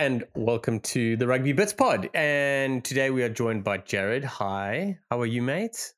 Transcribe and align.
and 0.00 0.24
welcome 0.34 0.80
to 0.80 1.14
the 1.18 1.26
Rugby 1.26 1.52
Bits 1.52 1.74
Pod. 1.74 2.08
And 2.14 2.82
today 2.82 3.10
we 3.10 3.22
are 3.22 3.28
joined 3.28 3.64
by 3.64 3.76
Jared. 3.76 4.24
Hi, 4.24 4.98
how 5.10 5.20
are 5.20 5.26
you, 5.26 5.42
mate? 5.42 5.92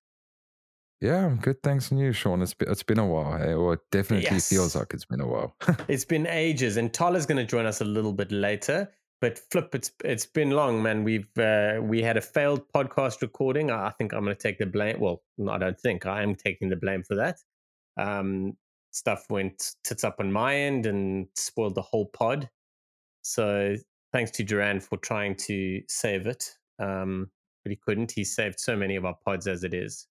Yeah, 1.01 1.25
I'm 1.25 1.37
good. 1.37 1.63
Thanks, 1.63 1.93
and 1.93 2.01
you, 2.01 2.13
Shaun. 2.13 2.43
It's 2.43 2.53
been, 2.53 2.69
it's 2.69 2.83
been 2.83 2.99
a 2.99 3.07
while, 3.07 3.41
eh? 3.41 3.55
or 3.55 3.75
it 3.75 3.81
definitely 3.93 4.25
Yes. 4.25 4.49
feels 4.49 4.75
like 4.75 4.93
it's 4.93 5.05
been 5.05 5.21
a 5.21 5.27
while. 5.29 5.55
It's 5.89 6.05
been 6.05 6.27
ages, 6.27 6.77
and 6.79 6.93
Thala's 6.93 7.27
going 7.27 7.39
to 7.39 7.45
join 7.47 7.65
us 7.65 7.81
a 7.81 7.85
little 7.85 8.13
bit 8.13 8.33
later. 8.33 8.91
But 9.21 9.39
flip, 9.53 9.73
it's 9.73 9.93
it's 10.05 10.27
been 10.27 10.51
long, 10.51 10.83
man. 10.83 11.05
We've 11.05 11.29
uh, 11.39 11.79
we 11.81 12.03
had 12.03 12.17
a 12.17 12.21
failed 12.21 12.63
podcast 12.75 13.23
recording. 13.23 13.71
I 13.71 13.87
I 13.87 13.91
think 13.91 14.13
I'm 14.13 14.25
going 14.25 14.35
to 14.37 14.43
take 14.43 14.59
the 14.59 14.67
blame. 14.67 14.99
Well, 14.99 15.23
I 15.49 15.59
don't 15.59 15.79
think 15.79 16.07
I 16.07 16.25
am 16.25 16.35
taking 16.35 16.71
the 16.71 16.77
blame 16.77 17.05
for 17.05 17.15
that. 17.15 17.37
Um, 17.97 18.57
stuff 18.91 19.27
went 19.31 19.75
tits 19.85 20.03
up 20.03 20.17
on 20.19 20.33
my 20.33 20.57
end 20.57 20.87
and 20.87 21.29
spoiled 21.37 21.77
the 21.77 21.83
whole 21.83 22.07
pod. 22.07 22.51
So 23.23 23.77
thanks 24.13 24.31
to 24.33 24.45
Duran 24.45 24.81
for 24.81 24.97
trying 24.99 25.37
to 25.37 25.81
save 25.89 26.27
it, 26.27 26.57
um, 26.79 27.31
but 27.65 27.71
he 27.71 27.77
couldn't. 27.77 28.13
He 28.13 28.25
saved 28.25 28.61
so 28.61 28.77
many 28.77 28.97
of 28.97 29.05
our 29.05 29.17
pods 29.25 29.47
as 29.47 29.65
it 29.65 29.75
is, 29.75 30.07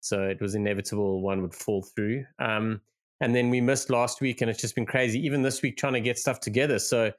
so 0.00 0.22
it 0.22 0.40
was 0.40 0.54
inevitable 0.54 1.20
one 1.22 1.42
would 1.42 1.54
fall 1.54 1.82
through. 1.82 2.24
Um, 2.38 2.80
and 3.20 3.34
then 3.34 3.48
we 3.50 3.60
missed 3.60 3.90
last 3.90 4.20
week, 4.20 4.40
and 4.40 4.50
it's 4.50 4.60
just 4.60 4.74
been 4.74 4.86
crazy. 4.86 5.24
Even 5.24 5.42
this 5.42 5.62
week, 5.62 5.76
trying 5.76 5.94
to 5.94 6.00
get 6.00 6.18
stuff 6.18 6.40
together. 6.40 6.78
So 6.78 7.12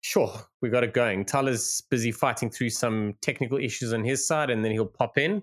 sure, 0.00 0.32
we 0.60 0.68
got 0.68 0.84
it 0.84 0.94
going. 0.94 1.24
Thala's 1.24 1.82
busy 1.90 2.12
fighting 2.12 2.50
through 2.50 2.70
some 2.70 3.14
technical 3.20 3.58
issues 3.58 3.92
on 3.92 4.04
his 4.04 4.26
side, 4.26 4.50
and 4.50 4.64
then 4.64 4.72
he'll 4.72 4.86
pop 4.86 5.18
in. 5.18 5.42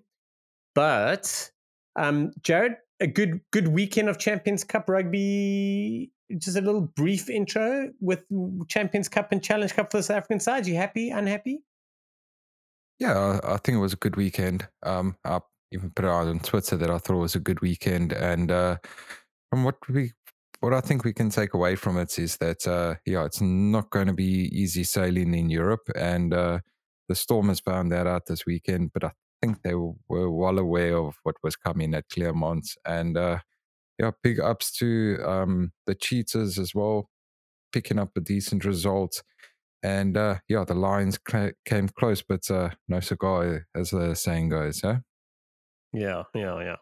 But 0.74 1.52
um, 1.96 2.32
Jared, 2.44 2.78
a 3.00 3.08
good 3.08 3.42
good 3.52 3.68
weekend 3.68 4.10
of 4.10 4.18
Champions 4.18 4.64
Cup 4.64 4.88
rugby. 4.88 6.12
Just 6.38 6.58
a 6.58 6.62
little 6.62 6.82
brief 6.82 7.30
intro 7.30 7.90
with 8.00 8.26
Champions 8.68 9.10
Cup 9.10 9.32
and 9.32 9.44
Challenge 9.44 9.74
Cup 9.74 9.92
for 9.92 9.98
the 9.98 10.04
South 10.04 10.18
African 10.18 10.40
side. 10.40 10.68
You 10.68 10.76
happy? 10.76 11.10
Unhappy? 11.10 11.64
yeah, 13.02 13.40
I, 13.44 13.58
think 13.58 13.78
it 13.78 13.82
was 13.82 13.94
a 13.94 13.98
good 13.98 14.16
weekend. 14.16 14.68
Um, 14.84 15.16
I 15.26 15.40
even 15.72 15.90
put 15.90 16.06
it 16.06 16.08
out 16.10 16.28
on 16.28 16.40
Twitter 16.40 16.78
that 16.78 16.92
I 16.92 17.00
thought 17.00 17.16
it 17.16 17.20
was 17.20 17.34
a 17.34 17.40
good 17.40 17.60
weekend, 17.60 18.14
and 18.14 18.52
uh, 18.52 18.78
from 19.50 19.64
what 19.64 19.78
we, 19.90 20.12
what 20.60 20.76
I 20.76 20.82
think 20.82 21.04
we 21.04 21.12
can 21.12 21.32
take 21.32 21.56
away 21.56 21.76
from 21.76 21.98
it 21.98 22.20
is 22.20 22.38
that 22.38 22.68
uh, 22.68 22.96
yeah, 23.08 23.26
it's 23.26 23.42
not 23.42 23.90
going 23.90 24.06
to 24.06 24.14
be 24.14 24.50
easy 24.54 24.84
sailing 24.84 25.34
in 25.34 25.50
Europe, 25.50 25.90
and 25.96 26.32
uh, 26.32 26.60
the 27.10 27.16
Storm 27.16 27.48
has 27.48 27.60
found 27.60 27.92
that 27.92 28.06
out 28.06 28.28
this 28.28 28.46
weekend. 28.46 28.92
But 28.94 29.06
I 29.06 29.12
think 29.42 29.64
they 29.64 29.74
were 29.74 30.30
well 30.30 30.60
aware 30.60 30.96
of 30.96 31.16
what 31.24 31.38
was 31.42 31.56
coming 31.56 31.96
at 31.96 32.08
Clermont, 32.10 32.68
and 32.86 33.18
uh, 33.18 33.40
yeah, 34.02 34.12
big 34.24 34.40
ups 34.40 34.72
to 34.72 35.18
um, 35.24 35.72
the 35.86 35.94
Cheetahs 35.94 36.58
as 36.58 36.74
well, 36.74 37.10
picking 37.72 38.00
up 38.00 38.10
a 38.18 38.20
decent 38.20 38.66
result. 38.66 39.22
And 39.84 40.18
uh, 40.18 40.40
yeah, 40.48 40.64
the 40.64 40.74
Lions 40.74 41.20
cla 41.20 41.52
came 41.66 41.88
close, 41.88 42.24
but 42.24 42.50
uh, 42.50 42.70
no 42.88 43.00
cigar, 43.00 43.68
as 43.76 43.92
the 43.92 44.16
saying 44.16 44.50
goes. 44.50 44.82
Huh? 44.82 44.98
Yeah, 45.94 46.24
yeah, 46.34 46.60
yeah. 46.62 46.76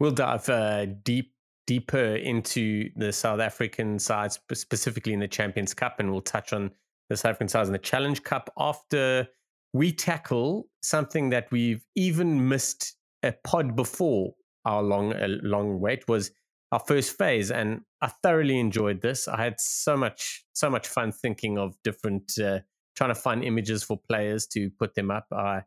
We'll 0.00 0.12
dive 0.12 0.48
uh, 0.48 0.86
deep 0.86 1.34
deeper 1.66 2.16
into 2.16 2.88
the 2.96 3.12
South 3.12 3.40
African 3.40 3.98
side, 3.98 4.32
sp- 4.32 4.54
specifically 4.54 5.12
in 5.12 5.20
the 5.20 5.28
Champions 5.28 5.74
Cup, 5.74 6.00
and 6.00 6.10
we'll 6.10 6.22
touch 6.22 6.54
on 6.54 6.70
the 7.10 7.16
South 7.16 7.30
African 7.30 7.48
side 7.48 7.66
in 7.66 7.72
the 7.72 7.78
Challenge 7.78 8.22
Cup 8.22 8.50
after 8.56 9.28
we 9.74 9.92
tackle 9.92 10.68
something 10.82 11.30
that 11.30 11.48
we've 11.50 11.84
even 11.96 12.48
missed 12.48 12.96
a 13.22 13.32
pod 13.44 13.76
before 13.76 14.32
our 14.64 14.82
long 14.82 15.12
uh, 15.12 15.28
long 15.42 15.80
wait 15.80 16.06
was 16.08 16.30
our 16.72 16.80
first 16.80 17.16
phase, 17.16 17.50
and 17.50 17.82
I 18.00 18.08
thoroughly 18.22 18.58
enjoyed 18.58 19.02
this. 19.02 19.28
I 19.28 19.36
had 19.36 19.60
so 19.60 19.96
much 19.96 20.44
so 20.54 20.68
much 20.70 20.88
fun 20.88 21.12
thinking 21.12 21.58
of 21.58 21.76
different, 21.84 22.32
uh, 22.38 22.60
trying 22.96 23.10
to 23.10 23.14
find 23.14 23.44
images 23.44 23.82
for 23.82 24.00
players 24.08 24.46
to 24.48 24.70
put 24.78 24.94
them 24.94 25.10
up. 25.10 25.26
I 25.30 25.62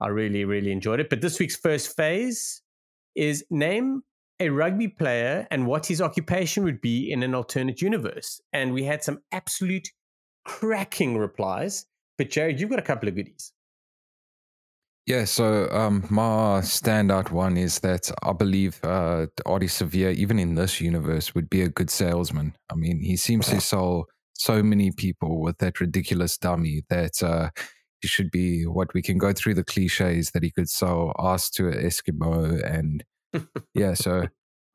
I 0.00 0.08
really, 0.08 0.44
really 0.44 0.72
enjoyed 0.72 1.00
it. 1.00 1.10
But 1.10 1.20
this 1.20 1.38
week's 1.38 1.56
first 1.56 1.94
phase 1.94 2.62
is 3.14 3.44
name 3.50 4.02
a 4.40 4.50
rugby 4.50 4.88
player 4.88 5.46
and 5.50 5.66
what 5.66 5.86
his 5.86 6.02
occupation 6.02 6.64
would 6.64 6.80
be 6.80 7.10
in 7.10 7.22
an 7.22 7.34
alternate 7.34 7.80
universe. 7.80 8.40
And 8.52 8.72
we 8.72 8.84
had 8.84 9.02
some 9.02 9.20
absolute 9.32 9.88
cracking 10.44 11.16
replies. 11.16 11.86
But 12.18 12.30
Jared, 12.30 12.60
you've 12.60 12.70
got 12.70 12.78
a 12.78 12.82
couple 12.82 13.08
of 13.08 13.14
goodies. 13.14 13.52
Yeah, 15.06 15.24
so 15.24 15.68
um, 15.70 16.04
my 16.10 16.60
standout 16.62 17.30
one 17.30 17.56
is 17.56 17.78
that 17.80 18.10
I 18.24 18.32
believe 18.32 18.80
uh, 18.82 19.26
Ardie 19.46 19.68
Savea, 19.68 20.12
even 20.12 20.40
in 20.40 20.56
this 20.56 20.80
universe, 20.80 21.32
would 21.32 21.48
be 21.48 21.62
a 21.62 21.68
good 21.68 21.90
salesman. 21.90 22.54
I 22.70 22.74
mean, 22.74 23.00
he 23.00 23.16
seems 23.16 23.46
to 23.48 23.60
sell 23.60 24.06
so 24.34 24.64
many 24.64 24.90
people 24.90 25.40
with 25.40 25.58
that 25.58 25.80
ridiculous 25.80 26.36
dummy 26.36 26.82
that 26.90 27.22
uh, 27.22 27.50
he 28.00 28.08
should 28.08 28.32
be 28.32 28.64
what 28.66 28.92
we 28.94 29.02
can 29.02 29.16
go 29.16 29.32
through 29.32 29.54
the 29.54 29.64
cliches 29.64 30.32
that 30.32 30.42
he 30.42 30.50
could 30.50 30.68
sell 30.68 31.12
us 31.20 31.50
to 31.50 31.68
an 31.68 31.74
Eskimo 31.74 32.60
and 32.64 33.04
yeah, 33.74 33.94
so 33.94 34.24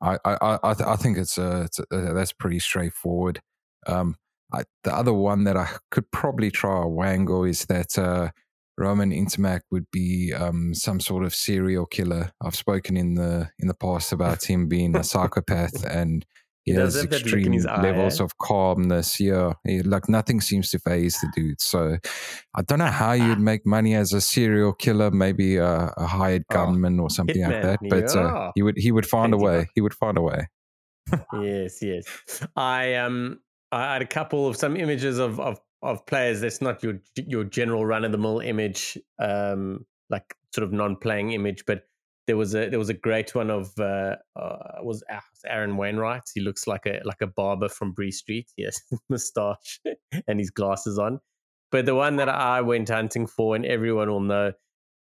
I 0.00 0.16
I 0.24 0.58
I, 0.62 0.74
th- 0.74 0.88
I 0.88 0.96
think 0.96 1.18
it's 1.18 1.36
uh, 1.36 1.64
it's 1.66 1.78
uh, 1.78 2.12
that's 2.14 2.32
pretty 2.32 2.58
straightforward. 2.58 3.40
Um, 3.86 4.16
I, 4.52 4.64
the 4.84 4.94
other 4.94 5.12
one 5.12 5.44
that 5.44 5.56
I 5.56 5.68
could 5.90 6.10
probably 6.10 6.50
try 6.50 6.82
a 6.82 6.88
wango 6.88 7.44
is 7.44 7.66
that 7.66 7.98
uh, 7.98 8.30
Romain 8.78 9.12
Ntamack 9.12 9.60
would 9.70 9.86
be 9.92 10.32
um, 10.32 10.74
some 10.74 10.98
sort 11.00 11.24
of 11.24 11.34
serial 11.34 11.86
killer. 11.86 12.32
I've 12.42 12.56
spoken 12.56 12.96
in 12.96 13.14
the 13.14 13.50
in 13.58 13.68
the 13.68 13.74
past 13.74 14.12
about 14.12 14.44
him 14.50 14.68
being 14.68 14.96
a 14.96 15.04
psychopath 15.04 15.84
and 15.86 16.24
he, 16.64 16.72
He 16.72 16.78
has 16.78 16.94
have 16.94 17.10
that 17.10 17.24
look 17.26 17.32
in 17.44 17.54
extreme 17.54 17.66
eye, 17.68 17.82
levels 17.82 18.20
eh? 18.20 18.24
of 18.24 18.38
calmness. 18.38 19.18
Yeah, 19.20 19.54
He- 19.64 19.82
like 19.82 20.08
nothing 20.08 20.40
seems 20.40 20.70
to 20.70 20.78
phase 20.78 21.18
the 21.20 21.28
dude. 21.34 21.60
So 21.60 21.98
I 22.54 22.62
don't 22.62 22.78
know 22.78 22.86
how 22.86 23.10
Ah. 23.10 23.12
you'd 23.14 23.40
make 23.40 23.66
money 23.66 23.94
as 23.96 24.12
a 24.12 24.20
serial 24.20 24.72
killer, 24.72 25.10
maybe 25.10 25.56
a, 25.56 25.92
a 25.96 26.06
hired 26.06 26.44
Oh, 26.50 26.54
gunman 26.54 27.00
or 27.00 27.10
something 27.10 27.42
like 27.42 27.62
that. 27.62 27.80
But 27.90 28.14
yeah. 28.14 28.20
uh, 28.20 28.52
he 28.54 28.62
would 28.62 28.76
he 28.78 28.92
would 28.92 29.06
find 29.16 29.34
a 29.34 29.38
way. 29.38 29.66
He 29.74 29.80
would 29.80 29.94
find 29.94 30.16
a 30.16 30.22
way. 30.22 30.46
yes, 31.40 31.82
yes. 31.82 32.04
I 32.56 32.94
um 32.94 33.40
I 33.72 33.94
had 33.94 34.02
a 34.02 34.06
couple 34.06 34.46
of 34.46 34.56
some 34.56 34.76
images 34.76 35.18
of 35.18 35.40
of 35.40 35.58
of 35.82 36.06
players 36.06 36.40
that's 36.40 36.60
not 36.60 36.82
your 36.82 37.00
your 37.14 37.44
general 37.44 37.84
run 37.84 38.04
of 38.04 38.12
the 38.12 38.18
mill 38.18 38.40
image, 38.40 38.98
um, 39.18 39.84
like 40.10 40.34
sort 40.54 40.64
of 40.64 40.72
non 40.72 40.96
playing 40.96 41.32
image, 41.32 41.64
but 41.66 41.84
there 42.26 42.36
was 42.36 42.54
a 42.54 42.68
there 42.68 42.78
was 42.78 42.88
a 42.88 42.94
great 42.94 43.34
one 43.34 43.50
of 43.50 43.72
uh, 43.78 44.16
uh 44.36 44.56
was 44.80 45.02
Aaron 45.46 45.76
Wainwright. 45.76 46.30
He 46.34 46.40
looks 46.40 46.66
like 46.66 46.86
a 46.86 47.00
like 47.04 47.20
a 47.20 47.26
barber 47.26 47.68
from 47.68 47.92
Bree 47.92 48.12
Street. 48.12 48.50
Yes, 48.56 48.80
moustache 49.08 49.80
and 50.28 50.38
his 50.38 50.50
glasses 50.50 50.98
on. 50.98 51.20
But 51.70 51.86
the 51.86 51.94
one 51.94 52.16
that 52.16 52.28
I 52.28 52.60
went 52.60 52.90
hunting 52.90 53.26
for, 53.26 53.56
and 53.56 53.64
everyone 53.64 54.10
will 54.10 54.20
know, 54.20 54.52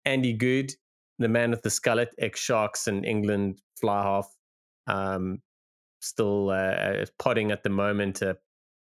Andy 0.04 0.34
Goode, 0.34 0.72
the 1.18 1.28
man 1.28 1.50
with 1.50 1.62
the 1.62 1.70
skullet, 1.70 2.08
ex 2.18 2.38
Sharks 2.38 2.86
and 2.86 3.04
England 3.04 3.60
fly 3.80 4.02
half. 4.02 4.28
Um, 4.86 5.40
still 6.00 6.50
uh, 6.50 7.04
potting 7.18 7.50
at 7.50 7.62
the 7.62 7.70
moment, 7.70 8.22
uh, 8.22 8.34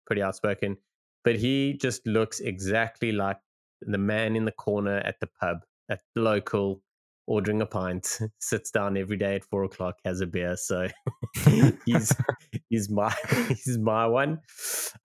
pretty 0.06 0.22
outspoken. 0.22 0.78
But 1.24 1.36
he 1.38 1.78
just 1.80 2.06
looks 2.08 2.40
exactly 2.40 3.12
like 3.12 3.38
the 3.82 3.98
man 3.98 4.36
in 4.36 4.46
the 4.46 4.52
corner 4.52 4.98
at 4.98 5.20
the 5.20 5.28
pub, 5.40 5.58
at 5.90 6.02
the 6.16 6.22
local, 6.22 6.82
ordering 7.28 7.62
a 7.62 7.66
pint, 7.66 8.20
sits 8.40 8.72
down 8.72 8.98
every 8.98 9.18
day 9.18 9.36
at 9.36 9.44
four 9.46 9.64
o'clock, 9.64 9.98
has 10.04 10.22
a 10.22 10.28
beer. 10.28 10.56
So 10.58 10.88
he's 11.86 12.16
he's 12.70 12.90
my 12.90 13.14
he's 13.50 13.78
my 13.78 14.08
one. 14.08 14.40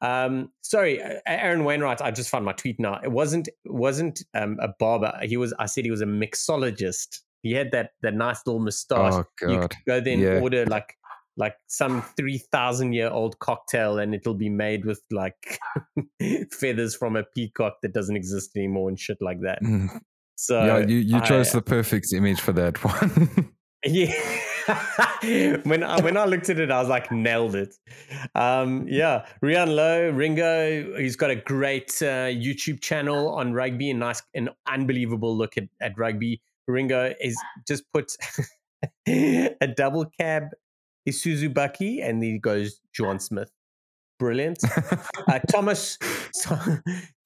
Um, 0.01 0.51
sorry, 0.63 1.01
Aaron 1.27 1.65
Wainwright. 1.65 2.01
I 2.03 2.11
just 2.11 2.31
found 2.31 2.45
my 2.45 2.53
tweet 2.53 2.81
now. 2.81 3.01
It 3.03 3.13
wasn't 3.13 3.49
wasn't 3.65 4.23
um, 4.35 4.59
a 4.61 4.69
barber. 4.79 5.13
He 5.23 5.37
was. 5.37 5.53
I 5.59 5.67
said 5.67 5.85
he 5.85 5.91
was 5.91 6.03
a 6.03 6.07
mixologist. 6.07 7.21
He 7.43 7.53
had 7.53 7.71
that 7.73 7.91
that 8.03 8.15
nice 8.15 8.41
little 8.47 8.61
moustache 8.61 9.13
Oh 9.15 9.49
you 9.49 9.61
could 9.61 9.75
go 9.87 10.01
then 10.01 10.19
Yeah. 10.21 10.41
order 10.41 10.67
like 10.67 10.95
like 11.37 11.55
some 11.67 12.03
3000 12.17 12.93
year 12.93 13.11
old 13.11 13.39
cocktail 13.39 13.99
and 13.99 14.15
it'll 14.15 14.35
be 14.35 14.49
made 14.49 14.85
with 14.85 15.01
like 15.11 15.59
feathers 16.53 16.95
from 16.97 17.17
a 17.17 17.25
peacock 17.35 17.75
that 17.83 17.93
doesn't 17.93 18.17
exist 18.17 18.51
anymore 18.57 18.89
and 18.89 18.99
shit 18.99 19.19
like 19.21 19.41
that 19.43 19.59
Mm. 19.63 19.89
so 20.37 20.65
yeah, 20.65 20.79
you, 20.87 20.97
you 20.99 21.21
chose 21.23 21.55
I- 21.55 21.59
the 21.59 21.63
perfect 21.63 22.13
image 22.13 22.41
for 22.41 22.53
that 22.53 22.83
one. 22.85 23.53
yeah 23.85 24.13
when 25.65 25.83
I, 25.85 26.01
when 26.01 26.17
I 26.17 26.25
looked 26.25 26.49
at 26.51 26.59
it 26.59 26.71
I 26.71 26.81
was 26.81 26.89
like 26.89 27.13
nailed 27.13 27.55
it 27.55 27.75
um 28.35 28.87
yeah 28.89 29.27
Rian 29.45 29.75
Lowe 29.75 30.11
Ringo 30.11 30.99
he's 30.99 31.17
got 31.17 31.31
a 31.31 31.37
great 31.37 31.91
uh, 32.03 32.27
YouTube 32.33 32.81
channel 32.81 33.29
on 33.35 33.53
rugby 33.53 33.91
and 33.91 34.01
nice 34.01 34.23
an 34.35 34.49
unbelievable 34.67 35.37
look 35.37 35.57
at, 35.57 35.65
at 35.81 35.97
rugby 35.99 36.41
Ringo 36.67 37.15
is 37.21 37.37
just 37.69 37.85
put 37.93 38.11
a 39.09 39.69
double 39.77 40.07
cab 40.19 40.45
Isuzu 41.09 41.53
bakkie 41.53 42.07
and 42.07 42.23
he 42.23 42.39
goes 42.39 42.81
John 42.95 43.19
Smith 43.19 43.51
brilliant 44.19 44.59
uh, 45.29 45.39
Thomas 45.51 45.99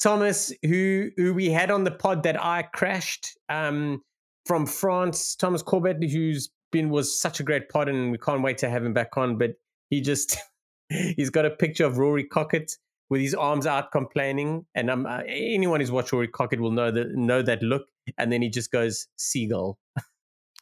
Thomas 0.03 0.53
who 0.62 1.11
who 1.17 1.35
we 1.35 1.49
had 1.50 1.71
on 1.71 1.85
the 1.85 1.91
pod 1.91 2.25
that 2.25 2.43
I 2.43 2.62
crashed 2.62 3.38
um 3.49 4.03
from 4.47 4.67
France 4.67 5.37
Thomas 5.37 5.62
Corbett 5.62 6.03
who's 6.03 6.50
been 6.73 6.91
was 6.91 7.21
such 7.21 7.41
a 7.41 7.43
great 7.43 7.69
pod 7.69 7.88
and 7.88 8.11
we 8.11 8.19
can't 8.19 8.43
wait 8.43 8.59
to 8.59 8.71
have 8.71 8.85
him 8.85 8.93
back 8.93 9.17
on 9.17 9.38
but 9.38 9.53
he 9.88 10.00
just 10.00 10.37
he's 10.88 11.31
got 11.31 11.47
a 11.47 11.50
picture 11.50 11.85
of 11.85 11.99
Rory 11.99 12.25
Kockott 12.25 12.76
with 13.11 13.21
his 13.21 13.35
arms 13.35 13.67
out 13.67 13.91
complaining. 13.91 14.65
And 14.75 14.88
um, 14.88 15.05
uh, 15.05 15.23
anyone 15.26 15.81
who's 15.81 15.91
watched 15.91 16.12
Rory 16.12 16.29
Kockott 16.29 16.61
will 16.61 16.71
know 16.71 16.91
that 16.91 17.09
know 17.15 17.43
that 17.43 17.62
look. 17.62 17.88
And 18.17 18.33
then 18.33 18.41
he 18.41 18.49
just 18.49 18.71
goes 18.71 19.09
seagull. 19.17 19.79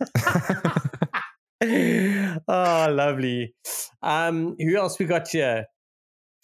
oh, 2.49 2.87
lovely. 2.91 3.55
Um, 4.03 4.57
who 4.59 4.77
else 4.77 4.99
we 4.99 5.07
got 5.07 5.29
here? 5.29 5.67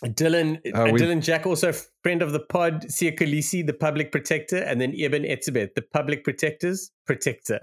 Dylan, 0.04 0.58
uh, 0.74 0.82
uh 0.82 0.86
Dylan 0.88 1.22
Jack, 1.22 1.46
also 1.46 1.72
friend 2.02 2.20
of 2.20 2.32
the 2.32 2.40
pod, 2.40 2.86
Siya 2.86 3.16
Kolisi, 3.16 3.64
the 3.64 3.72
public 3.72 4.10
protector, 4.10 4.58
and 4.58 4.80
then 4.80 4.92
Eben 4.96 5.22
Etzebeth, 5.22 5.74
the 5.74 5.82
public 5.82 6.24
protectors 6.24 6.90
protector. 7.06 7.60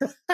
the, 0.00 0.12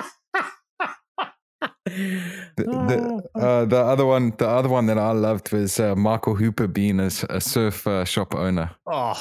the, 2.56 3.22
ah. 3.36 3.38
uh, 3.38 3.64
the, 3.66 3.76
other 3.76 4.06
one, 4.06 4.32
the 4.38 4.48
other 4.48 4.68
one 4.68 4.86
that 4.86 4.98
I 4.98 5.12
loved 5.12 5.52
was 5.52 5.78
uh, 5.78 5.94
Michael 5.94 6.34
Hooper 6.34 6.66
being 6.66 7.00
a, 7.00 7.10
a 7.28 7.40
surf 7.40 7.86
uh, 7.86 8.04
shop 8.04 8.34
owner. 8.34 8.70
Oh, 8.86 9.20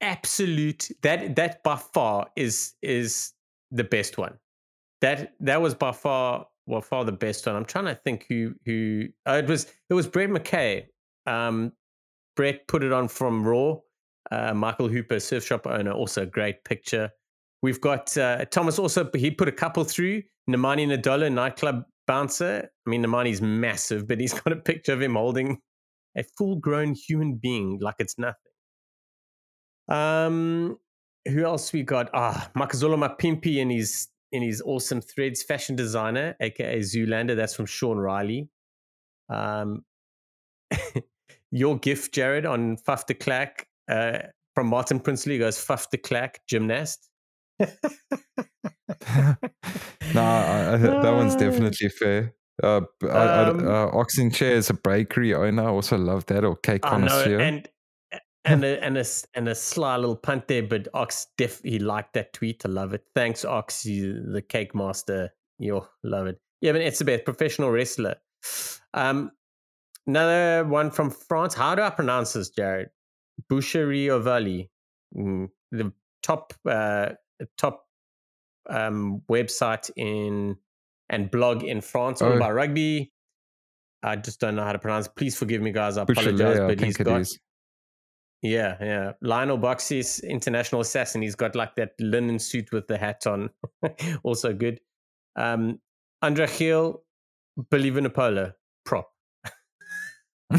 absolute! 0.00 0.88
That 1.02 1.36
that 1.36 1.62
by 1.62 1.76
far 1.76 2.26
is 2.36 2.74
is 2.82 3.32
the 3.70 3.84
best 3.84 4.18
one. 4.18 4.38
That 5.00 5.34
that 5.40 5.62
was 5.62 5.74
by 5.74 5.92
far 5.92 6.46
well 6.66 6.80
far 6.80 7.04
the 7.04 7.12
best 7.12 7.46
one. 7.46 7.56
I'm 7.56 7.64
trying 7.64 7.86
to 7.86 7.94
think 7.94 8.26
who 8.28 8.54
who 8.64 9.06
uh, 9.26 9.40
it 9.44 9.46
was. 9.46 9.66
It 9.90 9.94
was 9.94 10.06
Brett 10.06 10.30
McKay. 10.30 10.84
Um, 11.26 11.72
Brett 12.36 12.66
put 12.68 12.82
it 12.82 12.92
on 12.92 13.08
from 13.08 13.44
Raw. 13.44 13.76
Uh, 14.30 14.54
Michael 14.54 14.88
Hooper, 14.88 15.20
surf 15.20 15.44
shop 15.44 15.66
owner, 15.66 15.92
also 15.92 16.22
a 16.22 16.26
great 16.26 16.64
picture. 16.64 17.10
We've 17.62 17.80
got 17.80 18.16
uh, 18.16 18.44
Thomas 18.46 18.78
also, 18.78 19.08
he 19.14 19.30
put 19.30 19.48
a 19.48 19.52
couple 19.52 19.84
through. 19.84 20.22
Nemani 20.50 20.86
Nadolo, 20.86 21.32
nightclub 21.32 21.84
bouncer. 22.06 22.68
I 22.86 22.90
mean, 22.90 23.04
Nemani's 23.04 23.40
massive, 23.40 24.08
but 24.08 24.20
he's 24.20 24.32
got 24.40 24.52
a 24.52 24.56
picture 24.56 24.92
of 24.92 25.02
him 25.02 25.14
holding 25.14 25.58
a 26.16 26.24
full 26.36 26.56
grown 26.56 26.94
human 26.94 27.34
being 27.34 27.78
like 27.80 27.96
it's 27.98 28.18
nothing. 28.18 28.36
Um, 29.88 30.78
who 31.28 31.44
else 31.44 31.72
we 31.72 31.82
got? 31.82 32.10
Ah, 32.14 32.50
Makazole 32.56 32.98
Mapimpi 32.98 33.60
and 33.60 33.70
his 33.70 34.08
in 34.32 34.42
his 34.42 34.62
awesome 34.64 35.00
threads, 35.00 35.42
fashion 35.42 35.76
designer, 35.76 36.34
aka 36.40 36.80
Zoolander. 36.80 37.36
That's 37.36 37.54
from 37.54 37.66
Sean 37.66 37.98
Riley. 37.98 38.48
Um, 39.28 39.84
your 41.50 41.78
gift, 41.78 42.14
Jared, 42.14 42.46
on 42.46 42.76
Faf 42.76 43.06
de 43.06 43.14
Klerk 43.14 43.66
uh, 43.90 44.18
from 44.54 44.68
Martin 44.68 45.00
Princely 45.00 45.38
goes 45.38 45.58
Faf 45.58 45.88
de 45.90 45.98
Klerk, 45.98 46.40
gymnast. 46.48 47.08
no, 47.60 47.66
I, 50.16 50.74
I, 50.74 50.76
that 50.76 51.12
one's 51.14 51.36
definitely 51.36 51.88
fair. 51.88 52.34
Uh, 52.62 52.80
um, 53.02 53.68
uh, 53.68 53.86
Ox 53.88 54.18
Nché 54.18 54.50
is 54.50 54.70
a 54.70 54.74
bakery 54.74 55.34
owner. 55.34 55.64
I 55.64 55.68
also 55.68 55.96
love 55.96 56.26
that. 56.26 56.44
Or 56.44 56.56
cake 56.56 56.82
connoisseur. 56.82 57.40
and 57.40 57.68
and 58.44 58.64
a, 58.64 58.82
and 58.82 58.98
a 58.98 59.04
and 59.34 59.48
a 59.48 59.54
sly 59.54 59.96
little 59.96 60.16
punt 60.16 60.48
there, 60.48 60.62
but 60.62 60.88
Ox 60.94 61.28
def 61.36 61.60
he 61.62 61.78
liked 61.78 62.14
that 62.14 62.32
tweet. 62.32 62.62
I 62.64 62.68
love 62.68 62.92
it. 62.92 63.04
Thanks, 63.14 63.44
Ox, 63.44 63.86
you, 63.86 64.22
the 64.32 64.42
cake 64.42 64.74
master. 64.74 65.30
You 65.58 65.86
love 66.02 66.26
it. 66.26 66.40
Yeah, 66.60 66.72
but 66.72 66.80
it's 66.80 67.00
a 67.00 67.04
bit 67.04 67.24
professional 67.24 67.70
wrestler. 67.70 68.16
Um, 68.94 69.30
another 70.06 70.64
one 70.64 70.90
from 70.90 71.10
France. 71.10 71.54
How 71.54 71.74
do 71.74 71.82
I 71.82 71.90
pronounce 71.90 72.32
this, 72.32 72.50
Jared? 72.50 72.88
Boucherie 73.50 74.08
Ovalie, 74.08 74.70
mm, 75.16 75.48
the 75.70 75.92
top 76.22 76.52
uh, 76.68 77.10
top 77.56 77.84
um, 78.68 79.22
website 79.30 79.90
in 79.96 80.56
and 81.10 81.30
blog 81.30 81.62
in 81.62 81.80
France 81.80 82.22
all 82.22 82.32
oh. 82.32 82.36
about 82.36 82.54
rugby. 82.54 83.12
I 84.02 84.16
just 84.16 84.40
don't 84.40 84.56
know 84.56 84.64
how 84.64 84.72
to 84.72 84.78
pronounce. 84.80 85.06
Please 85.06 85.36
forgive 85.36 85.62
me, 85.62 85.70
guys. 85.70 85.96
I 85.96 86.02
apologize, 86.02 86.58
but 86.58 86.80
he's 86.80 86.96
got. 86.96 87.26
Yeah, 88.42 88.76
yeah. 88.80 89.12
Lionel 89.22 89.58
Beauxis, 89.58 90.22
international 90.24 90.80
assassin. 90.80 91.22
He's 91.22 91.36
got 91.36 91.54
like 91.54 91.76
that 91.76 91.92
linen 92.00 92.40
suit 92.40 92.72
with 92.72 92.88
the 92.88 92.98
hat 92.98 93.26
on. 93.26 93.50
also 94.24 94.52
good. 94.52 94.80
Um, 95.36 95.78
Andra 96.22 96.48
Hill, 96.48 97.04
believe 97.70 97.96
in 97.96 98.04
a 98.04 98.10
polo 98.10 98.52
prop. 98.84 99.08
oh, 100.52 100.58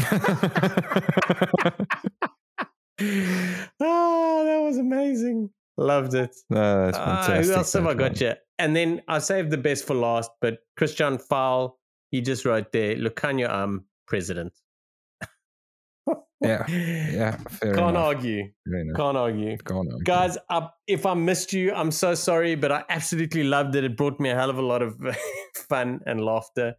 that 3.78 4.60
was 4.62 4.78
amazing. 4.78 5.50
Loved 5.76 6.14
it. 6.14 6.34
No, 6.50 6.86
that's 6.86 6.98
fantastic. 6.98 7.34
Uh, 7.34 7.42
who 7.42 7.52
else 7.52 7.72
have 7.74 7.86
I 7.86 7.94
got 7.94 8.20
you? 8.20 8.32
And 8.58 8.74
then 8.74 9.02
I 9.08 9.18
saved 9.18 9.50
the 9.50 9.58
best 9.58 9.86
for 9.86 9.94
last, 9.94 10.30
but 10.40 10.58
Christian 10.76 11.18
Fowl, 11.18 11.78
he 12.10 12.20
just 12.20 12.44
wrote 12.44 12.72
there, 12.72 12.96
Lukhanyo 12.96 13.50
um 13.50 13.84
president. 14.06 14.52
Yeah, 16.44 16.66
yeah, 16.68 17.36
Can't 17.60 17.78
enough. 17.78 17.96
argue. 17.96 18.50
Can't 18.96 19.16
argue. 19.16 19.56
Can't 19.58 19.88
argue. 19.90 20.04
Guys, 20.04 20.38
I, 20.50 20.68
if 20.86 21.06
I 21.06 21.14
missed 21.14 21.52
you, 21.52 21.72
I'm 21.72 21.90
so 21.90 22.14
sorry, 22.14 22.54
but 22.54 22.70
I 22.72 22.84
absolutely 22.88 23.44
loved 23.44 23.74
it. 23.76 23.84
It 23.84 23.96
brought 23.96 24.20
me 24.20 24.30
a 24.30 24.34
hell 24.34 24.50
of 24.50 24.58
a 24.58 24.62
lot 24.62 24.82
of 24.82 24.96
fun 25.68 26.00
and 26.06 26.24
laughter. 26.24 26.74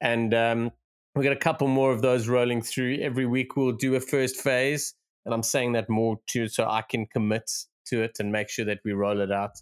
And 0.00 0.34
um, 0.34 0.70
we 1.14 1.24
got 1.24 1.32
a 1.32 1.36
couple 1.36 1.68
more 1.68 1.92
of 1.92 2.02
those 2.02 2.28
rolling 2.28 2.62
through. 2.62 2.98
Every 3.00 3.26
week 3.26 3.56
we'll 3.56 3.72
do 3.72 3.94
a 3.94 4.00
first 4.00 4.36
phase. 4.36 4.94
And 5.24 5.32
I'm 5.32 5.42
saying 5.42 5.72
that 5.72 5.88
more 5.88 6.18
too, 6.28 6.48
so 6.48 6.64
I 6.64 6.82
can 6.82 7.06
commit 7.06 7.48
to 7.86 8.02
it 8.02 8.18
and 8.18 8.32
make 8.32 8.48
sure 8.48 8.64
that 8.64 8.80
we 8.84 8.92
roll 8.92 9.20
it 9.20 9.30
out. 9.30 9.52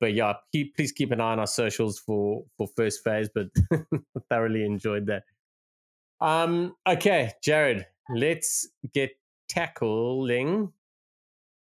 But 0.00 0.12
yeah, 0.14 0.34
keep, 0.52 0.76
please 0.76 0.92
keep 0.92 1.10
an 1.10 1.20
eye 1.20 1.32
on 1.32 1.40
our 1.40 1.46
socials 1.46 1.98
for 1.98 2.44
for 2.56 2.68
first 2.76 3.02
phase. 3.02 3.30
But 3.34 3.46
thoroughly 4.30 4.64
enjoyed 4.64 5.06
that. 5.06 5.22
Um, 6.20 6.74
okay, 6.86 7.32
Jared, 7.42 7.86
let's 8.08 8.68
get 8.94 9.10
tackling 9.48 10.72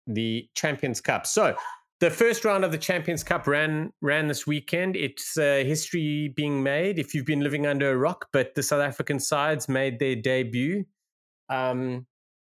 the 0.07 0.47
Champions 0.55 1.01
Cup. 1.01 1.25
So 1.25 1.55
the 1.99 2.09
first 2.09 2.43
round 2.43 2.65
of 2.65 2.71
the 2.71 2.77
Champions 2.77 3.23
Cup 3.23 3.47
ran 3.47 3.93
ran 4.01 4.27
this 4.27 4.45
weekend. 4.45 4.95
It's 4.95 5.37
uh, 5.37 5.63
history 5.65 6.33
being 6.35 6.61
made 6.61 6.99
if 6.99 7.13
you've 7.13 7.25
been 7.25 7.41
living 7.41 7.65
under 7.65 7.91
a 7.91 7.97
rock. 7.97 8.27
But 8.33 8.55
the 8.55 8.63
South 8.63 8.81
African 8.81 9.19
sides 9.19 9.69
made 9.69 9.99
their 9.99 10.15
debut. 10.15 10.85
Um, 11.49 12.05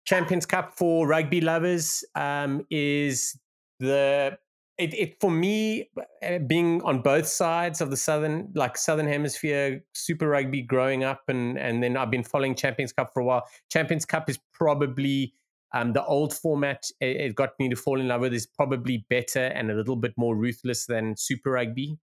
Champions 0.06 0.46
Cup 0.46 0.74
for 0.74 1.08
rugby 1.08 1.40
lovers 1.40 2.04
um, 2.16 2.66
is 2.70 3.38
the 3.80 4.38
it, 4.78 4.94
it 4.94 5.20
for 5.20 5.30
me 5.30 5.90
uh, 6.24 6.40
being 6.40 6.82
on 6.84 7.02
both 7.02 7.28
sides 7.28 7.80
of 7.80 7.92
the 7.92 7.98
southern 7.98 8.52
like 8.56 8.76
southern 8.78 9.08
hemisphere 9.08 9.84
super 9.94 10.28
rugby 10.28 10.62
growing 10.62 11.04
up 11.04 11.22
and 11.28 11.58
and 11.58 11.84
then 11.84 11.96
I've 11.96 12.10
been 12.10 12.24
following 12.24 12.56
Champions 12.56 12.92
Cup 12.92 13.12
for 13.14 13.22
a 13.22 13.26
while. 13.26 13.44
Champions 13.72 14.06
Cup 14.06 14.30
is 14.30 14.40
probably 14.54 15.34
um, 15.74 15.94
the 15.94 16.04
old 16.06 16.34
format. 16.34 16.84
It, 17.00 17.18
it, 17.18 17.36
got 17.36 17.52
me 17.60 17.70
to 17.70 17.76
fall 17.76 18.00
in 18.00 18.08
love 18.08 18.22
with 18.22 18.34
is 18.34 18.46
probably 18.46 19.06
better 19.10 19.46
and 19.46 19.72
a 19.72 19.74
little 19.74 19.96
bit 19.96 20.14
more 20.18 20.36
ruthless 20.36 20.86
than 20.86 21.16
Super 21.18 21.52
Rugby. 21.52 21.98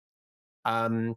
Um, 0.64 1.14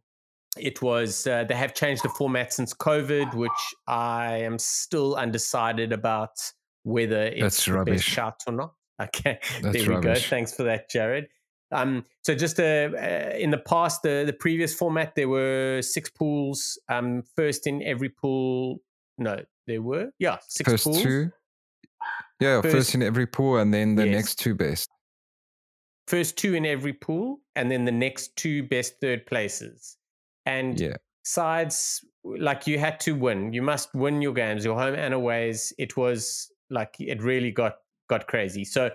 it 0.57 0.81
was 0.81 1.25
uh, 1.25 1.43
they 1.45 1.55
have 1.55 1.74
changed 1.74 2.03
the 2.03 2.10
format 2.10 2.53
since 2.53 2.74
COVID, 2.74 3.33
which 3.33 3.51
I 3.88 4.38
am 4.38 4.60
still 4.60 5.15
undecided 5.15 5.91
about 5.91 6.39
whether 6.83 7.24
it's 7.24 7.41
That's 7.41 7.65
the 7.65 7.74
rubbish. 7.74 7.95
best 7.98 8.05
shot 8.05 8.43
or 8.48 8.53
not. 8.53 8.74
Okay, 9.01 9.39
That's 9.60 9.75
there 9.75 9.89
we 9.89 9.95
rubbish. 9.95 10.24
go. 10.24 10.29
Thanks 10.29 10.53
for 10.53 10.63
that, 10.63 10.88
Jared. 10.88 11.27
Um, 11.74 12.06
so 12.22 12.36
just 12.36 12.60
uh, 12.60 12.89
uh, 12.94 13.34
in 13.38 13.51
the 13.51 13.58
past, 13.58 14.03
the 14.03 14.24
the 14.25 14.34
previous 14.34 14.74
format, 14.74 15.15
there 15.15 15.30
were 15.30 15.82
six 15.82 16.10
pools. 16.10 16.80
Um, 16.89 17.24
first 17.36 17.68
in 17.68 17.82
every 17.84 18.10
pool. 18.10 18.80
No, 19.18 19.39
there 19.68 19.82
were 19.82 20.12
yeah 20.20 20.38
six 20.48 20.70
first 20.70 20.84
pools. 20.86 21.01
Two. 21.01 21.32
Yeah, 22.39 22.62
first, 22.62 22.75
first, 22.75 22.96
in 22.96 23.03
every 23.03 23.27
pool, 23.27 23.58
and 23.58 23.74
then 23.74 23.96
the 23.96 24.06
yes. 24.06 24.15
next 24.15 24.36
two 24.39 24.56
best. 24.56 24.89
First 26.08 26.38
two 26.38 26.53
in 26.53 26.65
every 26.65 26.94
pool, 26.94 27.39
and 27.56 27.72
then 27.72 27.86
the 27.86 27.92
next 27.92 28.36
two 28.36 28.63
best 28.63 28.96
third 29.00 29.25
places. 29.25 29.98
And 30.46 30.80
yeah. 30.80 30.98
sides 31.24 32.03
like 32.25 32.68
you 32.68 32.80
had 32.80 33.00
to 33.01 33.13
win. 33.13 33.53
You 33.53 33.62
must 33.62 33.94
win 33.94 34.22
your 34.22 34.34
games, 34.34 34.65
your 34.65 34.77
home 34.77 34.96
and 34.96 35.13
aways. 35.13 35.74
It 35.77 35.96
was 35.96 36.51
like 36.70 36.96
it 37.00 37.22
really 37.22 37.51
got 37.51 37.75
got 38.10 38.27
crazy. 38.27 38.65
So 38.65 38.89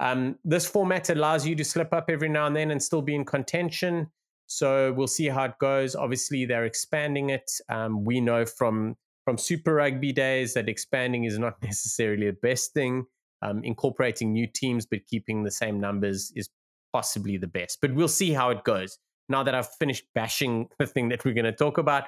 um, 0.00 0.38
this 0.44 0.66
format 0.66 1.10
allows 1.10 1.46
you 1.46 1.54
to 1.56 1.64
slip 1.64 1.92
up 1.92 2.06
every 2.08 2.28
now 2.28 2.46
and 2.46 2.56
then 2.56 2.70
and 2.70 2.82
still 2.82 3.02
be 3.02 3.14
in 3.14 3.24
contention. 3.24 4.10
So 4.46 4.92
we'll 4.92 5.06
see 5.06 5.28
how 5.28 5.44
it 5.44 5.58
goes. 5.58 5.94
Obviously, 5.94 6.44
they're 6.44 6.64
expanding 6.64 7.30
it. 7.30 7.50
Um, 7.68 8.04
we 8.04 8.20
know 8.20 8.44
from 8.44 8.96
from 9.24 9.38
Super 9.38 9.74
Rugby 9.74 10.12
days 10.12 10.52
that 10.52 10.68
expanding 10.68 11.24
is 11.24 11.38
not 11.38 11.54
necessarily 11.62 12.26
the 12.26 12.36
best 12.42 12.74
thing. 12.74 13.06
Um, 13.42 13.62
incorporating 13.62 14.32
new 14.32 14.46
teams 14.46 14.86
but 14.86 15.06
keeping 15.06 15.44
the 15.44 15.50
same 15.50 15.78
numbers 15.78 16.32
is 16.34 16.48
possibly 16.92 17.36
the 17.36 17.46
best. 17.46 17.78
But 17.82 17.94
we'll 17.94 18.08
see 18.08 18.32
how 18.32 18.50
it 18.50 18.64
goes. 18.64 18.98
Now 19.28 19.42
that 19.42 19.54
I've 19.54 19.72
finished 19.74 20.04
bashing 20.14 20.68
the 20.78 20.86
thing 20.86 21.08
that 21.10 21.24
we're 21.24 21.34
going 21.34 21.44
to 21.44 21.52
talk 21.52 21.78
about, 21.78 22.04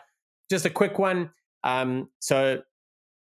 just 0.51 0.65
a 0.65 0.71
quick 0.71 0.99
one. 0.99 1.31
Um, 1.65 2.11
so 2.21 2.63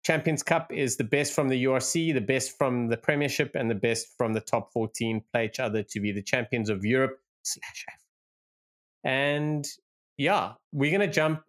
Champions 0.03 0.43
Cup 0.43 0.71
is 0.71 0.97
the 0.97 1.03
best 1.03 1.33
from 1.33 1.47
the 1.47 1.63
URC, 1.63 2.13
the 2.13 2.19
best 2.19 2.57
from 2.57 2.87
the 2.87 2.97
Premiership, 2.97 3.55
and 3.55 3.69
the 3.69 3.75
best 3.75 4.07
from 4.17 4.33
the 4.33 4.41
top 4.41 4.71
14 4.73 5.23
play 5.31 5.45
each 5.45 5.59
other 5.59 5.81
to 5.81 5.99
be 5.99 6.11
the 6.11 6.21
champions 6.21 6.69
of 6.69 6.83
Europe 6.83 7.19
slash. 7.43 7.85
And 9.05 9.65
yeah, 10.17 10.53
we're 10.73 10.91
going 10.91 11.07
to 11.07 11.13
jump 11.13 11.43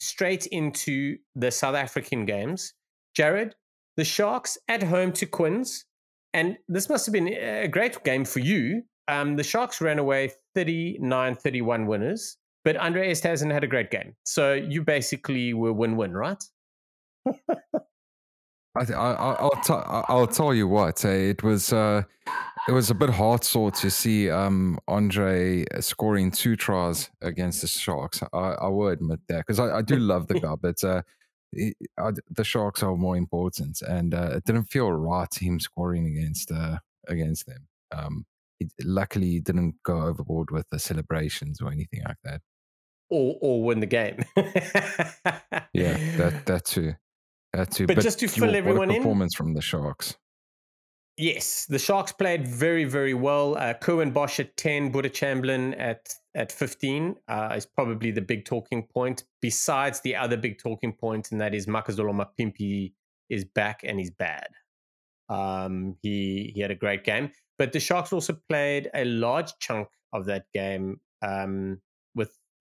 straight 0.00 0.46
into 0.46 1.18
the 1.34 1.50
South 1.50 1.74
African 1.74 2.24
games. 2.24 2.72
Jared, 3.14 3.54
the 3.96 4.04
Sharks 4.04 4.56
at 4.68 4.82
home 4.82 5.12
to 5.12 5.26
Quins, 5.26 5.84
and 6.32 6.56
this 6.68 6.88
must 6.88 7.04
have 7.06 7.12
been 7.12 7.28
a 7.28 7.68
great 7.68 8.02
game 8.04 8.24
for 8.24 8.40
you. 8.40 8.82
Um, 9.08 9.36
the 9.36 9.44
Sharks 9.44 9.80
ran 9.80 9.98
away 9.98 10.32
39 10.54 11.36
31 11.36 11.86
winners, 11.86 12.36
but 12.64 12.76
Andre 12.76 13.10
Esterhuizen 13.10 13.52
had 13.52 13.64
a 13.64 13.66
great 13.66 13.90
game. 13.90 14.14
So 14.24 14.54
you 14.54 14.82
basically 14.82 15.52
were 15.52 15.72
win 15.72 15.96
win, 15.96 16.12
right? 16.12 16.42
I, 18.78 18.92
I, 18.92 19.42
will 19.42 19.50
t- 19.64 19.74
I'll 19.74 20.26
tell 20.26 20.54
you 20.54 20.68
what. 20.68 21.04
Eh, 21.04 21.30
it 21.30 21.42
was 21.42 21.72
uh, 21.72 22.02
it 22.68 22.72
was 22.72 22.90
a 22.90 22.94
bit 22.94 23.10
hard 23.10 23.44
sore 23.44 23.70
to 23.72 23.90
see 23.90 24.30
um, 24.30 24.78
Andre 24.88 25.64
scoring 25.80 26.30
two 26.30 26.56
tries 26.56 27.10
against 27.20 27.62
the 27.62 27.66
Sharks. 27.66 28.22
I, 28.32 28.38
I 28.38 28.68
will 28.68 28.88
admit 28.88 29.20
that 29.28 29.38
because 29.38 29.58
I, 29.58 29.78
I, 29.78 29.82
do 29.82 29.96
love 29.96 30.26
the 30.28 30.40
guy, 30.40 30.54
but 30.60 30.82
uh, 30.84 31.02
it, 31.52 31.76
I, 31.98 32.12
the 32.30 32.44
Sharks 32.44 32.82
are 32.82 32.96
more 32.96 33.16
important, 33.16 33.82
and 33.82 34.14
uh, 34.14 34.32
it 34.34 34.44
didn't 34.44 34.66
feel 34.66 34.90
right 34.92 35.32
him 35.34 35.60
scoring 35.60 36.06
against 36.06 36.52
uh, 36.52 36.78
against 37.08 37.46
them. 37.46 37.68
Um, 37.90 38.26
it, 38.60 38.72
luckily, 38.84 39.30
he 39.30 39.40
didn't 39.40 39.76
go 39.84 40.02
overboard 40.02 40.50
with 40.50 40.68
the 40.70 40.78
celebrations 40.78 41.60
or 41.60 41.72
anything 41.72 42.02
like 42.04 42.18
that, 42.24 42.42
or 43.08 43.38
or 43.40 43.64
win 43.64 43.80
the 43.80 43.86
game. 43.86 44.24
yeah, 45.72 45.96
that 46.16 46.42
that 46.46 46.64
too. 46.64 46.94
That 47.52 47.70
too. 47.70 47.86
But, 47.86 47.96
but 47.96 48.02
just 48.02 48.18
to 48.20 48.28
fill 48.28 48.54
everyone 48.54 48.88
performance 48.88 48.96
in, 48.96 49.02
performance 49.02 49.34
from 49.34 49.54
the 49.54 49.62
Sharks. 49.62 50.16
Yes, 51.16 51.66
the 51.66 51.80
Sharks 51.80 52.12
played 52.12 52.46
very, 52.46 52.84
very 52.84 53.14
well. 53.14 53.56
Uh, 53.56 53.74
Curwin 53.74 54.14
Bosch 54.14 54.38
at 54.38 54.56
10, 54.56 54.92
Boeta 54.92 55.12
Chamberlain 55.12 55.74
at, 55.74 56.14
at 56.36 56.52
15 56.52 57.16
uh, 57.26 57.54
is 57.56 57.66
probably 57.66 58.12
the 58.12 58.20
big 58.20 58.44
talking 58.44 58.86
point, 58.86 59.24
besides 59.42 60.00
the 60.00 60.14
other 60.14 60.36
big 60.36 60.58
talking 60.58 60.92
point, 60.92 61.32
and 61.32 61.40
that 61.40 61.54
is 61.54 61.66
Makazole 61.66 62.14
Mapimpi 62.14 62.92
is 63.30 63.44
back 63.44 63.80
and 63.82 63.98
he's 63.98 64.12
bad. 64.12 64.46
Um, 65.28 65.96
he, 66.02 66.52
he 66.54 66.60
had 66.60 66.70
a 66.70 66.76
great 66.76 67.02
game. 67.02 67.32
But 67.58 67.72
the 67.72 67.80
Sharks 67.80 68.12
also 68.12 68.38
played 68.48 68.88
a 68.94 69.04
large 69.04 69.52
chunk 69.58 69.88
of 70.12 70.24
that 70.26 70.44
game 70.54 71.00
um, 71.22 71.80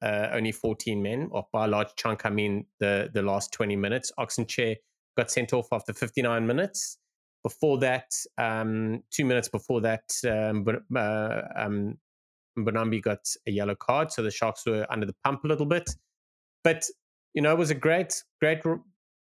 uh, 0.02 0.30
only 0.32 0.52
14 0.52 1.02
men, 1.02 1.30
or 1.32 1.48
by 1.52 1.66
a 1.66 1.68
large 1.68 1.90
chunk, 1.96 2.26
I 2.26 2.30
mean 2.30 2.66
the, 2.80 3.10
the 3.14 3.22
last 3.22 3.52
20 3.54 3.76
minutes. 3.76 4.12
Ox 4.18 4.38
Nché 4.38 4.76
got 5.18 5.32
sent 5.32 5.54
off 5.54 5.68
after 5.72 5.94
59 5.94 6.46
minutes. 6.46 6.98
Before 7.44 7.80
that, 7.80 8.12
um, 8.38 9.04
two 9.12 9.26
minutes 9.26 9.50
before 9.50 9.82
that, 9.82 10.04
um, 10.28 10.66
uh, 10.96 11.42
um, 11.56 11.98
Mbonambi 12.58 13.02
got 13.02 13.20
a 13.48 13.52
yellow 13.52 13.76
card, 13.76 14.12
so 14.12 14.22
the 14.22 14.32
Sharks 14.32 14.66
were 14.66 14.86
under 14.90 15.06
the 15.06 15.16
pump 15.24 15.44
a 15.44 15.48
little 15.48 15.66
bit. 15.66 15.90
But 16.64 16.84
you 17.34 17.42
know, 17.42 17.52
it 17.52 17.58
was 17.58 17.70
a 17.70 17.76
great, 17.76 18.24
great 18.42 18.64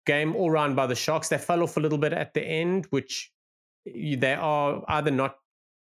game 0.06 0.36
all 0.36 0.52
round 0.52 0.76
by 0.76 0.88
the 0.88 0.96
Sharks. 0.96 1.30
They 1.30 1.38
fell 1.38 1.64
off 1.64 1.78
a 1.78 1.80
little 1.80 1.98
bit 1.98 2.14
at 2.14 2.34
the 2.34 2.42
end, 2.42 2.88
which 2.90 3.32
they 3.86 4.34
are 4.34 4.84
either 4.88 5.12
not 5.12 5.36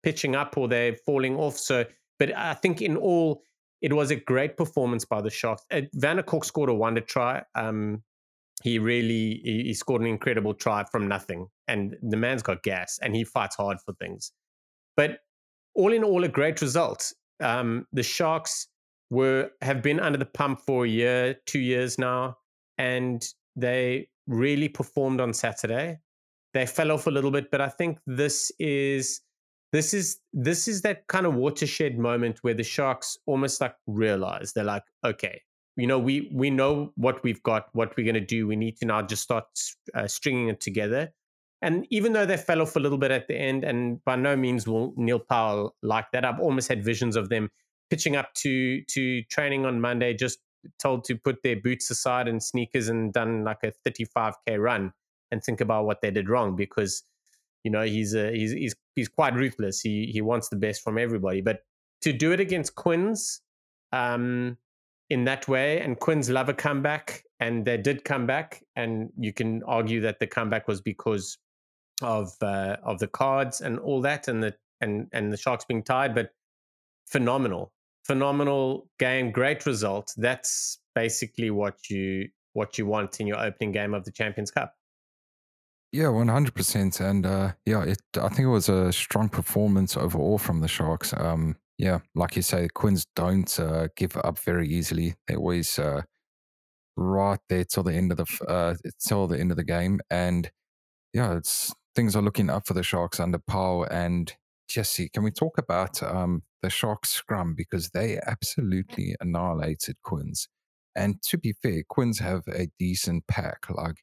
pitching 0.03 0.35
up 0.35 0.57
or 0.57 0.69
they're 0.69 0.97
falling 1.05 1.37
off. 1.37 1.59
So, 1.59 1.85
but 2.19 2.35
I 2.35 2.55
think 2.55 2.81
in 2.81 2.97
all, 2.97 3.43
it 3.83 3.93
was 3.93 4.11
a 4.11 4.17
great 4.17 4.57
performance 4.57 5.05
by 5.05 5.21
the 5.21 5.31
Sharks. 5.31 5.65
Uh, 5.71 5.83
Van 5.95 6.17
der 6.17 6.23
Kolk 6.23 6.45
scored 6.45 6.71
a 6.71 6.75
wonder 6.75 7.01
try. 7.01 7.43
Um, 7.55 8.03
he 8.63 8.79
really 8.79 9.41
he, 9.45 9.65
he, 9.65 9.75
scored 9.75 10.01
an 10.01 10.07
incredible 10.07 10.55
try 10.55 10.85
from 10.85 11.09
nothing, 11.09 11.49
and 11.69 11.97
the 12.03 12.17
man's 12.17 12.43
got 12.43 12.63
gas 12.63 12.99
and 13.03 13.15
he 13.15 13.25
fights 13.25 13.57
hard 13.57 13.79
for 13.85 13.93
things. 13.95 14.33
But 14.97 15.21
all 15.75 15.93
in 15.93 16.03
all, 16.03 16.25
a 16.25 16.29
great 16.29 16.63
result. 16.63 17.13
Um, 17.41 17.87
the 17.93 18.03
Sharks 18.03 18.69
were 19.11 19.51
have 19.61 19.83
been 19.83 20.01
under 20.01 20.19
the 20.19 20.27
pump 20.27 20.61
for 20.61 20.87
a 20.87 20.89
year, 20.89 21.37
two 21.45 21.61
years 21.61 21.99
now, 21.99 22.39
and 22.79 23.23
they 23.57 24.09
really 24.27 24.69
performed 24.69 25.21
on 25.21 25.35
Saturday. 25.35 25.99
They 26.55 26.65
fell 26.65 26.91
off 26.91 27.07
a 27.07 27.11
little 27.11 27.31
bit, 27.31 27.51
but 27.51 27.61
I 27.61 27.69
think 27.69 27.99
this 28.07 28.51
is 28.59 29.21
this 29.73 29.93
is 29.93 30.19
this 30.33 30.69
is 30.69 30.83
that 30.83 31.07
kind 31.09 31.27
of 31.27 31.35
watershed 31.35 31.99
moment 31.99 32.39
where 32.43 32.55
the 32.55 32.63
Sharks 32.63 33.19
almost 33.27 33.61
like 33.61 33.75
realize 33.87 34.53
they're 34.53 34.65
like, 34.65 34.85
okay, 35.05 35.43
you 35.77 35.87
know 35.87 35.99
we 35.99 36.31
we 36.33 36.51
know 36.51 36.93
what 36.97 37.23
we've 37.23 37.43
got 37.43 37.69
what 37.73 37.97
we're 37.97 38.05
going 38.05 38.15
to 38.15 38.21
do. 38.21 38.47
We 38.47 38.57
need 38.57 38.77
to 38.79 38.87
now 38.87 39.03
just 39.03 39.23
start 39.23 39.45
uh, 39.95 40.07
stringing 40.07 40.49
it 40.49 40.61
together. 40.61 41.13
And 41.63 41.87
even 41.91 42.13
though 42.13 42.27
they 42.27 42.37
fell 42.37 42.61
off 42.61 42.77
a 42.77 42.81
little 42.81 42.99
bit 42.99 43.11
at 43.11 43.29
the 43.29 43.35
end 43.35 43.65
and 43.65 44.05
by 44.05 44.15
no 44.17 44.37
means 44.37 44.67
will 44.67 44.93
neil 44.97 45.19
powell 45.19 45.75
like 45.83 46.05
that 46.13 46.25
i've 46.25 46.39
almost 46.39 46.69
had 46.69 46.85
visions 46.85 47.17
of 47.17 47.29
them 47.31 47.49
pitching 47.91 48.15
up 48.15 48.33
to 48.35 48.83
to 48.89 49.23
training 49.25 49.65
on 49.65 49.81
monday 49.81 50.13
just 50.13 50.39
told 50.79 51.05
to 51.05 51.17
put 51.17 51.43
their 51.43 51.57
boots 51.57 51.91
aside 51.91 52.29
and 52.29 52.43
sneakers 52.43 52.89
and 52.89 53.13
done 53.13 53.45
like 53.45 53.59
a 53.63 53.73
35k 53.89 54.59
run 54.59 54.93
and 55.31 55.43
think 55.43 55.61
about 55.61 55.87
what 55.87 56.01
they 56.01 56.11
did 56.11 56.29
wrong 56.29 56.57
because 56.57 57.03
you 57.67 57.71
know 57.71 57.83
he's 57.83 58.15
a, 58.15 58.31
he's 58.33 58.53
he's 58.53 58.75
he's 58.95 59.09
quite 59.09 59.35
ruthless 59.35 59.81
he 59.81 60.11
he 60.13 60.23
wants 60.23 60.49
the 60.49 60.57
best 60.57 60.83
from 60.83 60.97
everybody 60.97 61.41
but 61.41 61.59
to 62.01 62.13
do 62.13 62.33
it 62.33 62.41
against 62.41 62.75
quins 62.75 63.41
um 63.93 64.57
in 65.11 65.25
that 65.25 65.49
way. 65.49 65.81
And 65.81 65.99
Quins 65.99 66.31
love 66.31 66.49
a 66.49 66.55
comeback, 66.55 67.23
and 67.41 67.65
they 67.65 67.77
did 67.77 68.05
come 68.05 68.27
back. 68.27 68.63
And 68.75 69.11
you 69.19 69.33
can 69.33 69.63
argue 69.65 70.01
that 70.03 70.19
the 70.21 70.27
comeback 70.27 70.69
was 70.69 70.81
because 70.81 71.39
of 72.03 72.33
uh, 72.43 72.77
of 72.83 72.99
the 72.99 73.09
cards 73.09 73.61
and 73.61 73.79
all 73.79 74.01
that, 74.03 74.29
and 74.29 74.43
the 74.43 74.55
and 74.81 75.09
and 75.13 75.33
the 75.33 75.37
Sharks 75.37 75.65
being 75.65 75.83
tied. 75.83 76.15
But 76.15 76.31
phenomenal, 77.07 77.73
phenomenal 78.05 78.89
game, 78.99 79.31
great 79.31 79.67
result. 79.67 80.13
That's 80.17 80.79
basically 80.95 81.51
what 81.51 81.89
you 81.89 82.29
what 82.53 82.79
you 82.79 82.87
want 82.87 83.21
in 83.21 83.27
your 83.27 83.39
opening 83.39 83.73
game 83.73 83.95
of 83.95 84.05
the 84.05 84.13
Champions 84.13 84.51
Cup. 84.51 84.75
Yeah, 85.97 86.09
one 86.09 86.29
hundred 86.29 86.55
percent, 86.55 87.01
and 87.01 87.25
uh, 87.25 87.53
yeah, 87.65 87.83
it. 87.85 88.03
I 88.21 88.29
think 88.29 88.41
it 88.41 88.49
was 88.49 88.69
a 88.69 88.93
strong 88.93 89.31
performance 89.31 89.97
overall 89.97 90.37
from 90.37 90.61
the 90.61 90.69
Sharks. 90.69 91.15
Um, 91.17 91.57
yeah, 91.79 92.01
like 92.15 92.37
you 92.37 92.43
say, 92.43 92.65
the 92.65 92.69
Quins 92.69 93.07
don't 93.17 93.59
uh, 93.59 93.89
give 93.97 94.15
up 94.19 94.39
very 94.39 94.69
easily. 94.69 95.15
They 95.27 95.37
always 95.37 95.79
uh, 95.79 96.03
right 96.97 97.41
there 97.49 97.65
till 97.65 97.83
the 97.85 97.95
end 97.95 98.13
of 98.13 98.19
the 98.19 98.47
uh, 98.49 98.75
till 99.07 99.27
the 99.29 99.39
end 99.41 99.51
of 99.53 99.57
the 99.57 99.65
game, 99.65 100.01
and 100.11 100.51
yeah, 101.15 101.37
it's 101.37 101.75
things 101.95 102.17
are 102.17 102.23
looking 102.23 102.51
up 102.51 102.67
for 102.67 102.75
the 102.75 102.83
Sharks 102.85 103.21
under 103.21 103.39
Powell 103.39 103.85
and 103.91 104.35
Jesse. 104.69 105.11
Can 105.11 105.25
we 105.25 105.31
talk 105.33 105.59
about 105.59 106.03
um, 106.03 106.43
the 106.63 106.71
Sharks 106.71 107.11
scrum 107.11 107.55
because 107.57 107.91
they 107.91 108.21
absolutely 108.27 109.17
annihilated 109.21 109.97
Quins? 110.03 110.49
And 110.97 111.23
to 111.25 111.39
be 111.39 111.55
fair, 111.63 111.83
Quins 111.89 112.21
have 112.21 112.43
a 112.49 112.69
decent 112.79 113.27
pack. 113.29 113.67
Like 113.71 113.97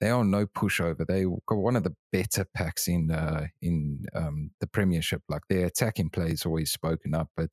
they 0.00 0.10
are 0.10 0.24
no 0.24 0.46
pushover. 0.46 1.06
They 1.06 1.24
got 1.46 1.58
one 1.58 1.76
of 1.76 1.84
the 1.84 1.94
better 2.12 2.46
packs 2.54 2.88
in 2.88 3.10
uh, 3.10 3.46
in 3.60 4.04
um, 4.14 4.50
the 4.60 4.66
Premiership. 4.66 5.22
Like 5.28 5.42
their 5.48 5.66
attacking 5.66 6.10
play 6.10 6.30
is 6.30 6.46
always 6.46 6.72
spoken 6.72 7.14
up, 7.14 7.28
but 7.36 7.50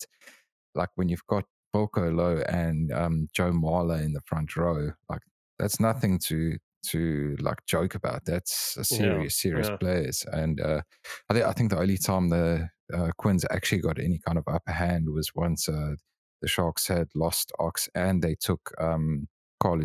like 0.75 0.89
when 0.95 1.09
you've 1.09 1.27
got 1.27 1.43
Wilco 1.75 2.11
Louw 2.11 2.43
and 2.51 2.91
um, 2.91 3.27
Joe 3.33 3.51
Marler 3.51 4.03
in 4.03 4.13
the 4.13 4.21
front 4.25 4.55
row, 4.55 4.91
like 5.09 5.21
that's 5.59 5.79
nothing 5.79 6.19
to 6.25 6.57
to 6.87 7.35
like 7.39 7.65
joke 7.65 7.95
about. 7.95 8.25
That's 8.25 8.77
a 8.77 8.83
serious, 8.83 9.43
yeah, 9.43 9.49
serious 9.49 9.67
yeah. 9.69 9.77
players. 9.77 10.25
And 10.31 10.61
uh, 10.61 10.81
I, 11.29 11.33
th- 11.33 11.45
I 11.45 11.51
think 11.51 11.71
the 11.71 11.79
only 11.79 11.97
time 11.97 12.29
the 12.29 12.69
uh, 12.93 13.09
Quins 13.17 13.45
actually 13.51 13.81
got 13.81 13.99
any 13.99 14.19
kind 14.25 14.37
of 14.37 14.45
upper 14.47 14.71
hand 14.71 15.09
was 15.09 15.31
once 15.35 15.67
uh, 15.67 15.95
the 16.41 16.47
Sharks 16.47 16.87
had 16.87 17.07
lost 17.15 17.51
Ox 17.59 17.89
and 17.95 18.21
they 18.21 18.35
took 18.39 18.71
um, 18.79 19.27
Carl 19.61 19.81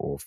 off. 0.00 0.24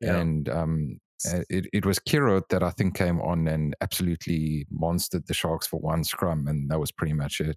Yeah. 0.00 0.16
And 0.16 0.48
um, 0.48 0.98
uh, 1.28 1.40
it, 1.48 1.66
it 1.72 1.86
was 1.86 1.98
Kiro 1.98 2.42
that 2.48 2.62
I 2.62 2.70
think 2.70 2.94
came 2.94 3.20
on 3.20 3.46
and 3.48 3.74
absolutely 3.80 4.66
monstered 4.72 5.26
the 5.26 5.34
Sharks 5.34 5.66
for 5.66 5.80
one 5.80 6.04
scrum, 6.04 6.46
and 6.46 6.70
that 6.70 6.80
was 6.80 6.92
pretty 6.92 7.12
much 7.12 7.40
it. 7.40 7.56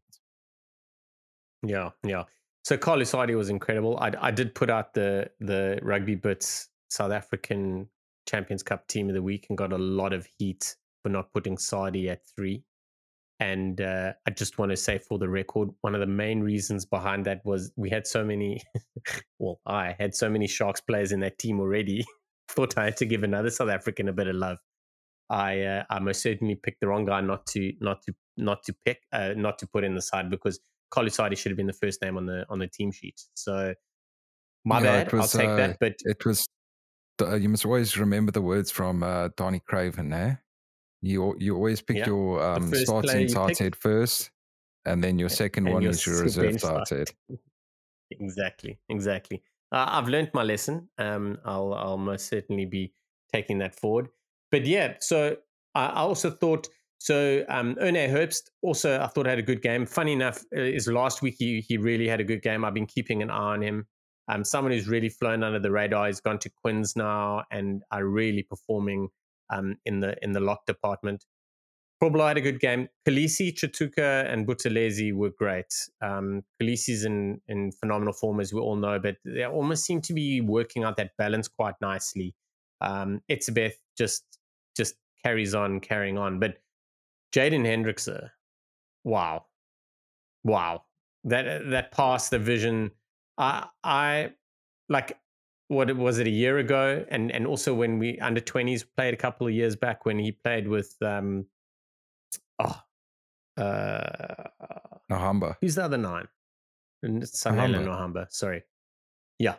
Yeah, 1.65 1.89
yeah. 2.03 2.23
So 2.63 2.77
Carlü 2.77 3.05
Sadie 3.05 3.35
was 3.35 3.49
incredible. 3.49 3.97
I, 3.99 4.11
I 4.19 4.31
did 4.31 4.55
put 4.55 4.69
out 4.69 4.93
the 4.93 5.29
the 5.39 5.79
rugby 5.81 6.15
bits 6.15 6.69
South 6.89 7.11
African 7.11 7.87
Champions 8.27 8.63
Cup 8.63 8.87
team 8.87 9.09
of 9.09 9.15
the 9.15 9.21
week 9.21 9.47
and 9.49 9.57
got 9.57 9.73
a 9.73 9.77
lot 9.77 10.13
of 10.13 10.27
heat 10.37 10.75
for 11.01 11.09
not 11.09 11.31
putting 11.33 11.57
Sadie 11.57 12.09
at 12.09 12.21
three. 12.35 12.63
And 13.39 13.81
uh, 13.81 14.13
I 14.25 14.31
just 14.31 14.57
want 14.57 14.71
to 14.71 14.77
say 14.77 14.99
for 14.99 15.17
the 15.17 15.27
record, 15.27 15.69
one 15.81 15.95
of 15.95 15.99
the 15.99 16.07
main 16.07 16.41
reasons 16.41 16.85
behind 16.85 17.25
that 17.25 17.45
was 17.45 17.71
we 17.75 17.89
had 17.89 18.07
so 18.07 18.23
many, 18.23 18.61
well, 19.39 19.59
I 19.65 19.95
had 19.99 20.15
so 20.15 20.29
many 20.29 20.47
Sharks 20.47 20.79
players 20.79 21.11
in 21.11 21.19
that 21.21 21.39
team 21.39 21.59
already 21.59 22.05
thought 22.53 22.77
I 22.77 22.85
had 22.85 22.97
to 22.97 23.05
give 23.05 23.23
another 23.23 23.49
South 23.49 23.69
African 23.69 24.07
a 24.07 24.13
bit 24.13 24.27
of 24.27 24.35
love. 24.35 24.57
I 25.29 25.61
uh, 25.61 25.83
I 25.89 25.99
most 25.99 26.21
certainly 26.21 26.55
picked 26.55 26.81
the 26.81 26.87
wrong 26.87 27.05
guy 27.05 27.21
not 27.21 27.45
to 27.47 27.73
not 27.79 28.01
to 28.03 28.13
not 28.37 28.63
to 28.63 28.75
pick 28.85 28.99
uh, 29.11 29.33
not 29.35 29.57
to 29.59 29.67
put 29.67 29.83
in 29.83 29.95
the 29.95 30.01
side 30.01 30.29
because 30.29 30.59
Carlü 30.93 31.11
Sadie 31.11 31.35
should 31.35 31.51
have 31.51 31.57
been 31.57 31.67
the 31.67 31.73
first 31.73 32.01
name 32.01 32.17
on 32.17 32.25
the 32.25 32.45
on 32.49 32.59
the 32.59 32.67
team 32.67 32.91
sheet. 32.91 33.21
So 33.33 33.73
my 34.65 34.79
yeah, 34.79 35.03
bad. 35.03 35.13
Was, 35.13 35.35
I'll 35.35 35.41
take 35.41 35.49
uh, 35.49 35.55
that. 35.55 35.77
But 35.79 35.95
it 36.05 36.25
was 36.25 36.47
uh, 37.21 37.35
you 37.35 37.49
must 37.49 37.65
always 37.65 37.97
remember 37.97 38.31
the 38.31 38.41
words 38.41 38.71
from 38.71 39.03
uh, 39.03 39.29
Danie 39.29 39.63
Craven. 39.63 40.13
Eh? 40.13 40.35
You 41.01 41.35
you 41.39 41.55
always 41.55 41.81
pick 41.81 41.97
yeah. 41.97 42.07
your 42.07 42.43
um, 42.43 42.73
starting 42.73 43.27
tight 43.27 43.57
head 43.57 43.75
first, 43.75 44.31
and 44.85 45.03
then 45.03 45.19
your 45.19 45.29
second 45.29 45.67
and 45.67 45.73
one 45.73 45.83
is 45.85 46.05
your 46.05 46.21
reserve 46.21 46.61
tight 46.61 46.89
head. 46.89 47.09
exactly, 48.11 48.79
exactly. 48.89 49.43
Uh, 49.73 49.85
I've 49.89 50.07
learned 50.07 50.29
my 50.33 50.43
lesson. 50.43 50.87
Um, 50.99 51.39
I'll, 51.43 51.73
I'll 51.73 51.97
most 51.97 52.27
certainly 52.27 52.65
be 52.65 52.93
taking 53.33 53.57
that 53.57 53.75
forward. 53.75 54.09
but 54.51 54.65
yeah, 54.65 54.93
so 54.99 55.35
I, 55.73 55.87
I 55.87 55.99
also 56.01 56.29
thought 56.29 56.67
so. 56.99 57.43
Um, 57.49 57.75
Erne 57.81 58.07
Herbst 58.09 58.51
also 58.61 59.01
I 59.01 59.07
thought 59.07 59.25
had 59.25 59.39
a 59.39 59.43
good 59.43 59.63
game. 59.63 59.87
Funny 59.87 60.13
enough, 60.13 60.43
uh, 60.55 60.61
is 60.61 60.87
last 60.87 61.23
week 61.23 61.35
he 61.39 61.61
he 61.61 61.77
really 61.77 62.07
had 62.07 62.21
a 62.21 62.23
good 62.23 62.43
game. 62.43 62.63
I've 62.63 62.75
been 62.75 62.85
keeping 62.85 63.23
an 63.23 63.31
eye 63.31 63.53
on 63.55 63.61
him. 63.63 63.87
Um, 64.29 64.43
someone 64.45 64.71
who's 64.71 64.87
really 64.87 65.09
flown 65.09 65.43
under 65.43 65.59
the 65.59 65.71
radar. 65.71 66.07
He's 66.07 66.21
gone 66.21 66.39
to 66.39 66.49
Quins 66.49 66.95
now 66.95 67.43
and 67.51 67.81
are 67.91 68.05
really 68.05 68.43
performing 68.43 69.09
um, 69.49 69.75
in 69.85 69.99
the 69.99 70.15
in 70.23 70.31
the 70.33 70.39
lock 70.39 70.65
department. 70.67 71.25
Probably 72.03 72.21
had 72.23 72.35
a 72.35 72.41
good 72.41 72.59
game. 72.59 72.89
Kolisi, 73.07 73.53
Tshituka, 73.53 74.29
and 74.29 74.45
Buthelezi 74.45 75.13
were 75.13 75.29
great. 75.29 75.73
Um, 76.01 76.43
Kolisi's 76.61 77.05
in, 77.05 77.39
in 77.47 77.71
phenomenal 77.71 78.11
form, 78.11 78.41
as 78.41 78.51
we 78.51 78.59
all 78.59 78.75
know, 78.75 78.99
but 78.99 79.15
they 79.23 79.45
almost 79.45 79.85
seem 79.85 80.01
to 80.01 80.13
be 80.13 80.41
working 80.41 80.83
out 80.83 80.97
that 80.97 81.11
balance 81.17 81.47
quite 81.47 81.75
nicely. 81.79 82.35
Um, 82.81 83.21
Etzebeth 83.31 83.75
just 83.97 84.25
just 84.75 84.95
carries 85.23 85.55
on, 85.55 85.79
carrying 85.79 86.17
on. 86.17 86.41
But 86.41 86.57
Jaden 87.33 87.65
Hendrikse, 87.65 88.31
wow, 89.05 89.45
wow, 90.43 90.83
that 91.23 91.69
that 91.69 91.93
pass, 91.93 92.27
the 92.27 92.37
vision. 92.37 92.91
I 93.37 93.67
I 93.81 94.33
like 94.89 95.17
what 95.69 95.95
was 95.95 96.19
it 96.19 96.27
a 96.27 96.31
year 96.31 96.57
ago, 96.57 97.05
and 97.07 97.31
and 97.31 97.47
also 97.47 97.73
when 97.73 97.97
we 97.97 98.19
under 98.19 98.41
twenties 98.41 98.83
played 98.83 99.13
a 99.13 99.17
couple 99.17 99.47
of 99.47 99.53
years 99.53 99.77
back 99.77 100.05
when 100.05 100.19
he 100.19 100.33
played 100.33 100.67
with 100.67 100.97
um 101.01 101.45
oh 102.63 103.61
uh 103.61 104.49
Nohamba. 105.11 105.55
who's 105.61 105.75
the 105.75 105.83
other 105.83 105.97
nine? 105.97 106.27
Sanele 107.05 107.83
Nohamba. 107.83 108.27
Sorry. 108.31 108.63
Yeah. 109.39 109.55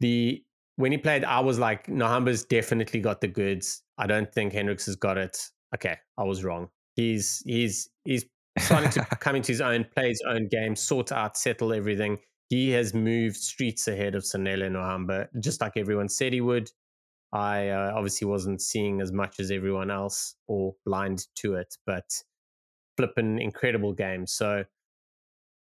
The 0.00 0.42
when 0.76 0.92
he 0.92 0.98
played, 0.98 1.24
I 1.24 1.40
was 1.40 1.58
like, 1.58 1.86
Nohamba's 1.86 2.44
definitely 2.44 3.00
got 3.00 3.20
the 3.20 3.28
goods. 3.28 3.82
I 3.98 4.06
don't 4.06 4.32
think 4.32 4.52
Hendricks 4.52 4.86
has 4.86 4.96
got 4.96 5.18
it. 5.18 5.38
Okay, 5.74 5.96
I 6.18 6.24
was 6.24 6.44
wrong. 6.44 6.68
He's 6.96 7.42
he's 7.44 7.88
he's 8.04 8.24
starting 8.58 8.90
to 8.90 9.04
come 9.20 9.36
into 9.36 9.52
his 9.52 9.60
own, 9.60 9.84
play 9.94 10.08
his 10.08 10.22
own 10.26 10.48
game, 10.48 10.76
sort 10.76 11.12
out, 11.12 11.36
settle 11.36 11.72
everything. 11.72 12.18
He 12.50 12.70
has 12.70 12.94
moved 12.94 13.36
streets 13.36 13.88
ahead 13.88 14.14
of 14.14 14.22
Sanele 14.22 14.70
Nohamba, 14.70 15.28
just 15.40 15.60
like 15.60 15.76
everyone 15.76 16.08
said 16.08 16.32
he 16.32 16.40
would. 16.40 16.70
I 17.32 17.70
uh, 17.70 17.92
obviously 17.94 18.28
wasn't 18.28 18.62
seeing 18.62 19.00
as 19.00 19.10
much 19.10 19.40
as 19.40 19.50
everyone 19.50 19.90
else 19.90 20.36
or 20.46 20.74
blind 20.86 21.26
to 21.36 21.54
it, 21.54 21.74
but 21.84 22.04
flipping 22.96 23.38
incredible 23.38 23.92
game. 23.92 24.26
So, 24.26 24.64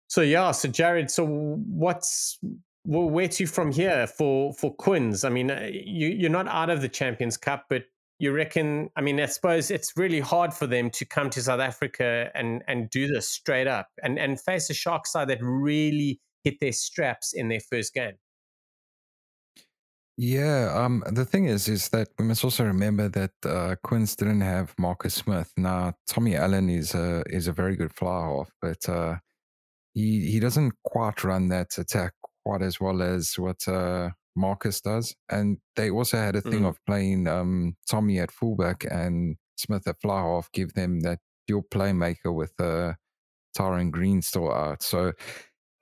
so 0.09 0.21
yeah. 0.23 0.51
So 0.53 0.69
Jared, 0.69 1.11
so 1.11 1.27
what's 1.27 2.39
well, 2.85 3.11
where 3.11 3.29
to 3.29 3.47
from 3.47 3.73
here 3.73 4.07
for 4.07 4.53
for 4.55 4.75
Quins? 4.75 5.25
I 5.25 5.29
mean, 5.29 5.51
uh, 5.51 5.69
you 5.71 6.09
you're 6.09 6.31
not 6.31 6.49
out 6.49 6.71
of 6.71 6.81
the 6.81 6.89
Champions 6.89 7.37
Cup, 7.37 7.67
but 7.69 7.85
you 8.19 8.33
reckon? 8.33 8.91
I 8.97 9.01
mean, 9.01 9.21
I 9.21 9.27
suppose 9.27 9.71
it's 9.71 9.97
really 9.97 10.21
hard 10.21 10.53
for 10.53 10.67
them 10.67 10.91
to 10.91 11.05
come 11.05 11.31
to 11.31 11.43
South 11.43 11.61
Africa 11.61 12.31
and 12.35 12.63
and 12.69 12.91
do 12.91 13.07
this 13.07 13.29
straight 13.29 13.67
up 13.67 13.89
and 14.03 14.19
and 14.19 14.41
face 14.41 14.71
a 14.71 14.75
shark 14.75 15.07
side 15.07 15.29
that 15.29 15.39
really 15.43 16.21
hit 16.45 16.61
their 16.61 16.73
straps 16.73 17.33
in 17.35 17.49
their 17.49 17.61
first 17.61 17.95
game. 17.95 18.15
Yeah, 20.23 20.71
um, 20.75 21.03
the 21.11 21.25
thing 21.25 21.47
is, 21.47 21.67
is 21.67 21.89
that 21.89 22.09
we 22.19 22.27
must 22.27 22.45
also 22.45 22.63
remember 22.63 23.09
that 23.09 23.31
uh, 23.43 23.77
Quins 23.83 24.15
didn't 24.15 24.43
have 24.43 24.75
Marcus 24.79 25.15
Smith. 25.15 25.51
Now, 25.57 25.95
Tommy 26.07 26.37
Allan 26.37 26.69
is 26.69 26.95
a 26.95 27.23
is 27.27 27.49
a 27.49 27.53
very 27.53 27.75
good 27.75 27.95
fly 27.95 28.27
half, 28.27 28.51
but 28.61 28.87
uh, 28.87 29.17
he 29.95 30.31
he 30.31 30.39
doesn't 30.39 30.75
quite 30.85 31.25
run 31.25 31.49
that 31.49 31.79
attack 31.79 32.13
quite 32.45 32.61
as 32.61 32.79
well 32.79 33.01
as 33.01 33.39
what 33.39 33.67
uh, 33.67 34.11
Marcus 34.37 34.83
does. 34.83 35.17
And 35.31 35.57
they 35.75 35.89
also 35.89 36.19
had 36.19 36.37
a 36.37 36.43
thing 36.43 36.65
mm. 36.65 36.69
of 36.69 36.77
playing 36.85 37.27
um, 37.27 37.77
Tommy 37.89 38.19
at 38.19 38.31
fullback 38.31 38.85
and 38.91 39.37
Smith 39.57 39.89
at 39.89 40.03
fly 40.03 40.21
half, 40.21 40.53
give 40.53 40.75
them 40.75 41.01
that 41.01 41.21
dual 41.49 41.65
playmaker 41.73 42.35
with 42.35 42.53
uh, 42.61 42.93
Tyrone 43.57 43.91
Green 43.91 44.21
still 44.21 44.53
out. 44.53 44.83
So 44.83 45.13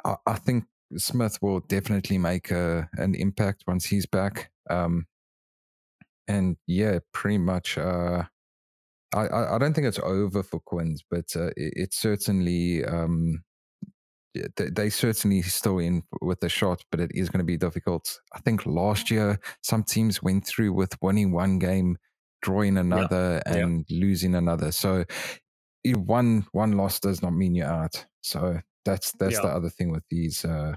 I, 0.04 0.14
I 0.26 0.34
think 0.34 0.66
Smith 0.96 1.38
will 1.42 1.60
definitely 1.60 2.18
make 2.18 2.50
a, 2.50 2.88
an 2.94 3.14
impact 3.14 3.64
once 3.66 3.86
he's 3.86 4.06
back. 4.06 4.50
Um, 4.70 5.06
and 6.26 6.56
yeah, 6.66 6.98
pretty 7.12 7.38
much. 7.38 7.78
Uh, 7.78 8.24
I, 9.14 9.54
I 9.54 9.58
don't 9.58 9.72
think 9.74 9.86
it's 9.86 9.98
over 10.00 10.42
for 10.42 10.60
Quins, 10.60 11.02
but 11.10 11.34
uh, 11.34 11.48
it, 11.56 11.72
it's 11.76 11.98
certainly 11.98 12.84
um, 12.84 13.42
they, 14.34 14.68
they 14.70 14.90
certainly 14.90 15.42
still 15.42 15.78
in 15.78 16.02
with 16.20 16.40
the 16.40 16.48
shot, 16.48 16.82
but 16.90 17.00
it 17.00 17.10
is 17.14 17.30
going 17.30 17.38
to 17.38 17.44
be 17.44 17.56
difficult. 17.56 18.20
I 18.34 18.40
think 18.40 18.66
last 18.66 19.10
year 19.10 19.40
some 19.62 19.82
teams 19.82 20.22
went 20.22 20.46
through 20.46 20.72
with 20.74 21.00
winning 21.02 21.32
one 21.32 21.58
game, 21.58 21.96
drawing 22.42 22.76
another, 22.76 23.42
yeah. 23.46 23.54
and 23.54 23.84
yeah. 23.88 24.00
losing 24.00 24.34
another. 24.34 24.72
So 24.72 25.04
one 25.84 26.46
one 26.52 26.72
loss 26.72 27.00
does 27.00 27.22
not 27.22 27.32
mean 27.34 27.54
you're 27.54 27.66
out. 27.66 28.06
So 28.20 28.60
that's 28.88 29.12
that's 29.12 29.34
yeah. 29.34 29.42
the 29.42 29.48
other 29.48 29.70
thing 29.70 29.90
with 29.90 30.04
these. 30.08 30.44
Uh, 30.44 30.74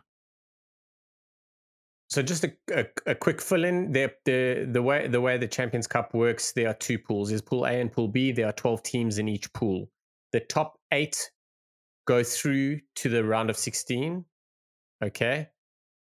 so 2.09 2.21
just 2.21 2.43
a, 2.43 2.51
a, 2.73 2.85
a 3.07 3.15
quick 3.15 3.41
fill 3.41 3.63
in. 3.63 3.91
The, 3.91 4.11
the 4.25 4.67
the 4.69 4.81
way 4.81 5.07
the 5.07 5.21
way 5.21 5.37
the 5.37 5.47
Champions 5.47 5.87
Cup 5.87 6.13
works, 6.13 6.51
there 6.51 6.67
are 6.67 6.73
two 6.73 6.99
pools. 6.99 7.29
There's 7.29 7.41
Pool 7.41 7.65
A 7.65 7.71
and 7.71 7.91
Pool 7.91 8.07
B. 8.07 8.31
There 8.31 8.47
are 8.47 8.53
twelve 8.53 8.83
teams 8.83 9.17
in 9.17 9.27
each 9.27 9.51
pool. 9.53 9.89
The 10.33 10.41
top 10.41 10.77
eight 10.91 11.31
go 12.05 12.23
through 12.23 12.81
to 12.95 13.09
the 13.09 13.23
round 13.23 13.49
of 13.49 13.57
sixteen. 13.57 14.25
Okay, 15.01 15.47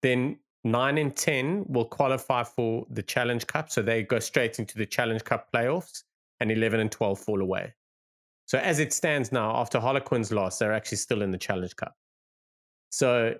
then 0.01 0.37
nine 0.63 0.97
and 0.97 1.15
ten 1.15 1.65
will 1.67 1.85
qualify 1.85 2.43
for 2.43 2.85
the 2.89 3.03
Challenge 3.03 3.47
Cup, 3.47 3.69
so 3.69 3.81
they 3.81 4.03
go 4.03 4.19
straight 4.19 4.59
into 4.59 4.77
the 4.77 4.85
Challenge 4.85 5.23
Cup 5.23 5.47
playoffs, 5.53 6.03
and 6.39 6.51
eleven 6.51 6.79
and 6.81 6.91
twelve 6.91 7.19
fall 7.19 7.41
away. 7.41 7.73
So 8.47 8.59
as 8.59 8.79
it 8.79 8.93
stands 8.93 9.31
now, 9.31 9.55
after 9.55 9.79
Harlequins 9.79 10.31
loss, 10.31 10.59
they're 10.59 10.73
actually 10.73 10.97
still 10.97 11.21
in 11.21 11.31
the 11.31 11.37
Challenge 11.37 11.75
Cup. 11.75 11.95
So 12.91 13.35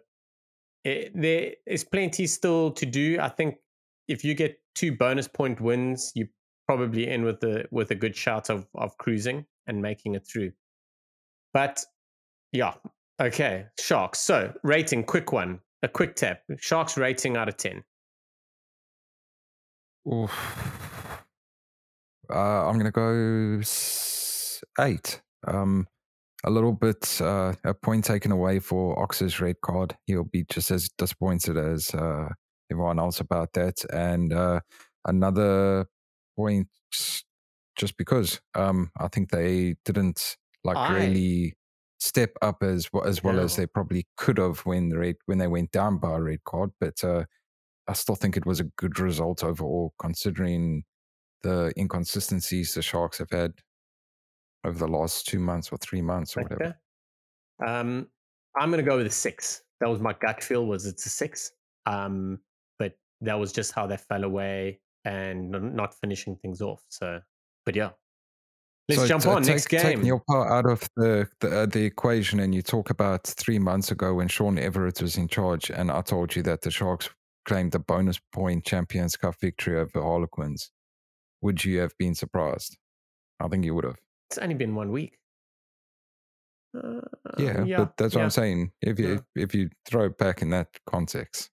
it, 0.84 1.12
there 1.14 1.54
is 1.66 1.84
plenty 1.84 2.28
still 2.28 2.72
to 2.72 2.86
do. 2.86 3.18
I 3.20 3.30
think 3.30 3.58
if 4.08 4.24
you 4.24 4.34
get 4.34 4.60
two 4.74 4.92
bonus 4.92 5.28
point 5.28 5.62
wins, 5.62 6.12
you 6.16 6.28
probably 6.68 7.08
in 7.08 7.24
with 7.24 7.40
the 7.40 7.66
with 7.72 7.92
a 7.92 7.96
good 7.96 8.16
shot 8.16 8.50
of 8.50 8.68
of 8.76 8.98
cruising 8.98 9.46
and 9.68 9.82
making 9.82 10.16
it 10.16 10.26
through. 10.28 10.52
But 11.54 11.86
yeah, 12.52 12.74
okay, 13.22 13.66
Sharks. 13.80 14.20
So 14.20 14.54
rating, 14.64 15.04
quick 15.04 15.32
one, 15.32 15.60
a 15.84 15.88
quick 15.88 16.16
tap. 16.16 16.42
Sharks 16.58 16.98
rating 16.98 17.38
out 17.38 17.48
of 17.48 17.58
ten. 17.58 17.84
Oof. 20.12 20.32
Uh, 22.30 22.68
I'm 22.68 22.78
gonna 22.78 22.92
go 22.92 23.62
eight. 24.80 25.22
Um, 25.48 25.88
a 26.44 26.50
little 26.50 26.74
bit 26.74 27.20
uh, 27.22 27.54
a 27.64 27.74
point 27.74 28.06
taken 28.06 28.32
away 28.32 28.60
for 28.60 29.00
Ox's 29.00 29.40
red 29.40 29.56
card. 29.62 29.96
He'll 30.06 30.24
be 30.24 30.46
just 30.50 30.72
as 30.72 30.90
disappointed 30.98 31.58
as 31.58 31.94
uh, 31.94 32.30
everyone 32.72 33.00
else 33.00 33.20
about 33.20 33.54
that. 33.54 33.84
And 33.92 34.32
uh, 34.32 34.60
another 35.06 35.88
point 36.38 36.68
just 37.76 37.98
because 37.98 38.40
um, 38.54 38.92
I 39.00 39.08
think 39.08 39.30
they 39.32 39.76
didn't 39.86 40.38
like 40.64 40.78
I... 40.78 40.96
really 40.96 41.56
step 42.00 42.32
up 42.42 42.62
as 42.62 42.90
as 43.06 43.24
well 43.24 43.40
as 43.40 43.56
they 43.56 43.66
probably 43.66 44.06
could 44.18 44.38
have 44.38 44.60
when 44.60 44.90
the 44.90 45.00
red 45.00 45.16
when 45.26 45.38
they 45.38 45.48
went 45.48 45.72
down 45.72 45.98
by 45.98 46.16
a 46.16 46.22
red 46.22 46.44
card. 46.46 46.72
But 46.80 47.04
uh, 47.04 47.26
I 47.88 47.94
still 47.94 48.16
think 48.16 48.38
it 48.38 48.46
was 48.46 48.60
a 48.60 48.70
good 48.78 49.00
result 49.00 49.44
overall, 49.44 49.94
considering 50.00 50.84
the 51.44 51.72
inconsistencies 51.78 52.74
the 52.74 52.82
Sharks 52.82 53.20
have 53.20 53.32
had 53.32 53.54
over 54.66 54.78
the 54.78 54.88
last 54.88 55.28
two 55.28 55.40
months 55.40 55.72
or 55.72 55.78
three 55.78 56.02
months 56.02 56.36
or 56.36 56.42
okay. 56.42 56.56
whatever? 56.56 56.78
Um, 57.66 58.08
I'm 58.58 58.70
going 58.72 58.84
to 58.84 58.90
go 58.90 58.98
with 58.98 59.08
a 59.08 59.12
six. 59.12 59.62
That 59.80 59.90
was 59.90 60.00
my 60.02 60.16
gut 60.26 60.44
feel 60.44 60.66
was 60.66 60.86
it's 60.86 61.06
a 61.06 61.10
six. 61.10 61.52
Um, 61.86 62.40
but 62.80 62.94
that 63.22 63.40
was 63.40 63.52
just 63.52 63.74
how 63.74 63.88
they 63.88 63.98
fell 63.98 64.24
away 64.24 64.80
and 65.04 65.52
not 65.76 65.94
finishing 65.94 66.36
things 66.38 66.62
off. 66.62 66.84
So, 66.90 67.20
but 67.66 67.76
yeah. 67.76 67.92
Let's 68.88 69.02
so 69.02 69.08
jump 69.08 69.24
t- 69.24 69.30
on 69.30 69.42
take, 69.42 69.56
next 69.56 69.68
game. 69.68 69.82
Taking 69.82 70.06
your 70.06 70.22
part 70.28 70.52
out 70.52 70.70
of 70.70 70.88
the 70.96 71.28
the, 71.40 71.62
uh, 71.62 71.66
the 71.66 71.84
equation, 71.84 72.40
and 72.40 72.54
you 72.54 72.62
talk 72.62 72.92
about 72.92 73.24
three 73.26 73.58
months 73.58 73.90
ago 73.92 74.14
when 74.14 74.28
Sean 74.28 74.58
Everitt 74.58 75.02
was 75.02 75.18
in 75.18 75.28
charge, 75.28 75.72
and 75.72 75.90
I 75.90 76.02
told 76.02 76.36
you 76.36 76.44
that 76.44 76.62
the 76.62 76.70
Sharks 76.70 77.10
claimed 77.46 77.72
the 77.72 77.80
bonus 77.80 78.20
point 78.32 78.64
Champions 78.64 79.18
Cup 79.18 79.36
victory 79.42 79.80
over 79.80 80.02
Harlequins. 80.02 80.72
Would 81.42 81.66
you 81.66 81.80
have 81.80 81.98
been 81.98 82.14
surprised? 82.14 82.78
I 83.40 83.48
think 83.48 83.66
you 83.66 83.74
would 83.74 83.86
have. 83.86 84.00
It's 84.30 84.38
only 84.38 84.56
been 84.56 84.76
one 84.76 84.92
week. 84.92 85.18
Uh, 86.76 87.02
yeah, 87.38 87.64
yeah, 87.64 87.78
but 87.78 87.98
that's 87.98 88.16
what 88.16 88.22
yeah. 88.22 88.26
I'm 88.26 88.32
saying. 88.32 88.72
If 88.82 89.00
you 89.00 89.24
yeah. 89.36 89.44
if 89.44 89.56
you 89.56 89.70
throw 89.86 90.06
it 90.06 90.18
back 90.18 90.42
in 90.42 90.50
that 90.50 90.68
context, 90.86 91.50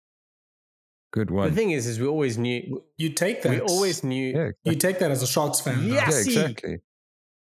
good 1.12 1.30
one. 1.30 1.50
The 1.50 1.54
thing 1.54 1.70
is, 1.70 1.86
is 1.86 2.00
we 2.00 2.06
always 2.06 2.38
knew 2.38 2.82
you 2.96 3.10
take 3.10 3.42
that. 3.42 3.50
We 3.50 3.60
always 3.60 4.02
knew 4.02 4.32
yeah, 4.32 4.40
exactly. 4.40 4.72
you 4.72 4.76
take 4.76 4.98
that 4.98 5.10
as 5.10 5.22
a 5.22 5.26
Sharks 5.26 5.60
fan. 5.60 5.84
Yes, 5.84 6.26
yeah, 6.26 6.42
exactly. 6.42 6.78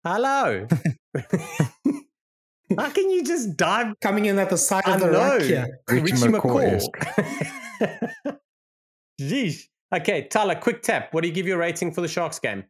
Hello. 0.03 0.67
How 2.77 2.89
can 2.89 3.09
you 3.09 3.23
just 3.23 3.57
dive 3.57 3.95
coming 4.01 4.25
in 4.25 4.39
at 4.39 4.49
the 4.49 4.57
side 4.57 4.83
I 4.85 4.93
of 4.93 5.01
the 5.01 5.07
know. 5.07 5.33
rock 5.33 5.41
here? 5.41 5.79
Richie, 5.89 6.03
Richie 6.03 6.27
McCaw. 6.27 8.37
Jeez. 9.21 9.63
Okay, 9.91 10.27
Thala, 10.31 10.61
quick 10.61 10.83
tap. 10.83 11.15
What 11.15 11.23
do 11.23 11.27
you 11.27 11.33
give 11.33 11.47
your 11.47 11.57
rating 11.57 11.91
for 11.91 12.01
the 12.01 12.07
Sharks 12.07 12.37
game? 12.37 12.63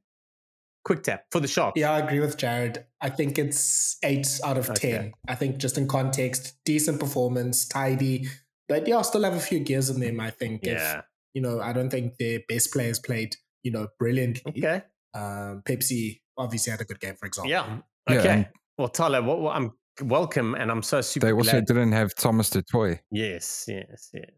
Quick 0.89 1.03
tap 1.03 1.25
for 1.29 1.39
the 1.39 1.47
Sharks. 1.47 1.79
Yeah, 1.79 1.91
I 1.91 1.99
agree 1.99 2.19
with 2.19 2.35
Jared. 2.35 2.83
I 2.99 3.11
think 3.11 3.37
it's 3.37 3.99
eight 4.03 4.27
out 4.43 4.57
of 4.57 4.71
okay. 4.71 4.91
ten. 4.91 5.13
I 5.27 5.35
think 5.35 5.59
just 5.59 5.77
in 5.77 5.87
context, 5.87 6.57
decent 6.65 6.99
performance, 6.99 7.67
tidy, 7.67 8.27
but 8.67 8.87
yeah, 8.87 8.97
I 8.97 9.03
still 9.03 9.23
have 9.23 9.35
a 9.35 9.39
few 9.39 9.59
gears 9.59 9.91
in 9.91 9.99
them. 9.99 10.19
I 10.19 10.31
think. 10.31 10.61
Yeah. 10.63 10.97
If, 10.97 11.03
you 11.35 11.43
know, 11.43 11.61
I 11.61 11.73
don't 11.73 11.91
think 11.91 12.17
their 12.17 12.39
best 12.49 12.73
players 12.73 12.97
played, 12.97 13.35
you 13.61 13.71
know, 13.71 13.89
brilliantly. 13.99 14.51
Okay. 14.57 14.81
Um, 15.13 15.61
Phepsi 15.63 16.21
obviously 16.35 16.71
had 16.71 16.81
a 16.81 16.85
good 16.85 16.99
game, 16.99 17.13
for 17.19 17.27
example. 17.27 17.51
Yeah. 17.51 17.81
Okay. 18.09 18.39
Yeah, 18.39 18.45
well, 18.79 18.89
Thala, 18.89 19.23
what, 19.23 19.41
what, 19.41 19.55
I'm 19.55 19.73
welcome, 20.01 20.55
and 20.55 20.71
I'm 20.71 20.81
so 20.81 21.01
super. 21.01 21.27
They 21.27 21.33
also 21.33 21.51
glad. 21.51 21.65
didn't 21.67 21.91
have 21.91 22.15
Thomas 22.15 22.49
du 22.49 22.63
Toit. 22.63 22.97
Yes, 23.11 23.65
yes, 23.67 24.09
yes. 24.11 24.31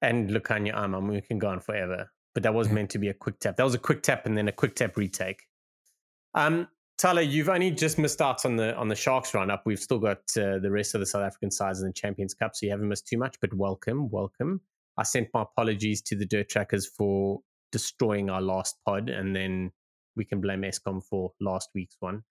And 0.00 0.28
Lukhanyo 0.30 0.74
Am. 0.74 0.96
I 0.96 0.98
mean, 0.98 1.10
we 1.10 1.20
can 1.20 1.38
go 1.38 1.50
on 1.50 1.60
forever, 1.60 2.10
but 2.34 2.42
that 2.42 2.52
was 2.52 2.66
yeah. 2.66 2.74
meant 2.74 2.90
to 2.90 2.98
be 2.98 3.06
a 3.06 3.14
quick 3.14 3.38
tap. 3.38 3.56
That 3.58 3.62
was 3.64 3.76
a 3.76 3.78
quick 3.78 4.02
tap, 4.02 4.26
and 4.26 4.36
then 4.36 4.48
a 4.48 4.52
quick 4.52 4.74
tap 4.74 4.96
retake. 4.96 5.44
Um, 6.34 6.68
Thala, 7.00 7.28
you've 7.28 7.48
only 7.48 7.70
just 7.70 7.98
missed 7.98 8.20
out 8.20 8.44
on 8.44 8.56
the 8.56 8.76
on 8.76 8.88
the 8.88 8.94
Sharks 8.94 9.34
run 9.34 9.50
up. 9.50 9.62
We've 9.66 9.78
still 9.78 9.98
got 9.98 10.18
uh, 10.36 10.58
the 10.58 10.70
rest 10.70 10.94
of 10.94 11.00
the 11.00 11.06
South 11.06 11.22
African 11.22 11.50
sides 11.50 11.80
in 11.80 11.88
the 11.88 11.92
Champions 11.92 12.34
Cup, 12.34 12.54
so 12.54 12.66
you 12.66 12.70
haven't 12.70 12.88
missed 12.88 13.08
too 13.08 13.18
much. 13.18 13.36
But 13.40 13.52
welcome, 13.54 14.08
welcome. 14.10 14.60
I 14.96 15.02
sent 15.02 15.28
my 15.34 15.42
apologies 15.42 16.02
to 16.02 16.16
the 16.16 16.26
Dirt 16.26 16.48
Trackers 16.48 16.86
for 16.86 17.40
destroying 17.72 18.30
our 18.30 18.40
last 18.40 18.76
pod, 18.86 19.08
and 19.08 19.34
then 19.34 19.72
we 20.16 20.24
can 20.24 20.40
blame 20.40 20.62
Eskom 20.62 21.02
for 21.02 21.32
last 21.40 21.70
week's 21.74 21.96
one. 22.00 22.22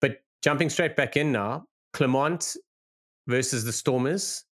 But 0.00 0.22
jumping 0.42 0.70
straight 0.70 0.96
back 0.96 1.16
in 1.16 1.30
now, 1.30 1.66
Clermont 1.92 2.56
versus 3.28 3.64
the 3.64 3.72
Stormers. 3.72 4.44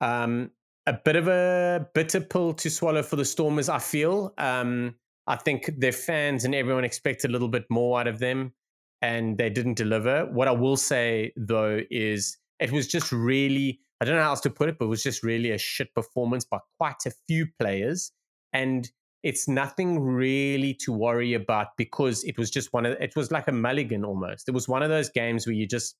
Um, 0.00 0.50
a 0.86 0.92
bit 0.92 1.16
of 1.16 1.28
a 1.28 1.86
bitter 1.94 2.20
pill 2.20 2.54
to 2.54 2.70
swallow 2.70 3.02
for 3.02 3.16
the 3.16 3.24
Stormers, 3.24 3.68
I 3.68 3.80
feel. 3.80 4.32
Um, 4.38 4.94
I 5.28 5.36
think 5.36 5.70
their 5.76 5.92
fans 5.92 6.44
and 6.44 6.54
everyone 6.54 6.84
expected 6.84 7.30
a 7.30 7.32
little 7.32 7.48
bit 7.48 7.64
more 7.68 8.00
out 8.00 8.08
of 8.08 8.18
them, 8.18 8.54
and 9.02 9.36
they 9.36 9.50
didn't 9.50 9.74
deliver. 9.74 10.24
What 10.26 10.48
I 10.48 10.52
will 10.52 10.76
say, 10.76 11.32
though, 11.36 11.80
is 11.90 12.38
it 12.58 12.72
was 12.72 12.88
just 12.88 13.12
really, 13.12 13.80
I 14.00 14.06
don't 14.06 14.16
know 14.16 14.22
how 14.22 14.30
else 14.30 14.40
to 14.40 14.50
put 14.50 14.70
it, 14.70 14.78
but 14.78 14.86
it 14.86 14.88
was 14.88 15.02
just 15.02 15.22
really 15.22 15.50
a 15.50 15.58
shit 15.58 15.94
performance 15.94 16.44
by 16.44 16.58
quite 16.78 17.04
a 17.06 17.12
few 17.28 17.46
players. 17.60 18.10
And 18.52 18.90
it's 19.22 19.48
nothing 19.48 20.00
really 20.00 20.74
to 20.74 20.92
worry 20.92 21.34
about 21.34 21.68
because 21.76 22.24
it 22.24 22.38
was 22.38 22.50
just 22.50 22.72
one 22.72 22.86
of 22.86 22.96
it 23.00 23.14
was 23.14 23.30
like 23.30 23.48
a 23.48 23.52
mulligan 23.52 24.04
almost. 24.04 24.48
It 24.48 24.52
was 24.52 24.68
one 24.68 24.82
of 24.82 24.88
those 24.88 25.10
games 25.10 25.46
where 25.46 25.54
you 25.54 25.66
just 25.66 25.96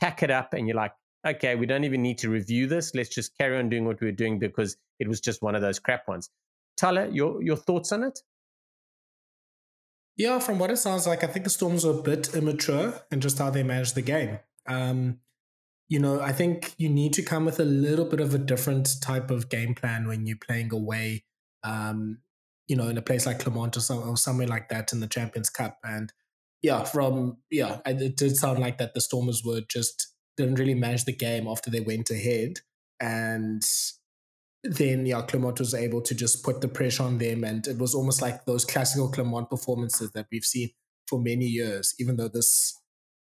pack 0.00 0.22
it 0.22 0.30
up 0.30 0.54
and 0.54 0.66
you're 0.66 0.76
like, 0.76 0.92
okay, 1.26 1.54
we 1.54 1.66
don't 1.66 1.84
even 1.84 2.02
need 2.02 2.18
to 2.18 2.30
review 2.30 2.66
this. 2.66 2.94
Let's 2.94 3.10
just 3.10 3.36
carry 3.38 3.58
on 3.58 3.68
doing 3.68 3.84
what 3.84 4.00
we 4.00 4.08
are 4.08 4.12
doing 4.12 4.38
because 4.38 4.76
it 4.98 5.06
was 5.06 5.20
just 5.20 5.42
one 5.42 5.54
of 5.54 5.62
those 5.62 5.78
crap 5.78 6.08
ones. 6.08 6.30
Thala, 6.80 7.14
your 7.14 7.42
your 7.42 7.56
thoughts 7.56 7.92
on 7.92 8.02
it? 8.02 8.18
Yeah, 10.16 10.38
from 10.38 10.58
what 10.58 10.70
it 10.70 10.76
sounds 10.76 11.06
like, 11.06 11.24
I 11.24 11.26
think 11.26 11.44
the 11.44 11.50
Stormers 11.50 11.86
were 11.86 11.98
a 11.98 12.02
bit 12.02 12.34
immature 12.34 13.02
in 13.10 13.20
just 13.20 13.38
how 13.38 13.50
they 13.50 13.62
managed 13.62 13.94
the 13.94 14.02
game. 14.02 14.38
Um, 14.66 15.20
you 15.88 15.98
know, 15.98 16.20
I 16.20 16.32
think 16.32 16.74
you 16.78 16.88
need 16.88 17.12
to 17.14 17.22
come 17.22 17.44
with 17.44 17.60
a 17.60 17.64
little 17.64 18.04
bit 18.04 18.20
of 18.20 18.34
a 18.34 18.38
different 18.38 19.00
type 19.00 19.30
of 19.30 19.48
game 19.48 19.74
plan 19.74 20.06
when 20.06 20.26
you're 20.26 20.36
playing 20.36 20.72
away. 20.72 21.24
Um, 21.64 22.18
you 22.68 22.76
know, 22.76 22.88
in 22.88 22.96
a 22.96 23.02
place 23.02 23.26
like 23.26 23.40
Clermont 23.40 23.76
or, 23.76 23.80
some, 23.80 24.08
or 24.08 24.16
somewhere 24.16 24.46
like 24.46 24.68
that 24.68 24.92
in 24.92 25.00
the 25.00 25.06
Champions 25.06 25.50
Cup. 25.50 25.78
And 25.84 26.12
yeah, 26.62 26.84
from 26.84 27.38
yeah, 27.50 27.80
it 27.84 28.16
did 28.16 28.36
sound 28.36 28.60
like 28.60 28.78
that 28.78 28.94
the 28.94 29.00
Stormers 29.00 29.42
were 29.44 29.60
just 29.60 30.14
didn't 30.36 30.58
really 30.58 30.74
manage 30.74 31.04
the 31.04 31.12
game 31.12 31.46
after 31.46 31.70
they 31.70 31.80
went 31.80 32.10
ahead, 32.10 32.60
and 33.00 33.62
then 34.64 35.06
yeah, 35.06 35.22
Clermont 35.22 35.58
was 35.58 35.74
able 35.74 36.02
to 36.02 36.14
just 36.14 36.44
put 36.44 36.60
the 36.60 36.68
pressure 36.68 37.02
on 37.02 37.18
them, 37.18 37.44
and 37.44 37.66
it 37.66 37.78
was 37.78 37.94
almost 37.94 38.22
like 38.22 38.44
those 38.44 38.64
classical 38.64 39.10
Clermont 39.10 39.50
performances 39.50 40.12
that 40.12 40.26
we've 40.30 40.44
seen 40.44 40.70
for 41.06 41.20
many 41.20 41.46
years. 41.46 41.94
Even 41.98 42.16
though 42.16 42.28
this 42.28 42.80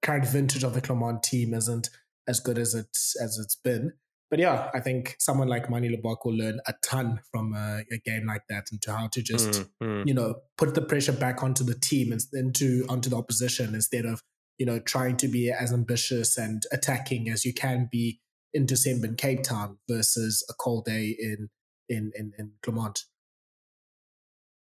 current 0.02 0.26
vintage 0.26 0.64
of 0.64 0.74
the 0.74 0.80
Clermont 0.80 1.22
team 1.22 1.54
isn't 1.54 1.88
as 2.28 2.40
good 2.40 2.58
as 2.58 2.74
it 2.74 2.88
as 3.22 3.38
it's 3.38 3.56
been, 3.56 3.92
but 4.34 4.40
yeah, 4.40 4.68
I 4.74 4.80
think 4.80 5.14
someone 5.20 5.46
like 5.46 5.70
Manie 5.70 5.90
Libbok 5.90 6.24
will 6.24 6.36
learn 6.36 6.58
a 6.66 6.74
ton 6.82 7.20
from 7.30 7.54
a, 7.54 7.84
a 7.92 7.98
game 8.04 8.26
like 8.26 8.42
that 8.48 8.66
into 8.72 8.92
how 8.92 9.06
to 9.08 9.22
just, 9.22 9.50
mm, 9.50 9.68
mm. 9.80 10.06
you 10.06 10.12
know, 10.12 10.36
put 10.58 10.74
the 10.74 10.82
pressure 10.82 11.12
back 11.12 11.42
onto 11.44 11.62
the 11.62 11.78
team 11.78 12.10
and 12.10 12.20
into 12.32 12.84
onto 12.88 13.08
the 13.08 13.16
opposition 13.16 13.76
instead 13.76 14.04
of, 14.04 14.22
you 14.58 14.66
know, 14.66 14.80
trying 14.80 15.16
to 15.18 15.28
be 15.28 15.52
as 15.52 15.72
ambitious 15.72 16.36
and 16.36 16.64
attacking 16.72 17.28
as 17.28 17.44
you 17.44 17.54
can 17.54 17.88
be 17.92 18.20
in 18.54 18.66
December 18.66 19.08
in 19.08 19.16
Cape 19.16 19.42
Town 19.42 19.78
versus 19.88 20.44
a 20.48 20.54
cold 20.54 20.84
day 20.86 21.16
in 21.18 21.50
in 21.88 22.12
in, 22.14 22.32
in 22.38 22.52
Clermont. 22.62 23.04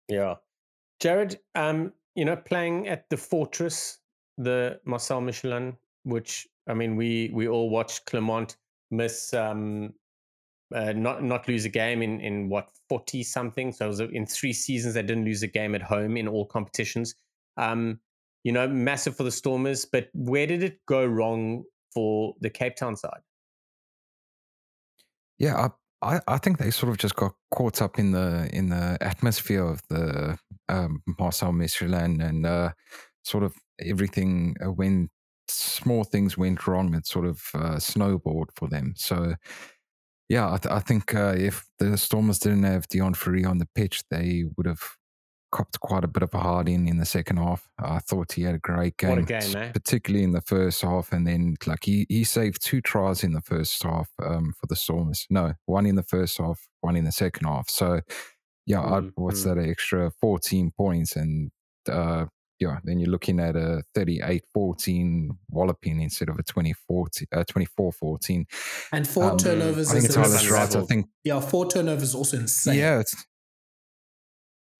Yeah. 0.08 0.36
Jared, 1.00 1.40
um, 1.54 1.92
you 2.14 2.24
know, 2.24 2.36
playing 2.36 2.88
at 2.88 3.10
the 3.10 3.16
Fortress, 3.16 3.98
the 4.38 4.80
Marcel 4.84 5.20
Michelin, 5.20 5.76
which 6.04 6.46
I 6.68 6.74
mean 6.74 6.96
we 6.96 7.30
we 7.34 7.48
all 7.48 7.68
watched 7.70 8.06
Clermont 8.06 8.56
miss 8.90 9.34
um, 9.34 9.94
uh, 10.74 10.92
not 10.92 11.22
not 11.22 11.48
lose 11.48 11.64
a 11.64 11.68
game 11.68 12.02
in 12.02 12.20
in 12.20 12.48
what 12.48 12.68
forty 12.88 13.22
something. 13.22 13.72
So 13.72 13.86
it 13.86 13.88
was 13.88 14.00
in 14.00 14.26
three 14.26 14.52
seasons 14.52 14.94
they 14.94 15.02
didn't 15.02 15.24
lose 15.24 15.42
a 15.42 15.48
game 15.48 15.74
at 15.74 15.82
home 15.82 16.16
in 16.16 16.28
all 16.28 16.46
competitions. 16.46 17.14
Um, 17.56 18.00
you 18.44 18.52
know, 18.52 18.66
massive 18.68 19.16
for 19.16 19.24
the 19.24 19.30
Stormers. 19.30 19.84
But 19.84 20.08
where 20.14 20.46
did 20.46 20.62
it 20.62 20.78
go 20.86 21.04
wrong 21.04 21.64
for 21.92 22.34
the 22.40 22.50
Cape 22.50 22.76
Town 22.76 22.96
side? 22.96 23.20
Yeah, 25.42 25.68
I, 26.02 26.20
I 26.28 26.38
think 26.38 26.58
they 26.58 26.70
sort 26.70 26.90
of 26.90 26.98
just 26.98 27.16
got 27.16 27.34
caught 27.50 27.82
up 27.82 27.98
in 27.98 28.12
the 28.12 28.48
in 28.52 28.68
the 28.70 28.96
atmosphere 29.00 29.64
of 29.64 29.82
the 29.88 30.38
um, 30.68 31.02
Marcel 31.18 31.52
Michelin 31.52 32.20
and 32.20 32.46
uh, 32.46 32.70
sort 33.24 33.42
of 33.44 33.54
everything 33.80 34.56
uh, 34.64 34.70
went 34.72 35.10
small 35.48 36.04
things 36.04 36.38
went 36.38 36.66
wrong, 36.68 36.94
it 36.94 37.06
sort 37.06 37.26
of 37.26 37.42
uh, 37.54 37.78
snowballed 37.80 38.50
for 38.54 38.68
them. 38.68 38.94
So, 38.96 39.34
yeah, 40.28 40.52
I, 40.52 40.58
th- 40.58 40.72
I 40.72 40.78
think 40.78 41.14
uh, 41.14 41.34
if 41.36 41.66
the 41.80 41.98
Stormers 41.98 42.38
didn't 42.38 42.62
have 42.62 42.88
Deon 42.88 43.16
Fourie 43.16 43.44
on 43.44 43.58
the 43.58 43.68
pitch, 43.74 44.02
they 44.10 44.44
would 44.56 44.66
have 44.66 44.82
copped 45.52 45.78
quite 45.80 46.02
a 46.02 46.08
bit 46.08 46.22
of 46.22 46.34
a 46.34 46.38
hard 46.38 46.68
in 46.68 46.88
in 46.88 46.96
the 46.96 47.04
second 47.04 47.36
half. 47.36 47.68
I 47.78 48.00
thought 48.00 48.32
he 48.32 48.42
had 48.42 48.56
a 48.56 48.58
great 48.58 48.96
game, 48.96 49.18
a 49.18 49.22
game 49.22 49.56
eh? 49.56 49.70
particularly 49.70 50.24
in 50.24 50.32
the 50.32 50.40
first 50.40 50.82
half. 50.82 51.12
And 51.12 51.26
then, 51.26 51.56
like, 51.66 51.84
he, 51.84 52.06
he 52.08 52.24
saved 52.24 52.64
two 52.64 52.80
tries 52.80 53.22
in 53.22 53.32
the 53.32 53.40
first 53.40 53.80
half 53.82 54.08
um, 54.20 54.54
for 54.58 54.66
the 54.66 54.74
Stormers. 54.74 55.26
No, 55.30 55.54
one 55.66 55.86
in 55.86 55.94
the 55.94 56.02
first 56.02 56.38
half, 56.38 56.66
one 56.80 56.96
in 56.96 57.04
the 57.04 57.12
second 57.12 57.46
half. 57.46 57.70
So, 57.70 58.00
yeah, 58.66 58.78
mm, 58.78 59.12
what's 59.14 59.42
mm. 59.42 59.54
that 59.54 59.68
extra 59.68 60.10
14 60.20 60.72
points? 60.76 61.14
And 61.14 61.50
uh, 61.88 62.26
yeah, 62.58 62.78
then 62.84 62.98
you're 62.98 63.10
looking 63.10 63.40
at 63.40 63.56
a 63.56 63.82
38-14 63.96 65.28
walloping 65.50 66.00
instead 66.00 66.28
of 66.28 66.38
a 66.38 66.42
20-14, 66.42 66.74
uh, 67.32 67.44
24-14. 67.44 68.44
And 68.92 69.06
four 69.06 69.32
um, 69.32 69.36
turnovers 69.36 69.90
I 69.90 69.94
think 69.94 70.04
is 70.08 70.16
it's 70.16 70.50
right. 70.50 70.76
I 70.76 70.82
think 70.82 71.06
yeah, 71.24 71.40
four 71.40 71.68
turnovers 71.68 72.14
also 72.14 72.38
insane. 72.38 72.78
Yeah, 72.78 73.00
it's, 73.00 73.14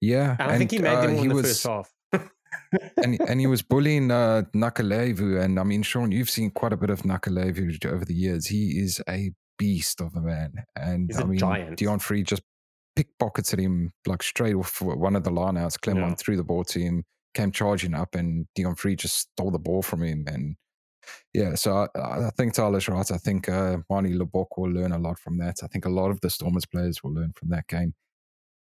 yeah. 0.02 0.36
I 0.38 0.50
and, 0.50 0.58
think 0.58 0.72
he 0.72 0.78
made 0.78 0.94
uh, 0.94 1.00
them 1.02 1.16
in 1.16 1.28
the 1.28 1.34
was, 1.34 1.46
first 1.46 1.66
half. 1.66 1.90
and 3.02 3.18
and 3.20 3.40
he 3.40 3.46
was 3.46 3.62
bullying 3.62 4.10
uh, 4.10 4.42
Nakalevu, 4.54 5.40
and 5.42 5.58
I 5.58 5.62
mean, 5.62 5.82
Shaun, 5.82 6.12
you've 6.12 6.28
seen 6.28 6.50
quite 6.50 6.72
a 6.72 6.76
bit 6.76 6.90
of 6.90 7.02
Nakalevu 7.02 7.86
over 7.86 8.04
the 8.04 8.14
years. 8.14 8.46
He 8.46 8.78
is 8.78 9.00
a 9.08 9.30
beast 9.58 10.00
of 10.00 10.14
a 10.16 10.20
man, 10.20 10.52
and 10.76 11.08
He's 11.08 11.20
I 11.20 11.24
mean, 11.24 11.38
giant. 11.38 11.78
Deon 11.78 12.02
Fourie 12.02 12.24
just 12.24 12.42
pickpocketed 12.98 13.60
him 13.60 13.92
like 14.06 14.22
straight 14.22 14.54
off 14.54 14.82
one 14.82 15.16
of 15.16 15.24
the 15.24 15.30
lineouts. 15.30 15.80
Clermont 15.80 16.10
yeah. 16.10 16.14
threw 16.16 16.36
the 16.36 16.44
ball 16.44 16.64
to 16.64 16.80
him, 16.80 17.04
came 17.34 17.52
charging 17.52 17.94
up, 17.94 18.14
and 18.14 18.46
Deon 18.58 18.78
Fourie 18.78 18.96
just 18.96 19.18
stole 19.18 19.50
the 19.50 19.58
ball 19.58 19.82
from 19.82 20.02
him. 20.02 20.24
And 20.26 20.56
yeah, 21.32 21.54
so 21.54 21.88
I, 21.94 22.26
I 22.26 22.30
think 22.36 22.54
Thala's 22.54 22.88
right. 22.88 23.10
I 23.10 23.18
think 23.18 23.48
uh, 23.48 23.78
Manie 23.88 24.14
Libbok 24.14 24.46
will 24.56 24.70
learn 24.70 24.92
a 24.92 24.98
lot 24.98 25.18
from 25.18 25.38
that. 25.38 25.56
I 25.62 25.66
think 25.68 25.84
a 25.84 25.90
lot 25.90 26.10
of 26.10 26.20
the 26.20 26.30
Stormers 26.30 26.66
players 26.66 27.02
will 27.02 27.12
learn 27.12 27.32
from 27.34 27.50
that 27.50 27.66
game. 27.68 27.94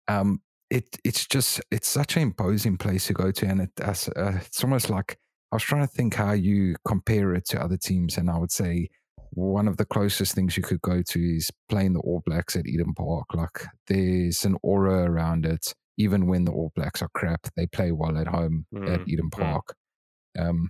Um, 0.07 0.41
it 0.71 0.97
it's 1.03 1.27
just 1.27 1.61
it's 1.69 1.87
such 1.87 2.15
an 2.15 2.23
imposing 2.23 2.77
place 2.77 3.05
to 3.07 3.13
go 3.13 3.29
to, 3.31 3.45
and 3.45 3.61
it, 3.61 3.71
uh, 3.79 3.93
it's 4.37 4.63
almost 4.63 4.89
like 4.89 5.17
I 5.51 5.57
was 5.57 5.63
trying 5.63 5.85
to 5.85 5.93
think 5.93 6.15
how 6.15 6.31
you 6.31 6.75
compare 6.87 7.35
it 7.35 7.45
to 7.49 7.61
other 7.61 7.77
teams, 7.77 8.17
and 8.17 8.29
I 8.29 8.37
would 8.37 8.51
say 8.51 8.89
one 9.33 9.67
of 9.67 9.77
the 9.77 9.85
closest 9.85 10.33
things 10.33 10.57
you 10.57 10.63
could 10.63 10.81
go 10.81 11.01
to 11.01 11.19
is 11.19 11.51
playing 11.69 11.93
the 11.93 11.99
All 11.99 12.23
Blacks 12.25 12.55
at 12.55 12.65
Eden 12.65 12.93
Park. 12.95 13.33
Like 13.33 13.65
there's 13.87 14.43
an 14.45 14.57
aura 14.63 15.03
around 15.09 15.45
it 15.45 15.73
even 15.97 16.27
when 16.27 16.45
the 16.45 16.51
All 16.51 16.71
Blacks 16.75 17.01
are 17.01 17.09
crap, 17.13 17.47
they 17.55 17.67
play 17.67 17.91
well 17.91 18.17
at 18.17 18.27
home 18.27 18.65
mm, 18.73 18.91
at 18.91 19.07
Eden. 19.07 19.29
Park. 19.29 19.75
Mm. 20.37 20.49
Um, 20.49 20.69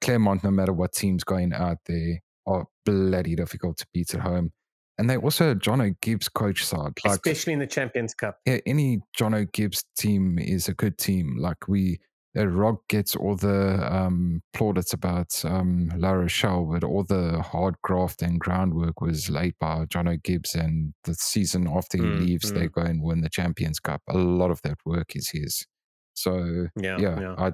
Clermont, 0.00 0.42
no 0.42 0.50
matter 0.50 0.72
what 0.72 0.92
team's 0.92 1.24
going 1.24 1.52
out 1.52 1.78
there, 1.86 2.20
are 2.46 2.66
bloody 2.84 3.36
difficult 3.36 3.76
to 3.78 3.86
beat 3.92 4.14
at 4.14 4.20
home. 4.20 4.50
And 5.02 5.10
they 5.10 5.16
also 5.16 5.52
Jono 5.52 6.00
Gibbes 6.00 6.28
coach 6.28 6.64
side, 6.64 6.92
like, 7.04 7.14
especially 7.14 7.54
in 7.54 7.58
the 7.58 7.66
Champions 7.66 8.14
Cup. 8.14 8.38
Yeah, 8.46 8.58
any 8.64 9.00
Jono 9.18 9.52
Gibbes 9.52 9.84
team 9.98 10.38
is 10.38 10.68
a 10.68 10.74
good 10.74 10.96
team. 10.96 11.38
Like 11.40 11.66
we 11.66 11.98
uh, 12.38 12.46
Rog 12.46 12.78
gets 12.88 13.16
all 13.16 13.34
the 13.34 13.84
um, 13.92 14.42
plaudits 14.52 14.92
about 14.92 15.44
um, 15.44 15.90
La 15.96 16.12
Rochelle, 16.12 16.66
but 16.66 16.84
all 16.84 17.02
the 17.02 17.42
hard 17.42 17.74
graft 17.82 18.22
and 18.22 18.38
groundwork 18.38 19.00
was 19.00 19.28
laid 19.28 19.54
by 19.58 19.86
Jono 19.86 20.22
Gibbes. 20.22 20.54
And 20.54 20.94
the 21.02 21.14
season 21.14 21.66
after 21.66 21.98
he 21.98 22.04
mm, 22.04 22.20
leaves, 22.20 22.52
mm. 22.52 22.54
they 22.54 22.68
go 22.68 22.82
and 22.82 23.02
win 23.02 23.22
the 23.22 23.28
Champions 23.28 23.80
Cup. 23.80 24.02
A 24.08 24.16
lot 24.16 24.52
of 24.52 24.62
that 24.62 24.78
work 24.86 25.16
is 25.16 25.30
his. 25.30 25.66
So, 26.14 26.68
yeah, 26.80 26.96
yeah, 27.00 27.20
yeah. 27.20 27.34
I, 27.38 27.52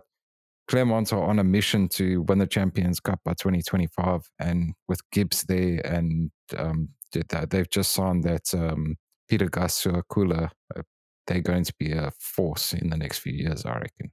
Clermont 0.69 1.15
are 1.15 1.23
on 1.23 1.39
a 1.39 1.45
mission 1.45 1.89
to 1.95 2.21
win 2.29 2.41
the 2.41 2.47
Champions 2.47 3.01
Cup 3.01 3.21
by 3.25 3.33
2025, 3.33 4.21
and 4.39 4.75
with 4.87 5.01
Gibbes 5.11 5.45
there, 5.45 5.81
and 5.87 6.31
um, 6.59 6.91
they've 7.13 7.71
just 7.71 7.93
signed 7.93 8.25
that 8.25 8.55
um, 8.55 8.97
Peter 9.29 9.49
Kula. 9.49 10.51
Uh, 10.75 10.83
they're 11.27 11.41
going 11.41 11.65
to 11.65 11.75
be 11.79 11.93
a 11.93 12.11
force 12.19 12.73
in 12.73 12.89
the 12.89 12.97
next 12.97 13.19
few 13.19 13.33
years, 13.33 13.65
I 13.67 13.75
reckon. 13.75 14.11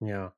Yeah. 0.00 0.28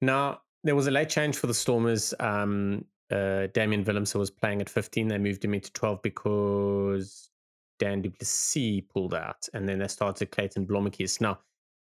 Now 0.00 0.40
there 0.64 0.74
was 0.74 0.88
a 0.88 0.90
late 0.90 1.08
change 1.08 1.36
for 1.36 1.46
the 1.46 1.54
Stormers. 1.54 2.12
Um, 2.18 2.84
uh, 3.10 3.46
Damian 3.54 3.84
Willemse 3.84 4.16
was 4.16 4.30
playing 4.30 4.60
at 4.60 4.68
15. 4.68 5.08
They 5.08 5.18
moved 5.18 5.44
him 5.44 5.54
into 5.54 5.72
12 5.72 6.02
because 6.02 7.30
Dan 7.78 8.02
du 8.02 8.10
Plessis 8.10 8.82
pulled 8.92 9.14
out, 9.14 9.48
and 9.54 9.68
then 9.68 9.78
they 9.78 9.88
started 9.88 10.30
Clayton 10.32 10.66
Blommetjies. 10.66 11.20
Now, 11.20 11.38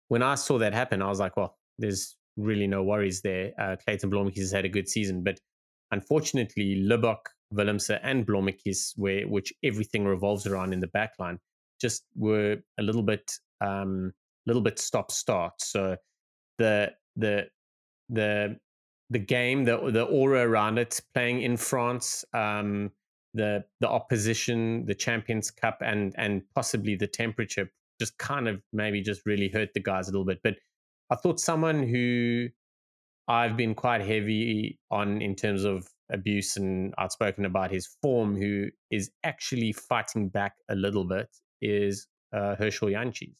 when 0.08 0.22
I 0.22 0.34
saw 0.34 0.58
that 0.58 0.74
happen, 0.74 1.00
I 1.00 1.08
was 1.08 1.20
like, 1.20 1.36
well, 1.36 1.58
there's 1.78 2.16
really 2.36 2.66
no 2.66 2.82
worries 2.82 3.20
there. 3.20 3.52
Uh, 3.58 3.76
Clayton 3.76 4.10
Blommetjies 4.10 4.38
has 4.38 4.52
had 4.52 4.64
a 4.64 4.68
good 4.68 4.88
season, 4.88 5.22
but 5.22 5.38
unfortunately, 5.92 6.82
Libbok, 6.82 7.18
Willemse, 7.52 7.98
and 8.02 8.26
Blommetjies, 8.26 8.92
where 8.96 9.26
which 9.26 9.52
everything 9.62 10.04
revolves 10.04 10.46
around 10.46 10.72
in 10.72 10.80
the 10.80 10.88
backline, 10.88 11.38
just 11.80 12.04
were 12.16 12.56
a 12.78 12.82
little 12.82 13.02
bit, 13.02 13.38
um, 13.60 14.12
little 14.46 14.62
bit 14.62 14.78
stop 14.78 15.10
start. 15.10 15.54
So 15.60 15.96
the 16.58 16.92
the 17.16 17.48
the 18.08 18.56
the 19.10 19.18
game, 19.18 19.64
the 19.64 19.90
the 19.90 20.04
aura 20.04 20.48
around 20.48 20.78
it, 20.78 21.00
playing 21.14 21.42
in 21.42 21.56
France, 21.56 22.24
um, 22.32 22.90
the 23.34 23.64
the 23.80 23.88
opposition, 23.88 24.86
the 24.86 24.94
Champions 24.94 25.50
Cup, 25.50 25.78
and 25.82 26.14
and 26.16 26.42
possibly 26.54 26.96
the 26.96 27.06
temperature, 27.06 27.70
just 28.00 28.16
kind 28.18 28.48
of 28.48 28.62
maybe 28.72 29.02
just 29.02 29.22
really 29.26 29.48
hurt 29.48 29.74
the 29.74 29.80
guys 29.80 30.08
a 30.08 30.12
little 30.12 30.24
bit. 30.24 30.40
But 30.42 30.56
I 31.10 31.16
thought 31.16 31.40
someone 31.40 31.82
who 31.82 32.48
I've 33.28 33.56
been 33.56 33.74
quite 33.74 34.00
heavy 34.00 34.78
on 34.90 35.22
in 35.22 35.34
terms 35.34 35.64
of 35.64 35.88
abuse 36.12 36.56
and 36.56 36.94
outspoken 36.98 37.44
about 37.44 37.70
his 37.70 37.88
form, 38.02 38.36
who 38.36 38.68
is 38.90 39.10
actually 39.24 39.72
fighting 39.72 40.28
back 40.28 40.54
a 40.68 40.74
little 40.74 41.04
bit, 41.04 41.28
is 41.60 42.06
uh, 42.32 42.56
Herschel 42.56 42.88
Jantjies. 42.88 43.34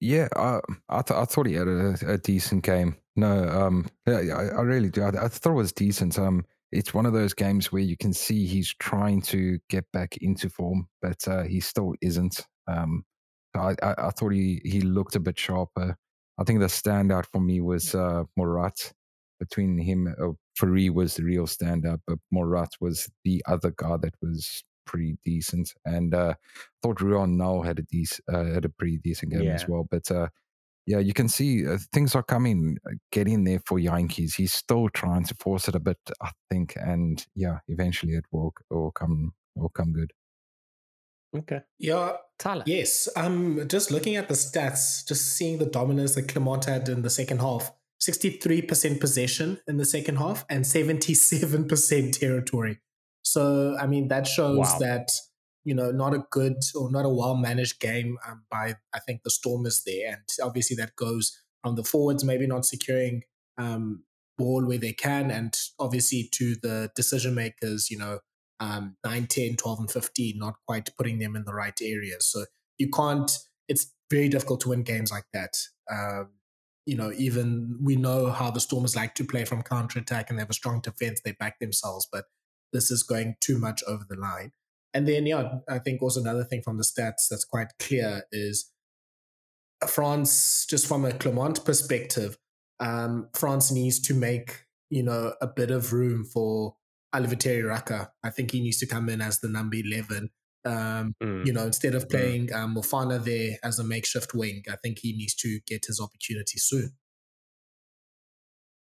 Yeah, 0.00 0.28
I 0.36 0.60
I, 0.88 1.02
th- 1.02 1.18
I 1.18 1.24
thought 1.24 1.46
he 1.46 1.54
had 1.54 1.68
a, 1.68 1.96
a, 2.06 2.18
decent 2.18 2.64
game. 2.64 2.96
No, 3.16 3.48
um, 3.48 3.86
I, 4.06 4.30
I 4.30 4.60
really 4.60 4.90
do. 4.90 5.02
I, 5.02 5.08
I, 5.08 5.28
thought 5.28 5.52
it 5.52 5.54
was 5.54 5.72
decent. 5.72 6.18
Um, 6.18 6.44
it's 6.70 6.92
one 6.92 7.06
of 7.06 7.14
those 7.14 7.32
games 7.32 7.72
where 7.72 7.82
you 7.82 7.96
can 7.96 8.12
see 8.12 8.46
he's 8.46 8.74
trying 8.74 9.22
to 9.22 9.58
get 9.70 9.84
back 9.92 10.18
into 10.18 10.50
form, 10.50 10.88
but 11.00 11.26
uh, 11.26 11.44
he 11.44 11.60
still 11.60 11.94
isn't. 12.02 12.44
Um, 12.68 13.04
I, 13.56 13.74
I, 13.82 14.10
thought 14.10 14.32
he 14.32 14.60
he 14.64 14.82
looked 14.82 15.16
a 15.16 15.20
bit 15.20 15.38
sharper. 15.38 15.96
I 16.38 16.44
think 16.44 16.60
the 16.60 16.66
standout 16.66 17.24
for 17.32 17.40
me 17.40 17.62
was 17.62 17.94
uh, 17.94 18.24
Morath. 18.38 18.92
Between 19.38 19.78
him, 19.78 20.14
uh, 20.20 20.32
Fourie 20.58 20.90
was 20.90 21.14
the 21.14 21.24
real 21.24 21.46
standout, 21.46 22.00
but 22.06 22.18
Morat 22.30 22.70
was 22.80 23.08
the 23.24 23.42
other 23.46 23.72
guy 23.76 23.96
that 23.98 24.14
was 24.22 24.64
pretty 24.86 25.18
decent. 25.24 25.74
And 25.84 26.14
uh, 26.14 26.34
I 26.36 26.76
thought 26.82 27.00
Ruan 27.00 27.36
Nel 27.36 27.62
had 27.62 27.78
a 27.78 27.82
dec- 27.82 28.20
uh, 28.32 28.54
had 28.54 28.64
a 28.64 28.70
pretty 28.70 28.98
decent 28.98 29.32
game 29.32 29.42
yeah. 29.42 29.54
as 29.54 29.68
well. 29.68 29.86
But 29.90 30.10
uh, 30.10 30.28
yeah, 30.86 31.00
you 31.00 31.12
can 31.12 31.28
see 31.28 31.66
uh, 31.66 31.78
things 31.92 32.14
are 32.14 32.22
coming, 32.22 32.78
uh, 32.86 32.94
getting 33.12 33.44
there 33.44 33.60
for 33.66 33.78
Jantjies. 33.78 34.36
He's 34.36 34.52
still 34.52 34.88
trying 34.88 35.24
to 35.24 35.34
force 35.40 35.68
it 35.68 35.74
a 35.74 35.80
bit, 35.80 35.98
I 36.22 36.30
think, 36.50 36.76
and 36.76 37.24
yeah, 37.34 37.58
eventually 37.68 38.14
it 38.14 38.24
will 38.30 38.54
will 38.70 38.92
come 38.92 39.32
will 39.54 39.70
come 39.70 39.92
good. 39.92 40.12
Okay. 41.36 41.60
Yeah. 41.78 42.12
Thala. 42.38 42.62
Yes. 42.66 43.08
Um, 43.16 43.66
just 43.68 43.90
looking 43.90 44.16
at 44.16 44.28
the 44.28 44.34
stats, 44.34 45.06
just 45.06 45.36
seeing 45.36 45.58
the 45.58 45.66
dominance 45.66 46.14
that 46.14 46.28
Clermont 46.28 46.64
had 46.64 46.88
in 46.88 47.02
the 47.02 47.10
second 47.10 47.40
half. 47.40 47.72
63% 48.02 49.00
possession 49.00 49.58
in 49.66 49.78
the 49.78 49.84
second 49.84 50.16
half 50.16 50.44
and 50.48 50.64
77% 50.64 52.18
territory. 52.20 52.78
So, 53.22 53.76
I 53.78 53.86
mean, 53.86 54.08
that 54.08 54.26
shows 54.26 54.58
wow. 54.58 54.78
that, 54.80 55.08
you 55.64 55.74
know, 55.74 55.90
not 55.90 56.14
a 56.14 56.24
good 56.30 56.58
or 56.74 56.90
not 56.90 57.04
a 57.04 57.08
well 57.08 57.36
managed 57.36 57.80
game 57.80 58.18
um, 58.28 58.44
by, 58.50 58.74
I 58.94 59.00
think, 59.00 59.22
the 59.22 59.30
Stormers 59.30 59.82
there. 59.84 60.08
And 60.08 60.22
obviously 60.42 60.76
that 60.76 60.94
goes 60.96 61.36
on 61.64 61.74
the 61.74 61.84
forwards, 61.84 62.22
maybe 62.22 62.46
not 62.46 62.64
securing 62.64 63.22
um, 63.58 64.04
ball 64.38 64.64
where 64.64 64.78
they 64.78 64.92
can. 64.92 65.30
And 65.30 65.56
obviously 65.78 66.28
to 66.34 66.54
the 66.62 66.90
decision 66.94 67.34
makers, 67.34 67.90
you 67.90 67.98
know, 67.98 68.20
um, 68.60 68.96
9, 69.04 69.26
10, 69.26 69.56
12, 69.56 69.80
and 69.80 69.90
15, 69.90 70.38
not 70.38 70.54
quite 70.66 70.90
putting 70.96 71.18
them 71.18 71.36
in 71.36 71.44
the 71.44 71.54
right 71.54 71.78
areas. 71.82 72.26
So 72.26 72.44
you 72.78 72.88
can't, 72.90 73.30
it's 73.68 73.92
very 74.10 74.28
difficult 74.28 74.60
to 74.60 74.68
win 74.68 74.82
games 74.82 75.10
like 75.10 75.26
that. 75.32 75.56
Um, 75.90 76.30
you 76.86 76.96
know, 76.96 77.12
even 77.16 77.78
we 77.82 77.96
know 77.96 78.30
how 78.30 78.50
the 78.50 78.60
Stormers 78.60 78.96
like 78.96 79.14
to 79.16 79.24
play 79.24 79.44
from 79.44 79.62
counter 79.62 79.98
attack 79.98 80.30
and 80.30 80.38
they 80.38 80.42
have 80.42 80.50
a 80.50 80.54
strong 80.54 80.80
defense, 80.80 81.20
they 81.24 81.32
back 81.32 81.58
themselves. 81.58 82.08
But 82.10 82.26
this 82.72 82.90
is 82.90 83.02
going 83.02 83.36
too 83.40 83.58
much 83.58 83.82
over 83.86 84.04
the 84.08 84.16
line. 84.16 84.52
And 84.94 85.06
then, 85.06 85.26
yeah, 85.26 85.58
I 85.68 85.78
think 85.80 86.00
also 86.00 86.20
another 86.20 86.44
thing 86.44 86.62
from 86.62 86.78
the 86.78 86.84
stats 86.84 87.28
that's 87.28 87.44
quite 87.44 87.72
clear 87.78 88.22
is 88.32 88.70
France, 89.86 90.64
just 90.64 90.86
from 90.86 91.04
a 91.04 91.12
Clermont 91.12 91.64
perspective, 91.64 92.38
um, 92.80 93.28
France 93.34 93.72
needs 93.72 94.00
to 94.00 94.14
make, 94.14 94.64
you 94.88 95.02
know, 95.02 95.34
a 95.42 95.46
bit 95.46 95.70
of 95.70 95.92
room 95.92 96.24
for 96.24 96.76
Oliver 97.12 97.36
Raka. 97.66 98.12
I 98.22 98.30
think 98.30 98.52
he 98.52 98.60
needs 98.60 98.78
to 98.78 98.86
come 98.86 99.08
in 99.08 99.20
as 99.20 99.40
the 99.40 99.48
number 99.48 99.76
11. 99.76 100.30
Um, 100.66 101.14
mm. 101.22 101.46
You 101.46 101.52
know, 101.52 101.64
instead 101.64 101.94
of 101.94 102.06
mm. 102.06 102.10
playing 102.10 102.52
um, 102.52 102.74
Moefana 102.74 103.22
there 103.22 103.58
as 103.62 103.78
a 103.78 103.84
makeshift 103.84 104.34
wing, 104.34 104.64
I 104.70 104.76
think 104.76 104.98
he 104.98 105.12
needs 105.12 105.34
to 105.36 105.60
get 105.66 105.86
his 105.86 106.00
opportunity 106.00 106.58
soon. 106.58 106.92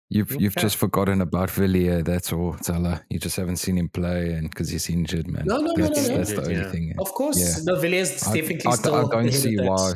You've 0.09 0.31
okay. 0.31 0.43
you've 0.43 0.55
just 0.55 0.75
forgotten 0.75 1.21
about 1.21 1.49
Villière. 1.49 2.05
That's 2.05 2.31
all, 2.31 2.53
Thala. 2.53 3.01
You 3.09 3.17
just 3.17 3.35
haven't 3.35 3.55
seen 3.57 3.79
him 3.79 3.89
play, 3.89 4.33
and 4.33 4.47
because 4.47 4.69
he's 4.69 4.87
injured, 4.89 5.27
man. 5.27 5.45
No, 5.45 5.57
no, 5.57 5.73
that's, 5.75 6.07
no, 6.07 6.13
no, 6.13 6.17
That's 6.17 6.29
no. 6.31 6.35
the 6.35 6.41
only 6.43 6.55
yeah. 6.55 6.71
thing. 6.71 6.93
Of 6.99 7.11
course, 7.13 7.39
yeah. 7.39 7.63
no. 7.63 7.79
Villière 7.81 8.33
definitely 8.33 8.71
I, 8.71 8.75
still. 8.75 8.95
I, 8.95 9.09
don't 9.09 9.31
see 9.31 9.57
why. 9.57 9.93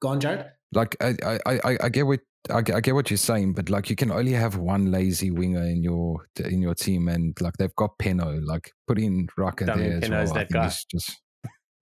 Go 0.00 0.08
on, 0.08 0.20
Jared. 0.20 0.46
Like 0.72 0.96
I, 1.00 1.16
I, 1.22 1.38
I, 1.46 1.78
I 1.82 1.88
get 1.90 2.06
what 2.06 2.20
I 2.50 2.62
get, 2.62 2.76
I 2.76 2.80
get 2.80 2.94
what 2.94 3.10
you're 3.10 3.16
saying, 3.16 3.54
but 3.54 3.70
like 3.70 3.90
you 3.90 3.96
can 3.96 4.10
only 4.10 4.32
have 4.32 4.56
one 4.56 4.90
lazy 4.90 5.30
winger 5.30 5.62
in 5.62 5.82
your 5.82 6.28
in 6.38 6.60
your 6.60 6.74
team, 6.74 7.08
and 7.08 7.36
like 7.40 7.54
they've 7.58 7.74
got 7.76 7.98
Penaud, 7.98 8.44
Like 8.44 8.72
put 8.86 8.98
in 8.98 9.28
Raka 9.36 9.64
there 9.64 9.98
as 10.02 10.10
well. 10.10 10.34
That 10.34 10.50
guy. 10.50 10.72
just 10.90 11.20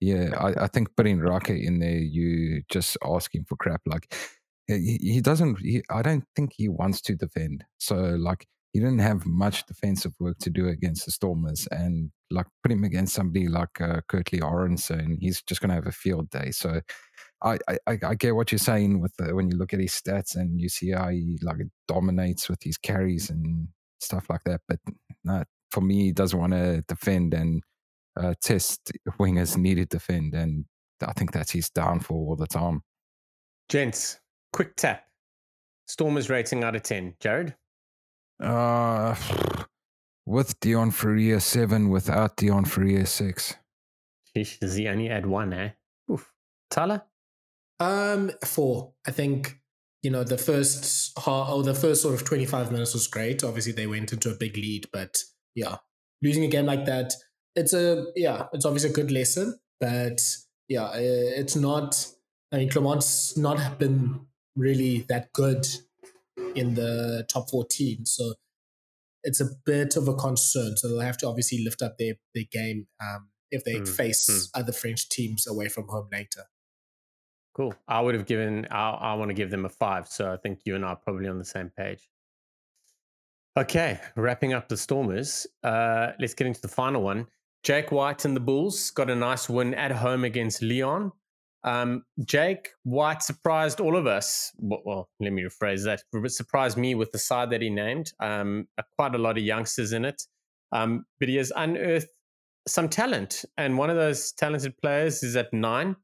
yeah, 0.00 0.30
I, 0.38 0.64
I 0.64 0.66
think 0.68 0.88
putting 0.96 1.20
Raka 1.20 1.54
in 1.54 1.78
there, 1.78 1.96
you 1.96 2.62
just 2.70 2.96
asking 3.04 3.46
for 3.48 3.56
crap. 3.56 3.80
Like 3.86 4.14
he, 4.66 4.98
he 5.00 5.20
doesn't. 5.20 5.58
He, 5.60 5.82
I 5.90 6.02
don't 6.02 6.24
think 6.36 6.52
he 6.56 6.68
wants 6.68 7.00
to 7.02 7.14
defend. 7.14 7.64
So 7.78 7.96
like 7.96 8.46
he 8.72 8.80
didn't 8.80 8.98
have 9.00 9.24
much 9.24 9.66
defensive 9.66 10.12
work 10.18 10.38
to 10.40 10.50
do 10.50 10.68
against 10.68 11.06
the 11.06 11.12
Stormers, 11.12 11.66
and 11.70 12.10
like 12.34 12.46
put 12.62 12.72
him 12.72 12.84
against 12.84 13.14
somebody 13.14 13.48
like 13.48 13.80
uh, 13.80 14.00
Kurt-Lee 14.08 14.40
Arendse, 14.40 15.16
he's 15.20 15.42
just 15.42 15.60
going 15.60 15.70
to 15.70 15.74
have 15.74 15.86
a 15.86 15.92
field 15.92 16.28
day. 16.30 16.50
So 16.50 16.80
I, 17.42 17.58
I, 17.68 17.98
I 18.02 18.14
get 18.14 18.34
what 18.34 18.52
you're 18.52 18.58
saying 18.58 19.00
with 19.00 19.14
the, 19.16 19.34
when 19.34 19.50
you 19.50 19.56
look 19.56 19.72
at 19.72 19.80
his 19.80 19.92
stats 19.92 20.36
and 20.36 20.60
you 20.60 20.68
see 20.68 20.90
how 20.90 21.08
he 21.08 21.38
like 21.42 21.58
dominates 21.88 22.48
with 22.48 22.62
his 22.62 22.78
carries 22.78 23.30
and 23.30 23.68
stuff 24.00 24.28
like 24.28 24.42
that. 24.44 24.60
But 24.68 24.80
no, 25.24 25.44
for 25.70 25.80
me, 25.80 26.04
he 26.04 26.12
doesn't 26.12 26.38
want 26.38 26.52
to 26.52 26.82
defend 26.88 27.34
and 27.34 27.62
uh, 28.16 28.34
test 28.40 28.92
wingers 29.18 29.56
need 29.56 29.76
to 29.76 29.86
defend, 29.86 30.34
and 30.34 30.64
I 31.04 31.12
think 31.12 31.32
that's 31.32 31.50
his 31.50 31.70
downfall 31.70 32.28
all 32.28 32.36
the 32.36 32.46
time. 32.46 32.82
Gents, 33.68 34.20
quick 34.52 34.76
tap. 34.76 35.04
Stormers 35.86 36.30
rating 36.30 36.64
out 36.64 36.76
of 36.76 36.82
10. 36.82 37.14
Jared? 37.20 37.54
Uh, 38.40 39.14
with 40.26 40.58
Deon 40.60 40.92
Fourie, 40.92 41.40
7. 41.40 41.88
Without 41.88 42.36
Deon 42.36 42.66
Fourie, 42.66 43.06
6. 43.06 43.54
Sheesh, 44.36 44.58
does 44.58 44.74
he 44.74 44.88
only 44.88 45.08
add 45.08 45.26
one, 45.26 45.52
eh? 45.52 45.70
Oof. 46.10 46.32
Thala? 46.72 47.02
Um, 47.80 48.30
4. 48.44 48.92
I 49.06 49.10
think, 49.10 49.58
you 50.02 50.10
know, 50.10 50.24
the 50.24 50.38
first, 50.38 51.12
oh, 51.26 51.62
the 51.62 51.74
first 51.74 52.02
sort 52.02 52.14
of 52.14 52.24
25 52.24 52.72
minutes 52.72 52.94
was 52.94 53.06
great. 53.06 53.44
Obviously, 53.44 53.72
they 53.72 53.86
went 53.86 54.12
into 54.12 54.30
a 54.30 54.36
big 54.36 54.56
lead, 54.56 54.86
but 54.92 55.18
yeah, 55.54 55.76
losing 56.22 56.44
a 56.44 56.48
game 56.48 56.66
like 56.66 56.84
that, 56.86 57.12
it's 57.54 57.72
a, 57.72 58.06
yeah, 58.16 58.46
it's 58.52 58.64
obviously 58.64 58.90
a 58.90 58.92
good 58.92 59.12
lesson, 59.12 59.58
but 59.80 60.20
yeah, 60.68 60.90
it's 60.94 61.54
not, 61.54 62.06
I 62.52 62.58
mean, 62.58 62.70
Clermont's 62.70 63.36
not 63.36 63.78
been 63.78 64.26
really 64.56 65.04
that 65.08 65.32
good 65.32 65.66
in 66.54 66.74
the 66.74 67.24
top 67.28 67.50
14. 67.50 68.06
So 68.06 68.34
it's 69.24 69.40
a 69.40 69.48
bit 69.66 69.96
of 69.96 70.06
a 70.06 70.14
concern. 70.14 70.76
So 70.76 70.88
they'll 70.88 71.00
have 71.00 71.18
to 71.18 71.28
obviously 71.28 71.64
lift 71.64 71.82
up 71.82 71.98
their, 71.98 72.14
their 72.34 72.44
game 72.50 72.86
um, 73.02 73.30
if 73.50 73.64
they 73.64 73.76
mm, 73.76 73.88
face 73.88 74.28
mm. 74.30 74.60
other 74.60 74.72
French 74.72 75.08
teams 75.08 75.46
away 75.46 75.68
from 75.68 75.88
home 75.88 76.08
later. 76.12 76.44
Cool. 77.54 77.74
I 77.88 78.00
would 78.00 78.14
have 78.14 78.26
given, 78.26 78.66
I, 78.70 78.90
I 78.90 79.14
want 79.14 79.30
to 79.30 79.34
give 79.34 79.50
them 79.50 79.64
a 79.64 79.68
five. 79.68 80.08
So 80.08 80.32
I 80.32 80.36
think 80.36 80.60
you 80.64 80.74
and 80.74 80.84
I 80.84 80.88
are 80.88 80.96
probably 80.96 81.28
on 81.28 81.38
the 81.38 81.44
same 81.44 81.70
page. 81.76 82.08
Okay, 83.56 84.00
wrapping 84.16 84.52
up 84.52 84.68
the 84.68 84.76
Stormers. 84.76 85.46
Uh, 85.62 86.10
let's 86.18 86.34
get 86.34 86.48
into 86.48 86.60
the 86.60 86.68
final 86.68 87.02
one. 87.02 87.28
Jake 87.62 87.92
White 87.92 88.24
and 88.24 88.34
the 88.34 88.40
Bulls 88.40 88.90
got 88.90 89.08
a 89.08 89.14
nice 89.14 89.48
win 89.48 89.74
at 89.74 89.92
home 89.92 90.24
against 90.24 90.60
Lyon. 90.60 91.12
Um, 91.64 92.04
Jake 92.24 92.68
White 92.82 93.22
surprised 93.22 93.80
all 93.80 93.96
of 93.96 94.06
us. 94.06 94.52
Well, 94.58 95.08
let 95.18 95.32
me 95.32 95.42
rephrase 95.42 95.84
that. 95.84 96.02
Surprised 96.30 96.76
me 96.76 96.94
with 96.94 97.10
the 97.12 97.18
side 97.18 97.50
that 97.50 97.62
he 97.62 97.70
named. 97.70 98.12
Um, 98.20 98.68
quite 98.98 99.14
a 99.14 99.18
lot 99.18 99.38
of 99.38 99.44
youngsters 99.44 99.92
in 99.92 100.04
it. 100.04 100.22
Um, 100.72 101.06
but 101.18 101.28
he 101.28 101.36
has 101.36 101.52
unearthed 101.56 102.08
some 102.68 102.88
talent. 102.88 103.44
And 103.56 103.78
one 103.78 103.90
of 103.90 103.96
those 103.96 104.32
talented 104.32 104.74
players 104.82 105.22
is 105.22 105.36
at 105.36 105.52
nine. 105.52 105.96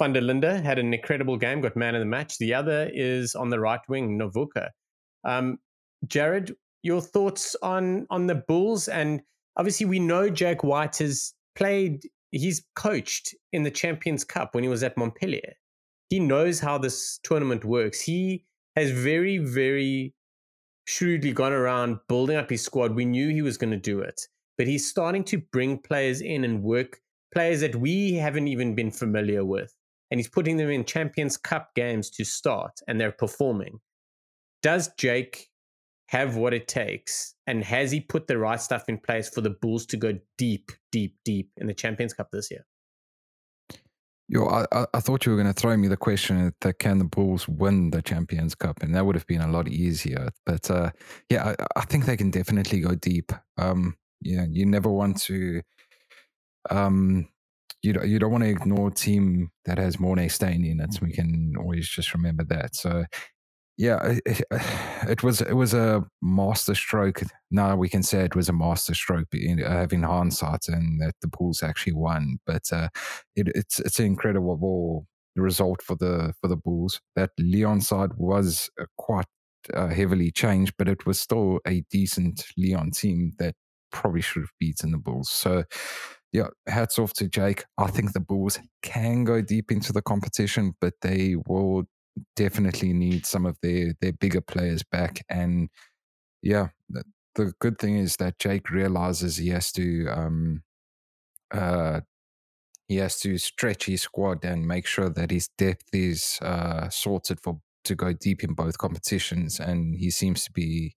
Linde 0.00 0.62
had 0.62 0.78
an 0.78 0.92
incredible 0.92 1.36
game, 1.36 1.60
got 1.60 1.76
man 1.76 1.94
of 1.94 2.00
the 2.00 2.06
match. 2.06 2.38
The 2.38 2.54
other 2.54 2.90
is 2.92 3.34
on 3.34 3.50
the 3.50 3.60
right 3.60 3.80
wing, 3.88 4.18
Novuka. 4.18 4.70
Um, 5.24 5.58
Jared, 6.06 6.54
your 6.82 7.00
thoughts 7.00 7.56
on 7.62 8.06
on 8.10 8.26
the 8.26 8.34
Bulls? 8.34 8.88
And 8.88 9.22
obviously, 9.56 9.86
we 9.86 10.00
know 10.00 10.28
Jake 10.28 10.64
White 10.64 10.98
has 10.98 11.32
played 11.54 12.02
he's 12.40 12.64
coached 12.74 13.34
in 13.52 13.62
the 13.62 13.70
Champions 13.70 14.24
Cup 14.24 14.54
when 14.54 14.64
he 14.64 14.68
was 14.68 14.82
at 14.82 14.96
Montpellier. 14.96 15.54
He 16.08 16.20
knows 16.20 16.60
how 16.60 16.78
this 16.78 17.18
tournament 17.22 17.64
works. 17.64 18.00
He 18.00 18.44
has 18.76 18.90
very, 18.90 19.38
very 19.38 20.14
shrewdly 20.86 21.32
gone 21.32 21.52
around 21.52 21.98
building 22.08 22.36
up 22.36 22.50
his 22.50 22.62
squad. 22.62 22.94
We 22.94 23.04
knew 23.04 23.28
he 23.30 23.42
was 23.42 23.56
going 23.56 23.70
to 23.70 23.78
do 23.78 24.00
it, 24.00 24.20
but 24.58 24.66
he's 24.66 24.88
starting 24.88 25.24
to 25.24 25.38
bring 25.52 25.78
players 25.78 26.20
in 26.20 26.44
and 26.44 26.62
work 26.62 27.00
players 27.32 27.60
that 27.60 27.76
we 27.76 28.14
haven't 28.14 28.48
even 28.48 28.74
been 28.74 28.90
familiar 28.90 29.44
with. 29.44 29.74
And 30.10 30.20
he's 30.20 30.28
putting 30.28 30.56
them 30.56 30.70
in 30.70 30.84
Champions 30.84 31.36
Cup 31.36 31.70
games 31.74 32.10
to 32.10 32.24
start, 32.24 32.78
and 32.86 33.00
they're 33.00 33.10
performing. 33.10 33.80
Does 34.62 34.90
Jake 34.96 35.48
have 36.14 36.36
what 36.36 36.54
it 36.54 36.68
takes? 36.68 37.34
And 37.46 37.64
has 37.64 37.90
he 37.90 38.00
put 38.00 38.28
the 38.28 38.38
right 38.38 38.60
stuff 38.60 38.84
in 38.88 38.98
place 38.98 39.28
for 39.28 39.40
the 39.40 39.50
Bulls 39.50 39.84
to 39.86 39.96
go 39.96 40.12
deep, 40.38 40.70
deep, 40.92 41.16
deep 41.24 41.50
in 41.56 41.66
the 41.66 41.74
Champions 41.74 42.14
Cup 42.14 42.28
this 42.32 42.50
year? 42.50 42.64
Yo, 44.28 44.46
I, 44.46 44.86
I 44.94 45.00
thought 45.00 45.26
you 45.26 45.32
were 45.32 45.42
going 45.42 45.52
to 45.52 45.60
throw 45.60 45.76
me 45.76 45.88
the 45.88 45.96
question 45.96 46.54
that 46.60 46.78
can 46.78 46.98
the 46.98 47.04
Bulls 47.04 47.48
win 47.48 47.90
the 47.90 48.00
Champions 48.00 48.54
Cup, 48.54 48.82
and 48.82 48.94
that 48.94 49.04
would 49.04 49.16
have 49.16 49.26
been 49.26 49.42
a 49.42 49.50
lot 49.50 49.68
easier. 49.68 50.30
But 50.46 50.70
uh, 50.70 50.92
yeah, 51.28 51.54
I, 51.58 51.80
I, 51.80 51.84
think 51.84 52.06
they 52.06 52.16
can 52.16 52.30
definitely 52.30 52.80
go 52.80 52.94
deep. 52.94 53.32
Um, 53.58 53.96
yeah, 54.22 54.46
you 54.48 54.64
never 54.64 54.88
want 54.88 55.20
to. 55.22 55.62
Um, 56.70 57.28
you 57.82 57.92
don't, 57.92 58.08
you 58.08 58.18
don't 58.18 58.32
want 58.32 58.44
to 58.44 58.50
ignore 58.50 58.88
a 58.88 58.94
team 58.94 59.50
that 59.66 59.76
has 59.76 59.96
Morné 59.96 60.30
Steyn 60.30 60.64
in 60.64 60.80
it. 60.80 60.98
We 61.02 61.12
can 61.12 61.52
always 61.58 61.86
just 61.86 62.14
remember 62.14 62.44
that. 62.44 62.74
So 62.74 63.04
yeah, 63.76 64.18
it, 64.24 64.42
it, 65.08 65.22
was 65.22 65.40
it 65.40 65.54
was 65.54 65.74
a 65.74 66.04
master 66.22 66.74
stroke. 66.74 67.22
Now 67.50 67.76
we 67.76 67.88
can 67.88 68.02
say 68.02 68.20
it 68.20 68.36
was 68.36 68.48
a 68.48 68.52
master 68.52 68.94
stroke 68.94 69.28
in, 69.32 69.58
having 69.58 70.02
hindsight, 70.02 70.68
and 70.68 71.00
that 71.00 71.14
the 71.20 71.28
Bulls 71.28 71.62
actually 71.62 71.94
won. 71.94 72.38
But 72.46 72.72
uh, 72.72 72.88
it, 73.36 73.48
it's 73.54 73.80
it's 73.80 73.98
an 73.98 74.06
incredible 74.06 75.06
result 75.36 75.82
for 75.82 75.96
the 75.96 76.32
for 76.40 76.48
the 76.48 76.56
Bulls. 76.56 77.00
That 77.16 77.30
Lyon 77.38 77.80
side 77.80 78.12
was 78.16 78.70
uh, 78.80 78.84
quite 78.96 79.26
uh, 79.72 79.88
heavily 79.88 80.30
changed, 80.30 80.74
but 80.78 80.88
it 80.88 81.06
was 81.06 81.18
still 81.20 81.60
a 81.66 81.82
decent 81.90 82.44
Lyon 82.56 82.92
team 82.92 83.32
that 83.38 83.54
probably 83.90 84.20
should 84.20 84.42
have 84.42 84.52
beaten 84.60 84.92
the 84.92 84.98
Bulls. 84.98 85.30
So. 85.30 85.64
Yeah, 86.32 86.48
hats 86.66 86.98
off 86.98 87.12
to 87.12 87.28
Jake. 87.28 87.62
I 87.78 87.86
think 87.86 88.12
the 88.12 88.18
Bulls 88.18 88.58
can 88.82 89.22
go 89.22 89.40
deep 89.40 89.70
into 89.70 89.92
the 89.92 90.02
competition, 90.02 90.74
but 90.80 90.94
they 91.00 91.36
will 91.46 91.84
definitely 92.36 92.92
need 92.92 93.26
some 93.26 93.46
of 93.46 93.56
their 93.62 93.94
their 94.00 94.12
bigger 94.12 94.40
players 94.40 94.82
back. 94.82 95.24
And 95.28 95.68
yeah, 96.42 96.68
the, 96.88 97.04
the 97.34 97.52
good 97.60 97.78
thing 97.78 97.96
is 97.96 98.16
that 98.16 98.38
Jake 98.38 98.70
realizes 98.70 99.36
he 99.36 99.48
has 99.48 99.72
to 99.72 100.08
um 100.08 100.62
uh 101.52 102.00
he 102.88 102.96
has 102.96 103.18
to 103.20 103.38
stretch 103.38 103.86
his 103.86 104.02
squad 104.02 104.44
and 104.44 104.66
make 104.66 104.86
sure 104.86 105.08
that 105.08 105.30
his 105.30 105.48
depth 105.58 105.88
is 105.92 106.38
uh 106.42 106.88
sorted 106.90 107.40
for 107.40 107.60
to 107.84 107.94
go 107.94 108.12
deep 108.12 108.42
in 108.42 108.54
both 108.54 108.78
competitions 108.78 109.60
and 109.60 109.96
he 109.96 110.10
seems 110.10 110.44
to 110.44 110.52
be 110.52 110.96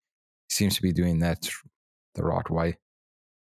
seems 0.48 0.76
to 0.76 0.82
be 0.82 0.92
doing 0.92 1.20
that 1.20 1.48
the 2.14 2.22
right 2.22 2.48
way. 2.50 2.76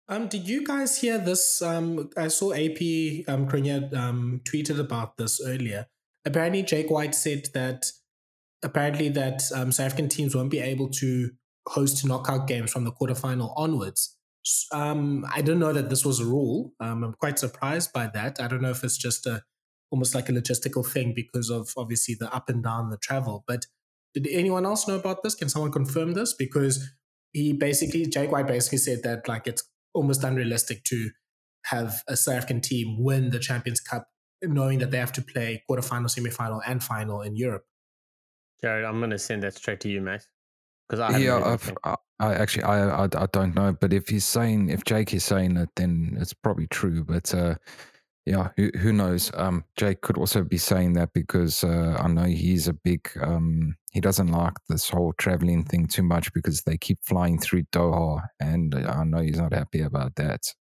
Um, 0.08 0.28
did 0.28 0.48
you 0.48 0.66
guys 0.66 1.00
hear 1.00 1.18
this? 1.18 1.62
Um, 1.62 2.10
I 2.18 2.28
saw 2.28 2.54
AP 2.54 2.82
um, 3.28 3.48
um 3.96 4.42
tweeted 4.44 4.80
about 4.80 5.18
this 5.18 5.42
earlier 5.46 5.88
apparently 6.26 6.64
Jake 6.64 6.90
White 6.90 7.16
said 7.16 7.48
that 7.54 7.92
apparently 8.64 9.10
that 9.10 9.44
um, 9.56 9.72
South 9.72 9.88
African 9.88 10.10
teams 10.10 10.36
won't 10.36 10.52
be 10.52 10.60
able 10.60 10.90
to 10.90 11.32
host 11.68 12.06
knockout 12.06 12.48
games 12.48 12.72
from 12.72 12.84
the 12.84 12.92
quarterfinal 12.92 13.54
onwards. 13.56 14.18
Um, 14.72 15.26
I 15.32 15.42
don't 15.42 15.60
know 15.60 15.74
that 15.74 15.90
this 15.90 16.06
was 16.06 16.20
a 16.20 16.26
rule. 16.26 16.74
Um, 16.80 17.04
I'm 17.04 17.14
quite 17.14 17.40
surprised 17.40 17.94
by 17.94 18.08
that. 18.14 18.40
I 18.40 18.48
don't 18.48 18.62
know 18.62 18.72
if 18.72 18.84
it's 18.84 18.98
just 18.98 19.26
a 19.26 19.44
almost 19.92 20.16
like 20.16 20.30
a 20.30 20.32
logistical 20.32 20.90
thing 20.90 21.14
because 21.14 21.50
of 21.50 21.74
obviously 21.78 22.16
the 22.18 22.34
up 22.34 22.50
and 22.50 22.64
down 22.64 22.90
the 22.90 22.98
travel. 22.98 23.44
But 23.46 23.66
did 24.14 24.28
anyone 24.28 24.66
else 24.66 24.88
know 24.88 24.96
about 24.96 25.22
this? 25.22 25.36
Can 25.36 25.50
someone 25.50 25.72
confirm 25.72 26.14
this? 26.14 26.34
Because 26.34 26.92
he 27.34 27.54
basically 27.54 28.06
Jake 28.06 28.32
White 28.32 28.48
basically 28.48 28.80
said 28.80 29.04
that 29.04 29.28
like 29.28 29.48
it's 29.48 29.64
almost 29.94 30.24
unrealistic 30.24 30.84
to 30.86 31.12
have 31.66 32.02
a 32.08 32.18
South 32.18 32.36
African 32.36 32.62
team 32.62 33.04
win 33.04 33.30
the 33.30 33.40
Champions 33.40 33.80
Cup 33.80 34.08
knowing 34.42 34.80
that 34.80 34.92
they 34.92 34.98
have 34.98 35.12
to 35.14 35.22
play 35.22 35.64
quarterfinal, 35.70 36.06
semifinal, 36.06 36.62
and 36.66 36.84
final 36.84 37.22
in 37.22 37.36
Europe. 37.36 37.64
Jared, 38.62 38.86
I'm 38.86 39.00
going 39.00 39.12
to 39.12 39.20
send 39.20 39.44
that 39.44 39.56
straight 39.56 39.80
to 39.82 39.90
you, 39.90 40.02
mate. 40.02 40.26
Because 40.88 41.00
I 41.00 41.18
yeah, 41.18 41.58
I, 41.84 41.96
I 42.20 42.34
actually 42.36 42.64
I, 42.64 43.06
I, 43.06 43.08
I 43.16 43.26
don't 43.32 43.56
know, 43.56 43.76
but 43.80 43.94
if 43.94 44.10
he's 44.10 44.26
saying 44.26 44.70
if 44.70 44.84
Jake 44.84 45.14
is 45.14 45.24
saying 45.24 45.56
it, 45.56 45.70
then 45.76 46.18
it's 46.20 46.34
probably 46.34 46.68
true. 46.68 47.06
But 47.06 47.34
uh, 47.34 47.56
yeah, 48.26 48.50
who, 48.58 48.70
who 48.78 48.92
knows? 48.94 49.32
Um, 49.36 49.64
Jake 49.78 50.02
could 50.02 50.18
also 50.18 50.44
be 50.44 50.58
saying 50.58 50.94
that 50.94 51.14
because 51.14 51.64
uh, 51.64 51.98
I 51.98 52.08
know 52.08 52.26
he's 52.26 52.68
a 52.68 52.74
big 52.74 53.10
um, 53.22 53.76
he 53.92 54.02
doesn't 54.02 54.28
like 54.28 54.54
this 54.70 54.90
whole 54.90 55.14
traveling 55.14 55.64
thing 55.64 55.88
too 55.88 56.04
much 56.04 56.32
because 56.34 56.62
they 56.62 56.78
keep 56.78 57.00
flying 57.04 57.40
through 57.40 57.64
Doha, 57.74 58.22
and 58.40 58.76
I 58.76 59.04
know 59.06 59.20
he's 59.20 59.40
not 59.40 59.54
happy 59.54 59.82
about 59.82 60.16
that. 60.16 60.54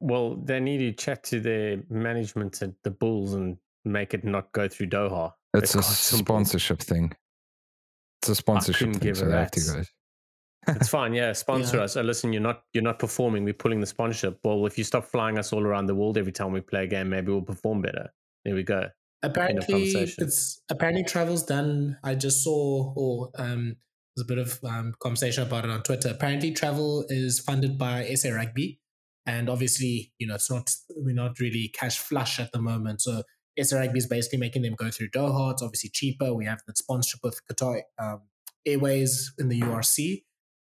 Well, 0.00 0.36
they 0.36 0.60
need 0.60 0.78
to 0.78 0.92
chat 0.92 1.24
to 1.24 1.40
their 1.40 1.82
management 1.90 2.62
at 2.62 2.70
the 2.84 2.90
Bulls 2.90 3.34
and 3.34 3.56
make 3.84 4.14
it 4.14 4.24
not 4.24 4.52
go 4.52 4.68
through 4.68 4.88
Doha. 4.88 5.32
It's, 5.54 5.74
it's 5.74 6.12
a 6.12 6.16
sponsorship 6.18 6.80
thing. 6.80 7.12
It's 8.22 8.28
a 8.28 8.34
sponsorship 8.34 8.96
thing, 8.96 9.14
so 9.14 9.26
they 9.26 9.36
have 9.36 9.50
to 9.52 9.60
go. 9.60 9.82
it's 10.68 10.88
fine, 10.98 11.14
yeah. 11.14 11.32
Sponsor 11.32 11.78
yeah. 11.78 11.84
us. 11.84 11.96
Oh, 11.96 12.02
listen, 12.02 12.32
you're 12.32 12.42
not 12.42 12.62
you're 12.72 12.82
not 12.82 12.98
performing. 12.98 13.44
We're 13.44 13.54
pulling 13.54 13.80
the 13.80 13.86
sponsorship. 13.86 14.38
Well, 14.44 14.66
if 14.66 14.76
you 14.76 14.84
stop 14.84 15.04
flying 15.04 15.38
us 15.38 15.52
all 15.52 15.64
around 15.64 15.86
the 15.86 15.94
world 15.94 16.18
every 16.18 16.32
time 16.32 16.52
we 16.52 16.60
play 16.60 16.84
a 16.84 16.86
game, 16.86 17.08
maybe 17.08 17.32
we'll 17.32 17.42
perform 17.42 17.82
better. 17.82 18.10
There 18.44 18.54
we 18.54 18.62
go. 18.62 18.88
Apparently, 19.22 19.90
it's 19.92 20.60
apparently 20.70 21.02
travel's 21.02 21.44
done. 21.44 21.98
I 22.04 22.14
just 22.14 22.44
saw, 22.44 22.92
or 22.94 23.30
um, 23.36 23.76
there's 24.14 24.24
a 24.24 24.28
bit 24.28 24.38
of 24.38 24.60
um, 24.64 24.94
conversation 25.00 25.42
about 25.42 25.64
it 25.64 25.70
on 25.70 25.82
Twitter. 25.82 26.10
Apparently, 26.10 26.52
travel 26.52 27.04
is 27.08 27.40
funded 27.40 27.78
by 27.78 28.14
SA 28.14 28.30
Rugby, 28.30 28.78
and 29.28 29.50
obviously, 29.50 30.10
you 30.18 30.26
know, 30.26 30.36
it's 30.36 30.50
not 30.50 30.70
we're 30.96 31.14
not 31.14 31.38
really 31.38 31.68
cash 31.68 31.98
flush 31.98 32.40
at 32.40 32.50
the 32.52 32.62
moment. 32.62 33.02
So 33.02 33.22
Rugby 33.72 33.98
is 33.98 34.06
basically 34.06 34.38
making 34.38 34.62
them 34.62 34.74
go 34.74 34.90
through 34.90 35.10
Doha. 35.10 35.52
It's 35.52 35.62
obviously 35.62 35.90
cheaper. 35.92 36.32
We 36.32 36.46
have 36.46 36.62
that 36.66 36.78
sponsorship 36.78 37.20
with 37.22 37.38
Qatar 37.46 37.82
um, 37.98 38.22
Airways 38.64 39.34
in 39.38 39.50
the 39.50 39.60
URC. 39.60 40.22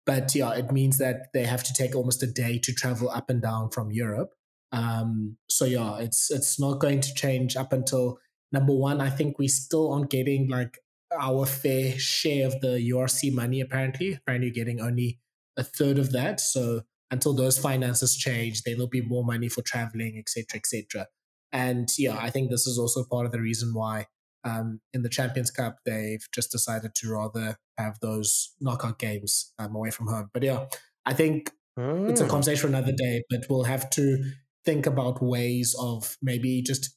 But 0.06 0.34
yeah, 0.34 0.54
it 0.54 0.72
means 0.72 0.96
that 0.96 1.26
they 1.34 1.44
have 1.44 1.62
to 1.64 1.74
take 1.74 1.94
almost 1.94 2.22
a 2.22 2.26
day 2.26 2.58
to 2.60 2.72
travel 2.72 3.10
up 3.10 3.28
and 3.28 3.42
down 3.42 3.68
from 3.68 3.92
Europe. 3.92 4.30
Um, 4.72 5.36
so 5.50 5.66
yeah, 5.66 5.98
it's 5.98 6.30
it's 6.30 6.58
not 6.58 6.80
going 6.80 7.00
to 7.00 7.12
change 7.12 7.54
up 7.54 7.74
until 7.74 8.18
number 8.50 8.72
one. 8.72 9.02
I 9.02 9.10
think 9.10 9.38
we 9.38 9.48
still 9.48 9.92
aren't 9.92 10.10
getting 10.10 10.48
like 10.48 10.78
our 11.20 11.44
fair 11.44 11.98
share 11.98 12.46
of 12.46 12.62
the 12.62 12.78
URC 12.94 13.30
money. 13.34 13.60
Apparently, 13.60 14.14
apparently, 14.14 14.50
getting 14.50 14.80
only 14.80 15.18
a 15.58 15.64
third 15.64 15.98
of 15.98 16.12
that. 16.12 16.40
So 16.40 16.84
until 17.10 17.34
those 17.34 17.58
finances 17.58 18.16
change, 18.16 18.62
there 18.62 18.76
will 18.76 18.88
be 18.88 19.00
more 19.00 19.24
money 19.24 19.48
for 19.48 19.62
traveling, 19.62 20.18
etc., 20.18 20.58
etc. 20.58 21.06
And 21.52 21.88
yeah, 21.96 22.18
I 22.20 22.30
think 22.30 22.50
this 22.50 22.66
is 22.66 22.78
also 22.78 23.04
part 23.04 23.26
of 23.26 23.32
the 23.32 23.40
reason 23.40 23.72
why 23.72 24.06
um, 24.44 24.80
in 24.92 25.02
the 25.02 25.08
Champions 25.08 25.50
Cup 25.50 25.78
they've 25.84 26.26
just 26.32 26.52
decided 26.52 26.94
to 26.96 27.10
rather 27.10 27.56
have 27.76 27.98
those 28.00 28.54
knockout 28.60 28.98
games 28.98 29.52
um, 29.58 29.74
away 29.74 29.90
from 29.90 30.08
home. 30.08 30.30
But 30.32 30.42
yeah, 30.42 30.66
I 31.06 31.14
think 31.14 31.52
mm. 31.78 32.10
it's 32.10 32.20
a 32.20 32.24
hmm. 32.24 32.30
conversation 32.30 32.60
for 32.62 32.68
another 32.68 32.92
day. 32.92 33.22
But 33.30 33.46
we'll 33.48 33.64
have 33.64 33.88
to 33.90 34.22
think 34.64 34.86
about 34.86 35.22
ways 35.22 35.74
of 35.78 36.16
maybe 36.20 36.62
just 36.62 36.94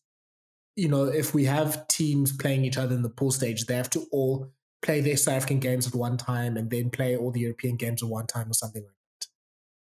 you 0.75 0.87
know 0.87 1.05
if 1.05 1.33
we 1.33 1.45
have 1.45 1.87
teams 1.87 2.35
playing 2.35 2.65
each 2.65 2.77
other 2.77 2.95
in 2.95 3.01
the 3.01 3.09
pool 3.09 3.31
stage, 3.31 3.65
they 3.65 3.75
have 3.75 3.89
to 3.91 4.05
all 4.11 4.51
play 4.81 4.99
their 4.99 5.17
South 5.17 5.35
African 5.35 5.59
games 5.59 5.87
at 5.87 5.93
one 5.93 6.17
time 6.17 6.57
and 6.57 6.69
then 6.69 6.89
play 6.89 7.15
all 7.15 7.31
the 7.31 7.41
European 7.41 7.75
games 7.75 8.01
at 8.01 8.09
one 8.09 8.27
time 8.27 8.49
or 8.49 8.53
something 8.53 8.83
like. 8.83 8.95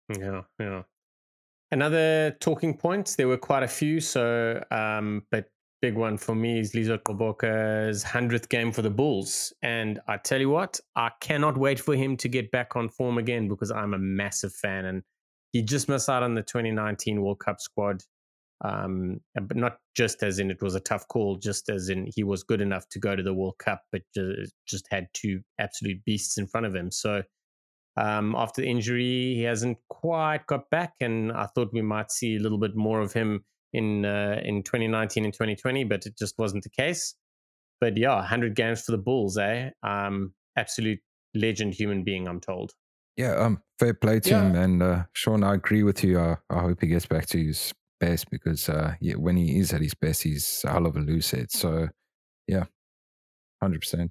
Yeah, 0.08 0.42
yeah. 0.58 0.82
Another 1.70 2.36
talking 2.40 2.76
points. 2.76 3.14
There 3.14 3.28
were 3.28 3.36
quite 3.36 3.62
a 3.62 3.68
few. 3.68 4.00
So, 4.00 4.62
um, 4.70 5.22
but 5.30 5.50
big 5.82 5.94
one 5.94 6.16
for 6.16 6.34
me 6.34 6.58
is 6.58 6.72
Lizo 6.72 6.98
Gqoboka's 6.98 8.02
hundredth 8.02 8.48
game 8.48 8.72
for 8.72 8.82
the 8.82 8.90
Bulls, 8.90 9.52
and 9.62 10.00
I 10.08 10.16
tell 10.16 10.40
you 10.40 10.50
what, 10.50 10.80
I 10.96 11.10
cannot 11.20 11.58
wait 11.58 11.78
for 11.78 11.94
him 11.94 12.16
to 12.18 12.28
get 12.28 12.50
back 12.50 12.74
on 12.74 12.88
form 12.88 13.18
again 13.18 13.48
because 13.48 13.70
I'm 13.70 13.94
a 13.94 13.98
massive 13.98 14.52
fan, 14.54 14.86
and 14.86 15.02
he 15.52 15.62
just 15.62 15.88
missed 15.88 16.08
out 16.08 16.22
on 16.22 16.34
the 16.34 16.42
2019 16.42 17.22
World 17.22 17.40
Cup 17.40 17.60
squad. 17.60 18.02
Um, 18.64 19.20
but 19.34 19.56
not 19.56 19.78
just 19.94 20.24
as 20.24 20.40
in 20.40 20.50
it 20.50 20.60
was 20.60 20.74
a 20.74 20.80
tough 20.80 21.06
call, 21.06 21.36
just 21.36 21.68
as 21.68 21.90
in 21.90 22.08
he 22.12 22.24
was 22.24 22.42
good 22.42 22.60
enough 22.60 22.88
to 22.88 22.98
go 22.98 23.14
to 23.14 23.22
the 23.22 23.32
World 23.32 23.54
Cup, 23.58 23.82
but 23.92 24.02
just 24.66 24.86
had 24.90 25.06
two 25.14 25.40
absolute 25.60 26.04
beasts 26.04 26.38
in 26.38 26.46
front 26.46 26.66
of 26.66 26.74
him. 26.74 26.90
So 26.90 27.22
um, 27.98 28.36
after 28.36 28.62
the 28.62 28.68
injury, 28.68 29.34
he 29.34 29.42
hasn't 29.42 29.78
quite 29.88 30.46
got 30.46 30.70
back, 30.70 30.94
and 31.00 31.32
I 31.32 31.46
thought 31.46 31.72
we 31.72 31.82
might 31.82 32.12
see 32.12 32.36
a 32.36 32.40
little 32.40 32.58
bit 32.58 32.76
more 32.76 33.00
of 33.00 33.12
him 33.12 33.44
in 33.72 34.04
uh, 34.04 34.40
in 34.44 34.62
2019 34.62 35.24
and 35.24 35.32
2020, 35.32 35.84
but 35.84 36.06
it 36.06 36.16
just 36.16 36.38
wasn't 36.38 36.62
the 36.62 36.70
case. 36.70 37.14
But 37.80 37.96
yeah, 37.96 38.14
100 38.16 38.54
games 38.54 38.82
for 38.82 38.92
the 38.92 38.98
Bulls, 38.98 39.36
eh? 39.36 39.70
Um, 39.82 40.34
absolute 40.56 41.00
legend 41.34 41.74
human 41.74 42.04
being, 42.04 42.28
I'm 42.28 42.40
told. 42.40 42.72
Yeah, 43.16 43.34
um, 43.36 43.62
fair 43.80 43.94
play 43.94 44.20
to 44.20 44.30
yeah. 44.30 44.42
him. 44.42 44.54
And 44.54 44.82
uh, 44.82 45.04
Sean, 45.12 45.42
I 45.42 45.54
agree 45.54 45.82
with 45.82 46.04
you. 46.04 46.20
I, 46.20 46.36
I 46.50 46.60
hope 46.60 46.80
he 46.80 46.86
gets 46.86 47.06
back 47.06 47.26
to 47.26 47.38
his 47.38 47.72
best 47.98 48.30
because 48.30 48.68
uh, 48.68 48.94
yeah, 49.00 49.14
when 49.14 49.36
he 49.36 49.58
is 49.58 49.72
at 49.72 49.80
his 49.80 49.94
best, 49.94 50.22
he's 50.22 50.62
a 50.64 50.70
hell 50.70 50.86
of 50.86 50.96
a 50.96 51.00
loose 51.00 51.32
head. 51.32 51.50
So, 51.50 51.88
yeah, 52.46 52.64
100%. 53.62 54.10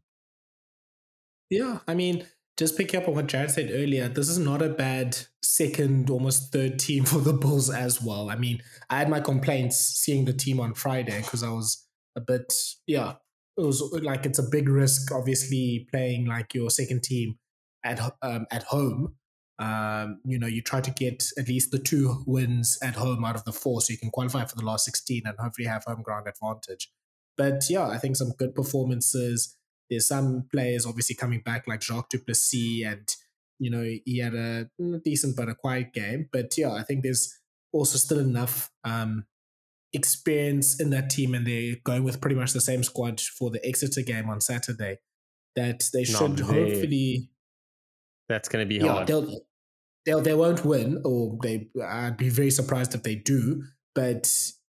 Yeah, 1.49 1.79
I 1.87 1.95
mean, 1.95 2.25
just 2.57 2.75
picking 2.75 2.99
up 2.99 3.07
on 3.07 3.15
what 3.15 3.27
Jared 3.27 3.51
said 3.51 3.69
earlier, 3.71 4.07
this 4.07 4.27
is 4.27 4.39
not 4.39 4.61
a 4.61 4.69
bad 4.69 5.17
second, 5.43 6.09
almost 6.09 6.51
third 6.51 6.79
team 6.79 7.05
for 7.05 7.19
the 7.19 7.33
Bulls 7.33 7.69
as 7.69 8.01
well. 8.01 8.29
I 8.29 8.35
mean, 8.35 8.61
I 8.89 8.97
had 8.97 9.09
my 9.09 9.19
complaints 9.19 9.77
seeing 9.77 10.25
the 10.25 10.33
team 10.33 10.59
on 10.59 10.73
Friday 10.73 11.21
because 11.21 11.43
I 11.43 11.49
was 11.49 11.85
a 12.15 12.21
bit, 12.21 12.51
yeah, 12.87 13.13
it 13.57 13.61
was 13.61 13.81
like 14.03 14.25
it's 14.25 14.39
a 14.39 14.43
big 14.43 14.69
risk, 14.69 15.11
obviously, 15.11 15.87
playing 15.91 16.25
like 16.25 16.53
your 16.53 16.69
second 16.69 17.03
team 17.03 17.37
at 17.83 17.99
um, 18.21 18.45
at 18.51 18.63
home. 18.63 19.15
Um, 19.59 20.19
you 20.23 20.37
know, 20.37 20.45
you 20.45 20.61
try 20.61 20.81
to 20.81 20.91
get 20.91 21.23
at 21.39 21.47
least 21.47 21.71
the 21.71 21.79
two 21.79 22.23
wins 22.27 22.77
at 22.83 22.95
home 22.95 23.25
out 23.25 23.35
of 23.35 23.43
the 23.45 23.51
four, 23.51 23.81
so 23.81 23.91
you 23.91 23.97
can 23.97 24.11
qualify 24.11 24.45
for 24.45 24.55
the 24.55 24.65
last 24.65 24.85
sixteen 24.85 25.23
and 25.25 25.35
hopefully 25.39 25.67
have 25.67 25.83
home 25.85 26.03
ground 26.03 26.27
advantage. 26.27 26.91
But 27.35 27.63
yeah, 27.67 27.87
I 27.87 27.97
think 27.97 28.15
some 28.15 28.33
good 28.37 28.53
performances. 28.53 29.57
There's 29.89 30.07
some 30.07 30.47
players 30.51 30.85
obviously 30.85 31.15
coming 31.15 31.41
back 31.41 31.67
like 31.67 31.81
Jacques 31.81 32.09
du 32.09 32.19
Plessis, 32.19 32.83
and 32.85 33.07
you 33.59 33.69
know 33.69 33.83
he 34.05 34.19
had 34.19 34.33
a 34.33 34.69
decent 35.03 35.35
but 35.35 35.49
a 35.49 35.55
quiet 35.55 35.93
game. 35.93 36.29
But 36.31 36.57
yeah, 36.57 36.73
I 36.73 36.83
think 36.83 37.03
there's 37.03 37.33
also 37.71 37.97
still 37.97 38.19
enough 38.19 38.69
um, 38.83 39.25
experience 39.93 40.79
in 40.79 40.89
that 40.91 41.09
team, 41.09 41.33
and 41.33 41.45
they're 41.45 41.75
going 41.83 42.03
with 42.03 42.21
pretty 42.21 42.35
much 42.35 42.53
the 42.53 42.61
same 42.61 42.83
squad 42.83 43.19
for 43.21 43.49
the 43.49 43.65
Exeter 43.65 44.01
game 44.01 44.29
on 44.29 44.41
Saturday. 44.41 44.97
That 45.55 45.89
they 45.93 46.03
should 46.03 46.39
hopefully. 46.39 47.29
That's 48.29 48.49
going 48.49 48.65
to 48.65 48.69
be 48.69 48.83
yeah, 48.83 48.91
hard. 48.91 49.07
They'll, 49.07 49.41
they'll 50.05 50.21
they 50.21 50.33
won't 50.33 50.65
win, 50.65 51.01
or 51.03 51.37
they. 51.41 51.69
I'd 51.83 52.17
be 52.17 52.29
very 52.29 52.51
surprised 52.51 52.93
if 52.93 53.03
they 53.03 53.15
do. 53.15 53.63
But 53.95 54.31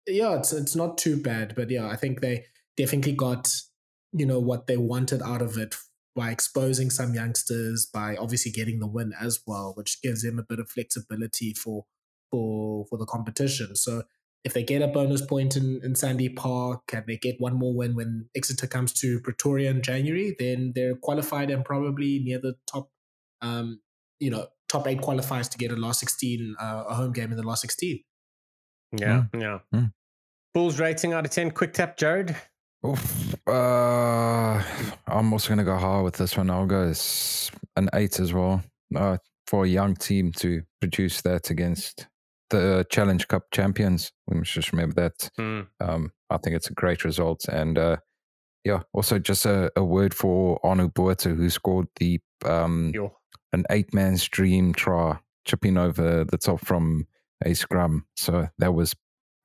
yeah, 0.08 0.38
it's 0.38 0.54
it's 0.54 0.76
not 0.76 0.98
too 0.98 1.22
bad. 1.22 1.56
But 1.56 1.70
yeah, 1.70 1.88
I 1.88 1.96
think 1.96 2.22
they 2.22 2.46
definitely 2.78 3.14
got 3.14 3.50
you 4.12 4.26
know 4.26 4.40
what 4.40 4.68
they 4.68 4.78
wanted 4.78 5.22
out 5.22 5.42
of 5.42 5.58
it 5.58 5.76
by 6.16 6.32
exposing 6.32 6.90
some 6.90 7.14
youngsters, 7.14 7.86
by 7.86 8.16
obviously 8.16 8.52
getting 8.52 8.80
the 8.80 8.88
win 8.88 9.14
as 9.20 9.40
well, 9.46 9.74
which 9.76 10.02
gives 10.02 10.24
them 10.24 10.40
a 10.40 10.44
bit 10.44 10.60
of 10.60 10.70
flexibility 10.70 11.54
for 11.54 11.86
for 12.32 12.86
for 12.90 12.98
the 12.98 13.06
competition. 13.06 13.76
So 13.76 14.04
if 14.44 14.54
they 14.54 14.64
get 14.64 14.82
a 14.82 14.88
bonus 14.88 15.22
point 15.22 15.56
in, 15.58 15.82
in 15.84 15.96
Sandy 15.96 16.30
Park 16.30 16.82
and 16.94 17.04
they 17.08 17.18
get 17.18 17.36
one 17.40 17.56
more 17.56 17.74
win 17.74 17.96
when 17.96 18.30
Exeter 18.36 18.68
comes 18.68 18.94
to 18.94 19.20
Pretoria 19.20 19.70
in 19.70 19.82
January, 19.82 20.36
then 20.40 20.72
they're 20.76 20.96
qualified 20.96 21.50
and 21.52 21.66
probably 21.66 22.20
near 22.20 22.40
the 22.40 22.56
top, 22.66 22.90
um, 23.42 23.82
you 24.20 24.30
know, 24.30 24.48
top 24.70 24.88
eight 24.88 25.02
qualifiers 25.02 25.50
to 25.50 25.58
get 25.58 25.72
a 25.72 25.76
last 25.76 26.00
16, 26.00 26.56
uh, 26.60 26.84
a 26.88 26.94
home 26.94 27.12
game 27.12 27.32
in 27.32 27.38
the 27.38 27.44
last 27.44 27.62
16. 27.62 28.00
Yeah, 28.98 29.24
mm. 29.34 29.42
yeah. 29.42 29.60
Mm. 29.76 29.92
Bulls 30.54 30.80
rating 30.80 31.14
out 31.14 31.26
of 31.26 31.32
10, 31.32 31.52
quick 31.52 31.74
tap, 31.74 31.98
Jared. 31.98 32.36
Oof, 32.86 33.36
uh, 33.48 34.64
I'm 35.08 35.34
also 35.34 35.50
going 35.50 35.58
to 35.58 35.64
go 35.66 35.78
hard 35.78 36.06
with 36.06 36.16
this 36.16 36.38
one. 36.38 36.50
I'll 36.50 36.66
go 36.66 36.94
an 37.76 37.90
eight 37.94 38.20
as 38.20 38.34
well. 38.34 38.64
Uh, 38.96 39.18
for 39.50 39.66
a 39.66 39.68
young 39.68 39.96
team 39.96 40.32
to 40.32 40.62
produce 40.80 41.22
that 41.22 41.50
against 41.50 42.08
the 42.52 42.86
Challenge 42.92 43.28
Cup 43.28 43.46
champions. 43.52 44.12
We 44.28 44.38
must 44.38 44.52
just 44.52 44.72
remember 44.72 44.96
that. 44.96 45.30
Mm. 45.40 45.68
Um, 45.80 46.12
I 46.30 46.38
think 46.38 46.56
it's 46.56 46.70
a 46.70 46.74
great 46.74 47.04
result. 47.04 47.46
And 47.46 47.78
uh, 47.80 47.98
yeah, 48.64 48.82
also 48.94 49.18
just 49.18 49.48
a, 49.48 49.72
a 49.76 49.84
word 49.84 50.14
for 50.14 50.60
Arno 50.64 50.88
Botha, 50.88 51.30
who 51.30 51.50
scored 51.50 51.88
the 51.96 52.20
um, 52.46 52.94
an 53.52 53.66
eight 53.72 53.92
man's 53.92 54.28
dream 54.28 54.72
try, 54.72 55.18
chipping 55.46 55.78
over 55.78 56.24
the 56.24 56.38
top 56.38 56.64
from 56.64 57.08
a 57.44 57.56
scrum. 57.56 58.06
So 58.16 58.50
that 58.60 58.76
was 58.76 58.96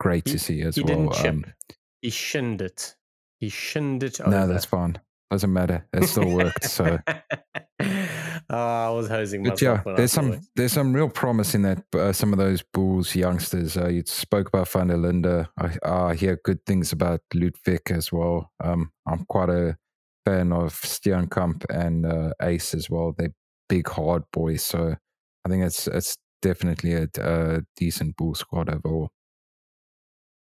great 0.01 0.29
he, 0.29 0.33
to 0.35 0.39
see 0.39 0.61
as 0.61 0.77
he 0.77 0.83
well. 0.83 0.97
Didn't 0.97 1.15
chip. 1.15 1.27
Um, 1.27 1.45
he 2.03 2.11
shinned 2.11 2.61
it. 2.61 2.95
He 3.45 3.51
shinned 3.51 4.03
it 4.03 4.23
over. 4.23 4.31
No, 4.31 4.47
that's 4.47 4.65
fine. 4.65 4.97
Doesn't 5.31 5.53
matter. 5.53 5.87
It 5.93 6.05
still 6.05 6.31
worked. 6.31 6.65
So 6.65 6.99
oh, 7.09 8.07
I 8.49 8.89
was 8.89 9.07
hosing 9.07 9.43
myself. 9.43 9.85
but 9.85 9.91
yeah, 9.91 9.97
there's 9.97 10.13
some 10.13 10.41
there's 10.57 10.73
some 10.73 10.95
real 10.95 11.11
promise 11.11 11.55
in 11.55 11.61
that. 11.61 11.85
Uh, 11.95 12.15
some 12.15 12.33
of 12.33 12.39
those 12.39 12.63
Bulls 12.73 13.15
youngsters. 13.15 13.77
Uh, 13.77 13.89
you 13.89 14.03
spoke 14.07 14.49
about 14.49 14.71
Van 14.71 14.87
der 14.87 14.97
Linde. 14.97 15.47
I, 15.59 15.77
I 15.87 16.15
hear 16.15 16.41
good 16.43 16.65
things 16.65 16.91
about 16.91 17.21
Ludwig 17.35 17.83
as 17.91 18.11
well. 18.11 18.51
Um, 18.65 18.93
I'm 19.07 19.27
quite 19.27 19.51
a 19.51 19.77
fan 20.25 20.51
of 20.51 20.73
Steenkamp 20.81 21.67
and 21.69 22.07
uh, 22.07 22.33
Ace 22.41 22.73
as 22.73 22.89
well. 22.89 23.15
They're 23.15 23.35
big 23.69 23.87
hard 23.91 24.23
boys, 24.33 24.65
so 24.65 24.97
I 25.45 25.49
think 25.51 25.65
it's 25.65 25.87
it's 25.87 26.17
definitely 26.41 26.95
a, 26.95 27.09
a 27.21 27.61
decent 27.77 28.17
Bull 28.17 28.35
squad 28.35 28.71
overall. 28.71 29.11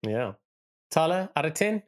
Yeah, 0.02 0.32
Thala, 0.90 1.28
out 1.36 1.44
of 1.44 1.52
ten. 1.52 1.82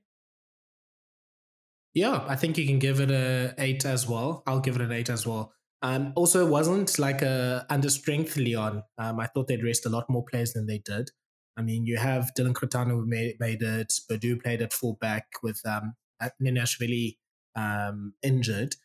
Yeah, 1.94 2.24
I 2.28 2.36
think 2.36 2.58
you 2.58 2.66
can 2.66 2.78
give 2.78 3.00
it 3.00 3.10
a 3.10 3.54
eight 3.58 3.84
as 3.84 4.08
well. 4.08 4.42
I'll 4.46 4.60
give 4.60 4.76
it 4.76 4.82
an 4.82 4.92
eight 4.92 5.10
as 5.10 5.26
well. 5.26 5.52
Um, 5.82 6.12
also, 6.16 6.46
it 6.46 6.50
wasn't 6.50 6.98
like 6.98 7.22
a 7.22 7.66
under 7.70 7.88
strength 7.88 8.36
Lyon. 8.36 8.82
Um, 8.98 9.20
I 9.20 9.26
thought 9.26 9.48
they'd 9.48 9.64
rest 9.64 9.86
a 9.86 9.88
lot 9.88 10.08
more 10.08 10.24
players 10.30 10.52
than 10.52 10.66
they 10.66 10.78
did. 10.78 11.10
I 11.56 11.62
mean, 11.62 11.86
you 11.86 11.96
have 11.96 12.30
Dylan 12.38 12.54
Cretin 12.54 12.90
who 12.90 13.04
made, 13.06 13.36
made 13.40 13.62
it. 13.62 13.92
Baudou 14.10 14.40
played 14.42 14.62
at 14.62 14.72
fullback 14.72 15.26
with 15.42 15.60
um, 15.66 15.94
Niniashvili 16.40 17.16
um, 17.56 18.14
injured. 18.22 18.76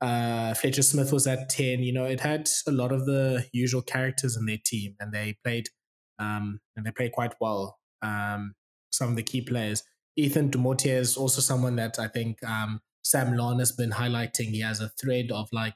Uh, 0.00 0.52
Fletcher 0.54 0.82
Smith 0.82 1.12
was 1.12 1.26
at 1.26 1.48
10. 1.48 1.80
You 1.80 1.92
know, 1.92 2.04
it 2.04 2.20
had 2.20 2.48
a 2.66 2.72
lot 2.72 2.92
of 2.92 3.06
the 3.06 3.46
usual 3.52 3.82
characters 3.82 4.36
in 4.36 4.46
their 4.46 4.58
team 4.64 4.94
and 5.00 5.12
they 5.12 5.36
played 5.44 5.68
um, 6.18 6.60
and 6.76 6.84
they 6.84 6.90
played 6.90 7.12
quite 7.12 7.34
well. 7.40 7.78
Um, 8.02 8.54
some 8.90 9.10
of 9.10 9.16
the 9.16 9.22
key 9.22 9.40
players. 9.40 9.82
Ethan 10.16 10.50
Dumortier 10.50 10.98
is 10.98 11.16
also 11.16 11.40
someone 11.40 11.76
that 11.76 11.98
I 11.98 12.08
think 12.08 12.42
um, 12.44 12.80
Sam 13.02 13.36
Larner 13.36 13.60
has 13.60 13.72
been 13.72 13.90
highlighting. 13.90 14.50
He 14.50 14.60
has 14.60 14.80
a 14.80 14.88
thread 15.00 15.30
of 15.30 15.48
like 15.52 15.74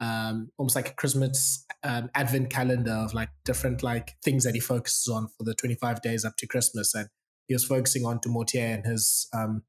um, 0.00 0.50
almost 0.58 0.74
like 0.74 0.88
a 0.88 0.94
Christmas 0.94 1.64
um, 1.84 2.10
advent 2.14 2.50
calendar 2.50 2.92
of 2.92 3.14
like 3.14 3.28
different 3.44 3.82
like 3.82 4.16
things 4.24 4.44
that 4.44 4.54
he 4.54 4.60
focuses 4.60 5.06
on 5.08 5.28
for 5.28 5.44
the 5.44 5.54
25 5.54 6.02
days 6.02 6.24
up 6.24 6.36
to 6.38 6.46
Christmas. 6.46 6.94
And 6.94 7.08
he 7.46 7.54
was 7.54 7.64
focusing 7.64 8.04
on 8.04 8.18
Dumortier 8.18 8.74
and 8.74 8.84
his, 8.84 9.28
um, 9.32 9.62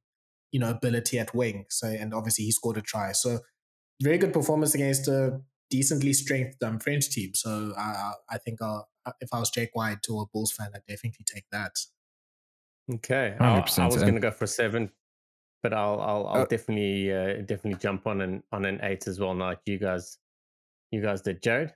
you 0.52 0.60
know, 0.60 0.70
ability 0.70 1.20
at 1.20 1.36
wing. 1.36 1.66
So, 1.70 1.88
and 1.88 2.14
obviously 2.14 2.46
he 2.46 2.52
scored 2.52 2.78
a 2.78 2.82
try. 2.82 3.12
So 3.12 3.40
very 4.02 4.18
good 4.18 4.34
performance 4.34 4.74
against 4.74 5.08
a 5.08 5.42
decently 5.70 6.14
strengthened 6.14 6.64
um, 6.64 6.80
French 6.80 7.10
team. 7.10 7.36
So 7.36 7.74
uh, 7.78 8.12
I 8.30 8.38
think 8.40 8.62
I'll, 8.62 8.90
if 9.22 9.30
I 9.34 9.40
was 9.40 9.52
Jake 9.52 9.72
White 9.74 10.06
or 10.10 10.24
a 10.24 10.26
Bulls 10.34 10.52
fan, 10.52 10.70
I'd 10.74 10.82
definitely 10.88 11.26
take 11.26 11.46
that. 11.52 11.74
Okay. 12.92 13.36
I, 13.40 13.60
I 13.60 13.86
was 13.86 13.98
going 13.98 14.16
to 14.16 14.20
go 14.20 14.32
for 14.32 14.48
seven, 14.48 14.92
but 15.62 15.74
I'll 15.74 16.02
I'll, 16.02 16.28
I'll 16.28 16.42
uh, 16.42 16.46
definitely 16.46 17.12
uh, 17.12 17.42
definitely 17.46 17.76
jump 17.76 18.08
on 18.08 18.22
an 18.22 18.44
on 18.52 18.66
an 18.66 18.80
eight 18.84 19.08
as 19.08 19.20
well. 19.20 19.36
Like 19.36 19.60
you 19.66 19.78
guys 19.78 20.18
you 20.92 21.02
guys 21.02 21.22
did, 21.22 21.42
Jared. 21.42 21.74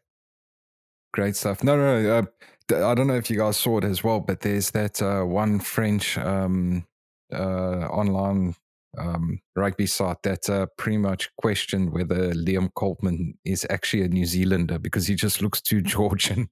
Great 1.14 1.36
stuff. 1.36 1.64
No, 1.64 1.78
no, 1.78 2.02
no 2.02 2.18
uh, 2.20 2.90
I 2.90 2.94
don't 2.94 3.08
know 3.08 3.16
if 3.16 3.30
you 3.30 3.38
guys 3.38 3.58
saw 3.58 3.78
it 3.78 3.86
as 3.86 4.04
well, 4.04 4.20
but 4.20 4.42
there's 4.42 4.72
that 4.72 5.02
uh, 5.02 5.24
one 5.24 5.60
French 5.60 6.18
um, 6.18 6.86
uh, 7.34 7.88
online 7.88 8.56
um, 8.98 9.40
rugby 9.56 9.86
site 9.86 10.22
that 10.24 10.50
uh, 10.50 10.66
pretty 10.78 10.98
much 10.98 11.30
questioned 11.38 11.94
whether 11.94 12.34
Liam 12.34 12.70
Coltman 12.74 13.36
is 13.46 13.66
actually 13.70 14.04
a 14.04 14.08
New 14.08 14.26
Zealander 14.26 14.80
because 14.80 15.08
he 15.08 15.16
just 15.16 15.42
looks 15.42 15.62
too 15.62 15.82
Georgian, 15.84 16.50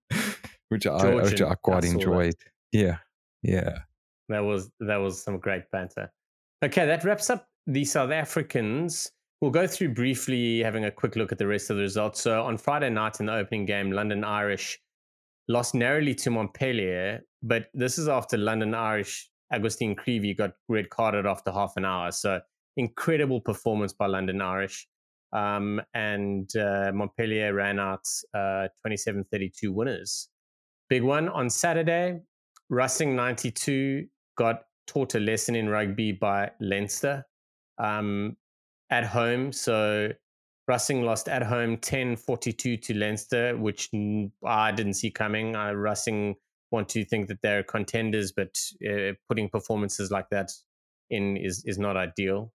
which, 0.70 0.84
Georgian, 0.84 1.20
I, 1.20 1.24
which 1.24 1.41
I 1.41 1.56
quite 1.56 1.84
I 1.84 1.88
enjoyed. 1.88 2.34
That. 2.34 2.80
Yeah, 2.80 2.97
yeah. 3.41 3.80
That 4.30 4.40
was 4.40 4.70
that 4.80 4.98
was 4.98 5.24
some 5.24 5.40
great 5.40 5.64
banter. 5.72 6.12
Okay, 6.64 6.86
that 6.86 7.04
wraps 7.04 7.30
up 7.30 7.48
the 7.68 7.86
South 7.86 8.12
Africans. 8.12 9.12
We'll 9.42 9.52
go 9.52 9.68
through 9.68 9.94
briefly 9.94 10.64
having 10.64 10.86
a 10.86 10.92
quick 10.92 11.16
look 11.16 11.32
at 11.32 11.38
the 11.38 11.48
rest 11.48 11.70
of 11.70 11.78
the 11.78 11.84
results. 11.84 12.22
So 12.22 12.44
on 12.44 12.58
Friday 12.58 12.90
night 12.90 13.20
in 13.20 13.28
the 13.28 13.34
opening 13.34 13.66
game, 13.66 13.92
London 13.92 14.24
Irish 14.24 14.80
lost 15.48 15.76
narrowly 15.76 16.16
to 16.16 16.32
Montpellier, 16.32 17.22
but 17.44 17.68
this 17.74 17.98
is 17.98 18.08
after 18.08 18.38
London 18.38 18.74
Irish 18.74 19.30
Agustin 19.52 19.96
Creevy 19.96 20.34
got 20.34 20.54
red 20.68 20.90
carded 20.90 21.26
after 21.26 21.52
half 21.52 21.74
an 21.76 21.86
hour. 21.86 22.12
So 22.12 22.40
incredible 22.78 23.42
performance 23.42 23.94
by 23.94 24.08
London 24.08 24.42
Irish. 24.42 24.88
Um, 25.34 25.82
and 25.94 26.50
uh, 26.56 26.92
Montpellier 26.94 27.54
ran 27.54 27.80
out 27.80 28.08
uh, 28.34 28.68
27-32 28.86 29.70
winners. 29.70 30.30
Big 30.90 31.04
one 31.04 31.30
on 31.30 31.50
Saturday, 31.50 32.20
Racing 32.70 33.16
92, 33.16 34.08
got 34.36 34.64
taught 34.88 35.16
a 35.16 35.20
lesson 35.20 35.56
in 35.56 35.70
rugby 35.70 36.12
by 36.12 36.52
Leinster 36.60 37.26
um, 37.78 38.38
at 38.90 39.06
home. 39.06 39.52
So 39.52 40.10
Racing 40.68 41.04
lost 41.04 41.30
at 41.30 41.44
home 41.44 41.78
10 41.78 42.16
42 42.16 42.78
to 42.78 42.94
Leinster, 42.94 43.58
which 43.58 43.90
I 44.46 44.72
didn't 44.72 44.96
see 44.96 45.12
coming. 45.12 45.56
Uh, 45.56 45.74
Racing 45.74 46.36
want 46.72 46.90
to 46.90 47.06
think 47.06 47.28
that 47.28 47.42
they're 47.42 47.64
contenders, 47.64 48.32
but 48.32 48.58
uh, 48.88 49.14
putting 49.28 49.50
performances 49.50 50.12
like 50.12 50.30
that 50.32 50.52
in 51.10 51.38
is, 51.38 51.64
is 51.66 51.78
not 51.78 51.98
ideal. 51.98 52.52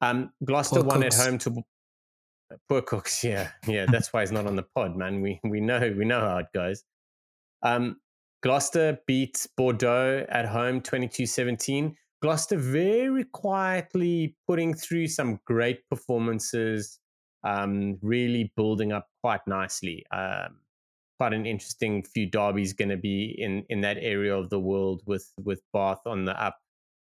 Um, 0.00 0.32
Gloucester 0.44 0.76
poor 0.76 0.84
won 0.84 1.02
cooks. 1.02 1.20
at 1.20 1.26
home 1.26 1.38
to 1.38 1.62
poor 2.68 2.82
cooks. 2.82 3.24
Yeah, 3.24 3.50
yeah, 3.66 3.86
that's 3.90 4.12
why 4.12 4.20
he's 4.20 4.32
not 4.32 4.46
on 4.46 4.56
the 4.56 4.62
pod, 4.62 4.96
man. 4.96 5.20
We 5.20 5.40
we 5.44 5.60
know 5.60 5.80
we 5.96 6.04
know 6.04 6.20
how 6.20 6.38
it 6.38 6.46
goes. 6.54 6.84
Um, 7.62 8.00
Gloucester 8.42 8.98
beat 9.06 9.46
Bordeaux 9.56 10.24
at 10.28 10.46
home 10.46 10.80
22-17. 10.80 11.94
Gloucester 12.22 12.56
very 12.56 13.24
quietly 13.24 14.36
putting 14.46 14.74
through 14.74 15.08
some 15.08 15.40
great 15.46 15.80
performances 15.88 16.98
um, 17.44 17.98
really 18.02 18.52
building 18.56 18.92
up 18.92 19.08
quite 19.22 19.40
nicely. 19.46 20.04
Um, 20.12 20.60
quite 21.18 21.32
an 21.34 21.46
interesting 21.46 22.02
few 22.02 22.26
derbies 22.30 22.72
going 22.72 22.88
to 22.88 22.96
be 22.96 23.34
in 23.36 23.64
in 23.68 23.82
that 23.82 23.98
area 24.00 24.34
of 24.34 24.50
the 24.50 24.60
world 24.60 25.02
with 25.06 25.30
with 25.38 25.60
Bath 25.72 26.00
on 26.06 26.24
the 26.24 26.42
up, 26.42 26.56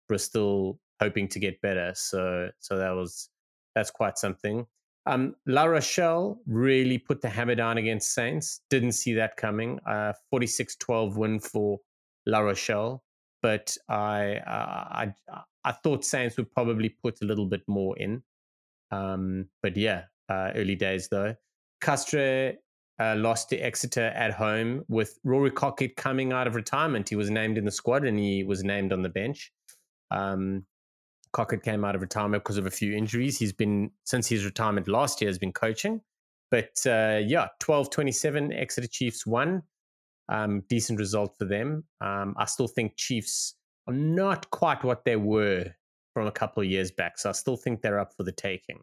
Bristol 0.07 0.79
hoping 1.01 1.27
to 1.29 1.39
get 1.39 1.61
better. 1.61 1.91
So 1.95 2.49
so 2.59 2.77
that 2.77 2.91
was 2.91 3.29
that's 3.75 3.91
quite 3.91 4.17
something. 4.17 4.65
Um, 5.07 5.35
La 5.45 5.65
Rochelle 5.65 6.39
really 6.47 6.97
put 6.97 7.21
the 7.21 7.29
hammer 7.29 7.55
down 7.55 7.77
against 7.77 8.13
Saints. 8.13 8.61
Didn't 8.69 8.93
see 8.93 9.13
that 9.13 9.37
coming. 9.37 9.79
Uh, 9.87 10.13
46-12 10.33 11.15
win 11.15 11.39
for 11.39 11.79
La 12.25 12.39
Rochelle, 12.39 13.03
but 13.43 13.77
I, 13.87 14.37
uh, 14.37 15.05
I 15.05 15.13
I 15.65 15.71
thought 15.71 16.05
Saints 16.05 16.37
would 16.37 16.51
probably 16.51 16.89
put 16.89 17.21
a 17.21 17.25
little 17.25 17.47
bit 17.47 17.63
more 17.67 17.97
in. 17.97 18.21
Um, 18.91 19.49
but 19.63 19.75
yeah, 19.75 20.03
uh, 20.29 20.51
early 20.55 20.75
days 20.75 21.09
though. 21.09 21.35
Castres 21.81 22.55
uh, 22.99 23.15
lost 23.15 23.49
to 23.49 23.57
Exeter 23.57 24.05
at 24.05 24.31
home 24.31 24.85
with 24.87 25.17
Rory 25.23 25.51
Kockott 25.51 25.95
coming 25.95 26.31
out 26.31 26.45
of 26.45 26.55
retirement. 26.55 27.09
He 27.09 27.15
was 27.15 27.31
named 27.31 27.57
in 27.57 27.65
the 27.65 27.71
squad 27.71 28.05
and 28.05 28.17
he 28.17 28.43
was 28.43 28.63
named 28.63 28.93
on 28.93 29.01
the 29.01 29.09
bench. 29.09 29.51
Um, 30.11 30.65
Kockott 31.35 31.63
came 31.63 31.83
out 31.83 31.95
of 31.95 32.01
retirement 32.01 32.43
because 32.43 32.57
of 32.57 32.65
a 32.65 32.71
few 32.71 32.93
injuries. 32.93 33.37
He's 33.37 33.51
been, 33.51 33.91
since 34.05 34.27
his 34.27 34.45
retirement 34.45 34.87
last 34.87 35.19
year, 35.19 35.29
has 35.29 35.37
been 35.37 35.51
coaching. 35.51 35.99
But 36.49 36.77
uh, 36.85 37.19
yeah, 37.25 37.47
12 37.59 37.89
27, 37.89 38.53
Exeter 38.53 38.87
Chiefs 38.87 39.25
won. 39.25 39.63
Um, 40.29 40.63
decent 40.69 40.97
result 40.97 41.35
for 41.37 41.45
them. 41.45 41.83
Um, 41.99 42.35
I 42.37 42.45
still 42.45 42.67
think 42.67 42.95
Chiefs 42.95 43.55
are 43.87 43.93
not 43.93 44.49
quite 44.49 44.83
what 44.83 45.03
they 45.03 45.17
were 45.17 45.65
from 46.13 46.25
a 46.25 46.31
couple 46.31 46.63
of 46.63 46.69
years 46.69 46.91
back. 46.91 47.17
So 47.19 47.29
I 47.29 47.33
still 47.33 47.57
think 47.57 47.81
they're 47.81 47.99
up 47.99 48.13
for 48.15 48.23
the 48.23 48.31
taking. 48.31 48.79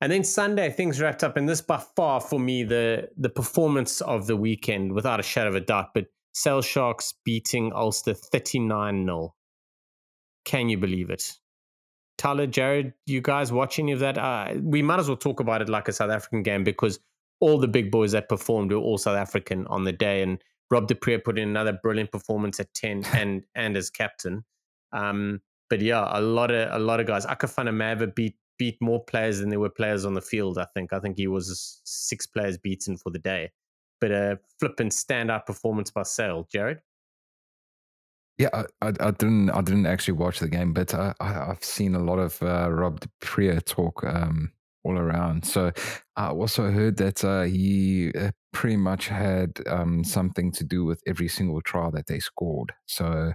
And 0.00 0.12
then 0.12 0.22
Sunday, 0.24 0.70
things 0.70 1.00
wrapped 1.00 1.24
up, 1.24 1.36
and 1.36 1.48
this 1.48 1.60
by 1.60 1.82
far 1.96 2.20
for 2.20 2.38
me 2.38 2.62
the 2.62 3.08
the 3.16 3.30
performance 3.30 4.00
of 4.02 4.26
the 4.26 4.36
weekend, 4.36 4.92
without 4.92 5.18
a 5.18 5.24
shadow 5.24 5.48
of 5.48 5.56
a 5.56 5.60
doubt. 5.60 5.88
But 5.94 6.06
Sale 6.34 6.62
Sharks 6.62 7.14
beating 7.24 7.72
Ulster 7.72 8.14
thirty 8.14 8.60
nine 8.60 9.04
0 9.06 9.34
Can 10.48 10.70
you 10.70 10.78
believe 10.78 11.10
it? 11.10 11.36
Thala, 12.16 12.50
Jared, 12.50 12.94
you 13.04 13.20
guys 13.20 13.52
watch 13.52 13.78
any 13.78 13.92
of 13.92 14.00
that? 14.00 14.16
Uh, 14.16 14.54
we 14.62 14.80
might 14.80 14.98
as 14.98 15.06
well 15.06 15.16
talk 15.16 15.40
about 15.40 15.60
it 15.60 15.68
like 15.68 15.88
a 15.88 15.92
South 15.92 16.10
African 16.10 16.42
game 16.42 16.64
because 16.64 16.98
all 17.38 17.58
the 17.58 17.68
big 17.68 17.90
boys 17.90 18.12
that 18.12 18.30
performed 18.30 18.72
were 18.72 18.78
all 18.78 18.96
South 18.96 19.18
African 19.18 19.66
on 19.66 19.84
the 19.84 19.92
day, 19.92 20.22
and 20.22 20.42
Rob 20.70 20.88
du 20.88 20.94
Preez 20.94 21.22
put 21.22 21.38
in 21.38 21.50
another 21.50 21.78
brilliant 21.82 22.10
performance 22.10 22.58
at 22.60 22.72
ten 22.72 23.04
and 23.12 23.44
and 23.54 23.76
as 23.76 23.90
captain. 23.90 24.42
Um, 24.92 25.42
but 25.68 25.82
yeah, 25.82 26.08
a 26.10 26.22
lot 26.22 26.50
of 26.50 26.72
a 26.72 26.82
lot 26.82 26.98
of 26.98 27.06
guys. 27.06 27.26
Akker 27.26 27.54
van 27.54 27.66
der 27.66 27.72
Merwe 27.72 28.14
beat 28.14 28.36
beat 28.58 28.78
more 28.80 29.04
players 29.04 29.40
than 29.40 29.50
there 29.50 29.60
were 29.60 29.68
players 29.68 30.06
on 30.06 30.14
the 30.14 30.22
field. 30.22 30.56
I 30.56 30.66
think. 30.72 30.94
I 30.94 30.98
think 30.98 31.18
he 31.18 31.26
was 31.26 31.82
six 31.84 32.26
players 32.26 32.56
beaten 32.56 32.96
for 32.96 33.10
the 33.10 33.18
day. 33.18 33.50
But 34.00 34.12
a 34.12 34.38
flippant 34.58 34.92
standout 34.92 35.44
performance 35.44 35.90
by 35.90 36.04
Sale, 36.04 36.48
Jared. 36.50 36.78
Yeah, 38.38 38.50
I, 38.52 38.64
I, 38.80 38.92
I, 39.00 39.10
didn't 39.10 39.50
I 39.50 39.60
didn't 39.62 39.86
actually 39.86 40.14
watch 40.14 40.38
the 40.38 40.48
game, 40.48 40.72
but 40.72 40.94
I, 40.94 41.12
have 41.20 41.62
seen 41.64 41.96
a 41.96 41.98
lot 41.98 42.20
of 42.20 42.40
uh, 42.40 42.70
Rob 42.70 43.00
du 43.00 43.60
talk 43.60 44.04
um, 44.04 44.52
all 44.84 44.96
around. 44.96 45.44
So 45.44 45.72
I 46.16 46.28
also 46.28 46.70
heard 46.70 46.96
that 46.98 47.24
uh, 47.24 47.42
he 47.42 48.12
uh, 48.12 48.30
pretty 48.52 48.76
much 48.76 49.08
had 49.08 49.58
um, 49.66 50.04
something 50.04 50.52
to 50.52 50.64
do 50.64 50.84
with 50.84 51.02
every 51.06 51.26
single 51.28 51.60
trial 51.62 51.90
that 51.92 52.06
they 52.06 52.20
scored. 52.20 52.72
So 52.86 53.32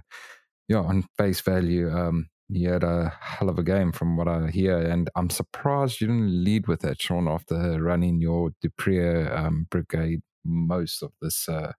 yeah, 0.68 0.78
on 0.78 1.04
face 1.18 1.42
value, 1.42 1.90
um, 1.90 2.28
he 2.50 2.64
had 2.64 2.82
a 2.82 3.12
hell 3.20 3.50
of 3.50 3.58
a 3.58 3.62
game 3.62 3.92
from 3.92 4.16
what 4.16 4.28
I 4.28 4.50
hear, 4.50 4.78
and 4.78 5.10
I'm 5.16 5.30
surprised 5.30 6.00
you 6.00 6.06
didn't 6.06 6.44
lead 6.44 6.66
with 6.66 6.80
that, 6.80 7.00
Sean, 7.00 7.28
after 7.28 7.82
running 7.82 8.20
your 8.20 8.52
du 8.62 8.70
Preez 8.70 9.34
um, 9.36 9.66
brigade 9.70 10.20
most 10.44 11.02
of 11.02 11.12
this 11.20 11.48
uh, 11.48 11.72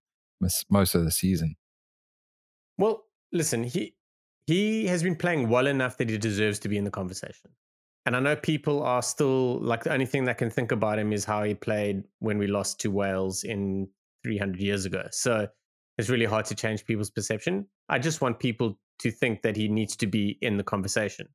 most 0.70 0.96
of 0.96 1.04
the 1.04 1.12
season. 1.12 1.56
Well, 2.78 3.05
listen, 3.32 3.64
he 3.64 3.96
he 4.48 4.86
has 4.88 5.02
been 5.02 5.16
playing 5.16 5.50
well 5.50 5.68
enough 5.68 5.98
that 5.98 6.10
he 6.10 6.18
deserves 6.18 6.60
to 6.60 6.70
be 6.70 6.78
in 6.78 6.84
the 6.84 6.92
conversation. 6.92 7.52
And 8.06 8.16
I 8.16 8.20
know 8.20 8.36
people 8.36 8.84
are 8.84 9.02
still 9.02 9.60
like 9.60 9.84
the 9.84 9.94
only 9.94 10.06
thing 10.06 10.26
that 10.26 10.38
can 10.38 10.52
think 10.52 10.72
about 10.72 11.00
him 11.00 11.12
is 11.12 11.26
how 11.26 11.44
he 11.44 11.56
played 11.56 12.04
when 12.20 12.38
we 12.38 12.48
lost 12.48 12.80
to 12.82 12.92
Wales 12.92 13.44
in 13.44 13.88
300 14.24 14.62
years 14.62 14.86
ago. 14.86 15.04
So 15.12 15.48
it's 15.98 16.10
really 16.10 16.26
hard 16.26 16.46
to 16.46 16.56
change 16.56 16.86
people's 16.86 17.10
perception. 17.10 17.66
I 17.90 17.98
just 17.98 18.22
want 18.22 18.40
people 18.40 18.78
to 19.00 19.12
think 19.12 19.42
that 19.42 19.56
he 19.56 19.68
needs 19.68 19.96
to 19.98 20.08
be 20.08 20.38
in 20.42 20.58
the 20.58 20.64
conversation. 20.64 21.28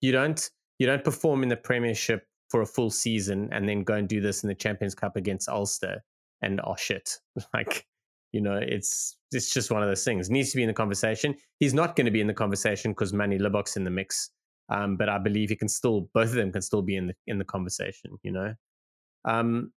You 0.00 0.12
don't 0.12 0.50
you 0.78 0.86
don't 0.86 1.02
perform 1.02 1.42
in 1.42 1.48
the 1.48 1.56
Premiership 1.56 2.26
for 2.50 2.62
a 2.62 2.66
full 2.66 2.90
season 2.90 3.48
and 3.52 3.68
then 3.68 3.82
go 3.82 3.94
and 3.94 4.08
do 4.08 4.20
this 4.20 4.42
in 4.42 4.48
the 4.48 4.54
Champions 4.54 4.94
Cup 4.94 5.16
against 5.16 5.48
Ulster 5.48 6.02
and 6.42 6.60
oh 6.64 6.76
shit. 6.76 7.18
Like, 7.54 7.86
you 8.32 8.40
know, 8.40 8.58
it's 8.60 9.16
it's 9.32 9.52
just 9.52 9.70
one 9.70 9.82
of 9.82 9.88
those 9.88 10.04
things. 10.04 10.30
Needs 10.30 10.50
to 10.50 10.56
be 10.56 10.62
in 10.62 10.68
the 10.68 10.74
conversation. 10.74 11.34
He's 11.60 11.74
not 11.74 11.96
going 11.96 12.06
to 12.06 12.10
be 12.10 12.20
in 12.20 12.26
the 12.26 12.34
conversation 12.34 12.92
because 12.92 13.12
Manie 13.12 13.38
Libbok's 13.38 13.76
in 13.76 13.84
the 13.84 13.90
mix. 13.90 14.30
Um, 14.70 14.96
but 14.96 15.08
I 15.08 15.18
believe 15.18 15.48
he 15.48 15.56
can 15.56 15.68
still 15.68 16.10
both 16.12 16.28
of 16.28 16.34
them 16.34 16.52
can 16.52 16.62
still 16.62 16.82
be 16.82 16.96
in 16.96 17.08
the 17.08 17.14
in 17.26 17.38
the 17.38 17.44
conversation, 17.44 18.18
you 18.22 18.32
know. 18.32 18.54
Um, 19.24 19.72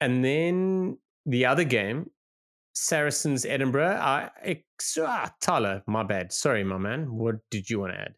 and 0.00 0.24
then 0.24 0.98
the 1.26 1.46
other 1.46 1.64
game 1.64 2.10
Saracens 2.78 3.44
Edinburgh. 3.44 3.96
I, 4.00 4.30
Uh, 4.44 5.02
ah, 5.02 5.34
Thala, 5.42 5.82
my 5.86 6.02
bad. 6.02 6.32
Sorry, 6.32 6.64
my 6.64 6.78
man. 6.78 7.12
What 7.12 7.36
did 7.50 7.68
you 7.68 7.80
want 7.80 7.92
to 7.94 8.00
add? 8.00 8.14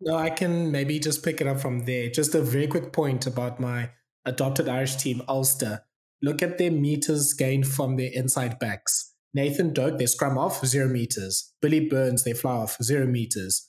No, 0.00 0.16
I 0.16 0.30
can 0.30 0.70
maybe 0.70 0.98
just 0.98 1.24
pick 1.24 1.40
it 1.40 1.46
up 1.46 1.60
from 1.60 1.84
there. 1.84 2.10
Just 2.10 2.34
a 2.34 2.42
very 2.42 2.66
quick 2.66 2.92
point 2.92 3.26
about 3.26 3.60
my 3.60 3.90
adopted 4.24 4.68
Irish 4.68 4.96
team, 4.96 5.22
Ulster. 5.28 5.84
Look 6.24 6.40
at 6.42 6.56
their 6.56 6.70
meters 6.70 7.34
gained 7.34 7.66
from 7.68 7.96
their 7.96 8.10
inside 8.10 8.58
backs. 8.58 9.12
Nathan 9.34 9.74
Doak, 9.74 9.98
they 9.98 10.06
scrum 10.06 10.38
off, 10.38 10.64
zero 10.64 10.88
meters. 10.88 11.52
Billy 11.60 11.86
Burns, 11.86 12.24
they 12.24 12.32
fly 12.32 12.52
off, 12.52 12.82
zero 12.82 13.06
meters. 13.06 13.68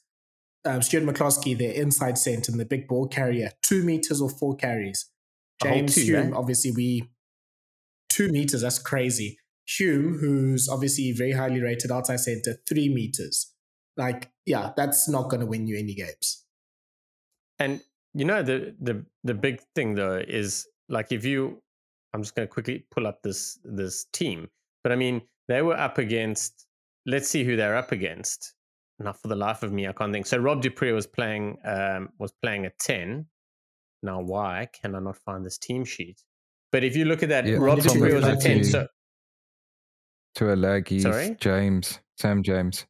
Um, 0.64 0.82
Stuart 0.82 1.04
McCloskey, 1.04 1.58
their 1.58 1.74
inside 1.74 2.18
centre 2.18 2.54
and 2.54 2.60
the 2.60 2.66
big 2.66 2.88
ball 2.88 3.10
carrier, 3.10 3.52
two 3.62 3.84
meters 3.84 4.22
or 4.22 4.30
four 4.30 4.56
carries. 4.56 5.12
James 5.62 5.96
two, 5.96 6.02
Hume, 6.04 6.34
eh? 6.34 6.38
obviously, 6.38 6.72
we 6.72 7.10
two 8.08 8.30
meters, 8.30 8.62
that's 8.62 8.80
crazy. 8.80 9.38
Hume, 9.68 10.20
who's 10.20 10.70
obviously 10.70 11.12
very 11.12 11.34
highly 11.34 11.60
rated 11.60 11.92
outside 11.92 12.22
center, 12.22 12.56
three 12.70 12.88
meters. 12.88 13.52
Like, 13.98 14.32
yeah, 14.46 14.72
that's 14.78 15.10
not 15.10 15.30
going 15.30 15.42
to 15.42 15.46
win 15.46 15.68
you 15.68 15.78
any 15.78 15.94
games. 15.94 16.46
And 17.60 17.82
you 18.14 18.24
know 18.24 18.42
the 18.42 18.76
the 18.80 19.06
the 19.26 19.34
big 19.34 19.60
thing 19.76 19.96
though 19.96 20.22
is 20.26 20.66
like 20.88 21.12
if 21.12 21.26
you, 21.26 21.62
I'm 22.16 22.24
just 22.24 22.34
going 22.34 22.48
to 22.48 22.54
quickly 22.54 22.86
pull 22.92 23.08
up 23.08 23.22
this 23.24 23.60
this 23.66 24.06
team, 24.14 24.48
but 24.84 24.94
I 24.94 24.96
mean 24.96 25.22
they 25.50 25.62
were 25.62 25.78
up 25.78 25.98
against. 25.98 26.66
Let's 27.06 27.30
see 27.30 27.44
who 27.44 27.58
they're 27.58 27.76
up 27.76 27.92
against. 27.92 28.54
Not 29.00 29.22
for 29.22 29.28
the 29.28 29.36
life 29.36 29.64
of 29.64 29.74
me, 29.74 29.86
I 29.86 29.92
can't 29.92 30.14
think. 30.14 30.26
So 30.26 30.38
Rob 30.38 30.62
du 30.62 30.70
Preez 30.70 30.94
was 30.94 31.08
playing 31.08 31.58
um, 31.66 32.08
was 32.18 32.32
playing 32.42 32.66
a 32.66 32.72
ten. 32.80 33.26
Now, 34.02 34.22
why 34.22 34.70
can 34.82 34.96
I 34.96 35.00
not 35.00 35.18
find 35.18 35.46
this 35.46 35.58
team 35.58 35.84
sheet? 35.84 36.22
But 36.72 36.86
if 36.86 36.96
you 36.96 37.04
look 37.04 37.22
at 37.22 37.28
that, 37.30 37.46
yeah, 37.46 37.58
Rob 37.58 37.82
du 37.82 37.90
Preez 37.90 38.14
was 38.14 38.26
a 38.26 38.38
ten. 38.38 38.64
So 38.64 38.88
Tuilagi, 40.38 41.02
Sorry? 41.02 41.36
James, 41.42 42.00
Sam 42.18 42.44
James. 42.44 42.86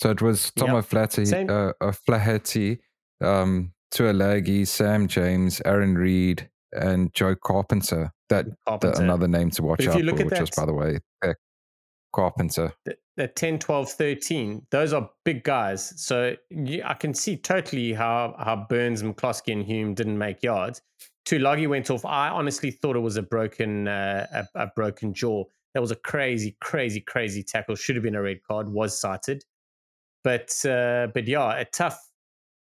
So 0.00 0.10
it 0.10 0.22
was 0.22 0.50
Tom 0.56 0.68
yep. 0.68 0.76
O'Flaherty, 0.76 1.48
uh, 1.48 1.72
O'Flaherty, 1.82 2.80
um, 3.20 3.72
Sam 3.92 5.08
James, 5.08 5.62
Aaron 5.66 5.94
Reed, 5.94 6.48
and 6.72 7.12
Joe 7.14 7.34
Carpenter. 7.34 8.12
That, 8.28 8.46
Carpenter. 8.66 8.96
that 8.96 9.02
another 9.02 9.28
name 9.28 9.50
to 9.50 9.62
watch 9.62 9.86
out 9.86 9.98
for, 9.98 10.04
which 10.04 10.28
that, 10.28 10.42
is, 10.42 10.50
by 10.50 10.66
the 10.66 10.72
way, 10.72 10.98
Carpenter. 12.12 12.72
The, 12.84 12.96
the 13.16 13.28
10, 13.28 13.58
12, 13.58 13.90
13, 13.90 14.66
those 14.70 14.92
are 14.92 15.10
big 15.24 15.44
guys. 15.44 15.92
So 16.02 16.36
you, 16.50 16.82
I 16.84 16.94
can 16.94 17.14
see 17.14 17.36
totally 17.36 17.92
how, 17.92 18.34
how 18.38 18.66
Burns, 18.68 19.02
McCloskey, 19.02 19.52
and 19.52 19.64
Hume 19.64 19.94
didn't 19.94 20.18
make 20.18 20.42
yards. 20.42 20.82
Tuilagi 21.26 21.68
went 21.68 21.90
off. 21.90 22.04
I 22.04 22.28
honestly 22.28 22.70
thought 22.70 22.96
it 22.96 23.00
was 23.00 23.16
a 23.16 23.22
broken 23.22 23.86
uh, 23.88 24.26
a, 24.32 24.62
a 24.62 24.66
broken 24.74 25.12
jaw. 25.12 25.44
That 25.74 25.80
was 25.80 25.90
a 25.90 25.96
crazy, 25.96 26.56
crazy, 26.60 27.00
crazy 27.00 27.42
tackle. 27.42 27.76
Should 27.76 27.96
have 27.96 28.02
been 28.02 28.16
a 28.16 28.22
red 28.22 28.42
card. 28.42 28.68
Was 28.68 28.98
cited. 28.98 29.44
but 30.24 30.52
uh, 30.64 31.08
but 31.14 31.28
yeah, 31.28 31.56
a 31.56 31.64
tough 31.64 32.00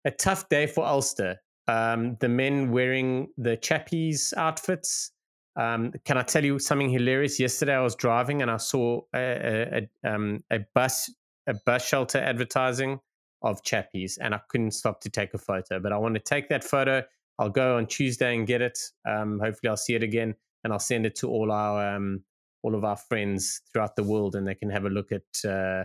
a 0.05 0.11
tough 0.11 0.49
day 0.49 0.67
for 0.67 0.85
Ulster. 0.85 1.37
Um, 1.69 2.17
the 2.19 2.29
men 2.29 2.71
wearing 2.71 3.27
the 3.37 3.55
chappies 3.55 4.33
outfits. 4.35 5.11
Um, 5.55 5.93
can 6.03 6.17
I 6.17 6.23
tell 6.23 6.43
you 6.43 6.57
something 6.57 6.89
hilarious? 6.89 7.39
Yesterday, 7.39 7.75
I 7.75 7.81
was 7.81 7.95
driving 7.95 8.41
and 8.41 8.49
I 8.49 8.57
saw 8.57 9.01
a, 9.13 9.87
a, 10.03 10.09
um, 10.09 10.43
a 10.51 10.59
bus 10.73 11.13
a 11.47 11.53
bus 11.65 11.85
shelter 11.85 12.19
advertising 12.19 12.99
of 13.41 13.63
chappies, 13.63 14.17
and 14.19 14.33
I 14.33 14.39
couldn't 14.49 14.71
stop 14.71 15.01
to 15.01 15.09
take 15.09 15.33
a 15.33 15.37
photo. 15.37 15.79
But 15.79 15.91
I 15.91 15.97
want 15.97 16.15
to 16.15 16.21
take 16.21 16.49
that 16.49 16.63
photo. 16.63 17.03
I'll 17.37 17.49
go 17.49 17.77
on 17.77 17.87
Tuesday 17.87 18.35
and 18.35 18.47
get 18.47 18.61
it. 18.61 18.77
Um, 19.07 19.39
hopefully, 19.39 19.69
I'll 19.69 19.77
see 19.77 19.95
it 19.95 20.03
again, 20.03 20.35
and 20.63 20.73
I'll 20.73 20.79
send 20.79 21.05
it 21.05 21.15
to 21.17 21.29
all 21.29 21.51
our 21.51 21.95
um, 21.95 22.23
all 22.63 22.75
of 22.75 22.83
our 22.83 22.97
friends 22.97 23.61
throughout 23.71 23.95
the 23.95 24.03
world, 24.03 24.35
and 24.35 24.47
they 24.47 24.55
can 24.55 24.69
have 24.69 24.85
a 24.85 24.89
look 24.89 25.11
at 25.11 25.49
uh, 25.49 25.83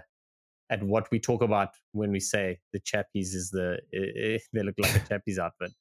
at 0.70 0.82
what 0.82 1.10
we 1.10 1.20
talk 1.20 1.42
about 1.42 1.70
when 1.92 2.10
we 2.10 2.20
say 2.20 2.58
the 2.72 2.80
chappies 2.80 3.34
is 3.34 3.50
the 3.50 3.78
they 4.52 4.62
look 4.62 4.74
like 4.78 4.94
a 4.96 5.00
chappies 5.10 5.38
outfit. 5.38 5.72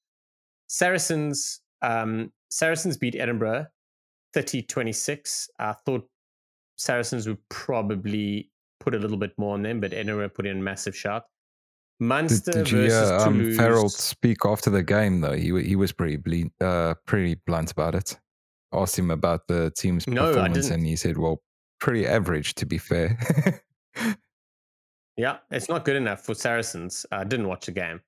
Saracens 0.67 1.61
um, 1.81 2.31
Saracens 2.49 2.97
beat 2.97 3.15
Edinburgh 3.15 3.67
30-26. 4.35 5.49
I 5.59 5.73
thought 5.85 6.07
Saracens 6.77 7.27
would 7.27 7.37
probably 7.49 8.51
put 8.79 8.95
a 8.95 8.97
little 8.97 9.17
bit 9.17 9.33
more 9.37 9.53
on 9.53 9.63
them, 9.63 9.79
but 9.79 9.93
Edinburgh 9.93 10.29
put 10.29 10.45
in 10.45 10.57
a 10.57 10.61
massive 10.61 10.95
shot. 10.95 11.23
Munster 11.99 12.51
did, 12.51 12.65
did 12.65 12.71
you 12.71 12.77
versus 12.81 13.09
hear 13.09 13.19
um, 13.19 13.37
Toulouse. 13.39 13.57
Farrell 13.57 13.89
speak 13.89 14.45
after 14.45 14.69
the 14.69 14.83
game 14.83 15.21
though? 15.21 15.33
He 15.33 15.63
he 15.63 15.75
was 15.75 15.91
pretty 15.91 16.17
ble- 16.17 16.51
uh, 16.59 16.95
pretty 17.05 17.35
blunt 17.45 17.71
about 17.71 17.95
it. 17.95 18.19
Asked 18.73 18.97
him 18.97 19.11
about 19.11 19.47
the 19.47 19.71
team's 19.77 20.07
No, 20.07 20.33
performance, 20.33 20.69
and 20.69 20.85
he 20.85 20.95
said, 20.95 21.17
"Well, 21.17 21.41
pretty 21.79 22.07
average 22.07 22.55
to 22.55 22.65
be 22.65 22.77
fair." 22.77 23.17
Yeah, 25.17 25.37
it's 25.51 25.69
not 25.69 25.85
good 25.85 25.95
enough 25.95 26.25
for 26.25 26.33
Saracens. 26.33 27.05
I 27.11 27.23
didn't 27.23 27.47
watch 27.47 27.67
the 27.67 27.71
game. 27.71 28.01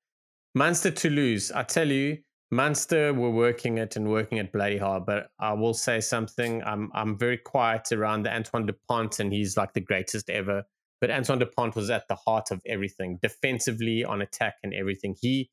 Munster 0.56 0.90
Toulouse. 0.90 1.52
I 1.52 1.64
tell 1.64 1.88
you, 1.88 2.18
Munster 2.52 3.14
were 3.14 3.30
working 3.30 3.78
it 3.78 3.96
and 3.96 4.10
working 4.10 4.38
it 4.38 4.52
bloody 4.52 4.78
hard. 4.78 5.06
But 5.06 5.30
I 5.40 5.54
will 5.54 5.74
say 5.74 6.00
something. 6.00 6.64
I'm 6.64 6.90
I'm 6.94 7.18
very 7.18 7.38
quiet 7.38 7.92
around 7.92 8.24
the 8.24 8.34
Antoine 8.34 8.66
Dupont, 8.66 9.20
and 9.20 9.32
he's 9.32 9.58
like 9.58 9.74
the 9.74 9.82
greatest 9.82 10.30
ever. 10.30 10.64
But 11.02 11.12
Antoine 11.12 11.40
Dupont 11.40 11.76
was 11.76 11.90
at 11.90 12.08
the 12.08 12.16
heart 12.16 12.52
of 12.52 12.62
everything, 12.66 13.20
defensively, 13.22 14.04
on 14.06 14.22
attack, 14.22 14.56
and 14.64 14.74
everything. 14.74 15.16
He 15.20 15.50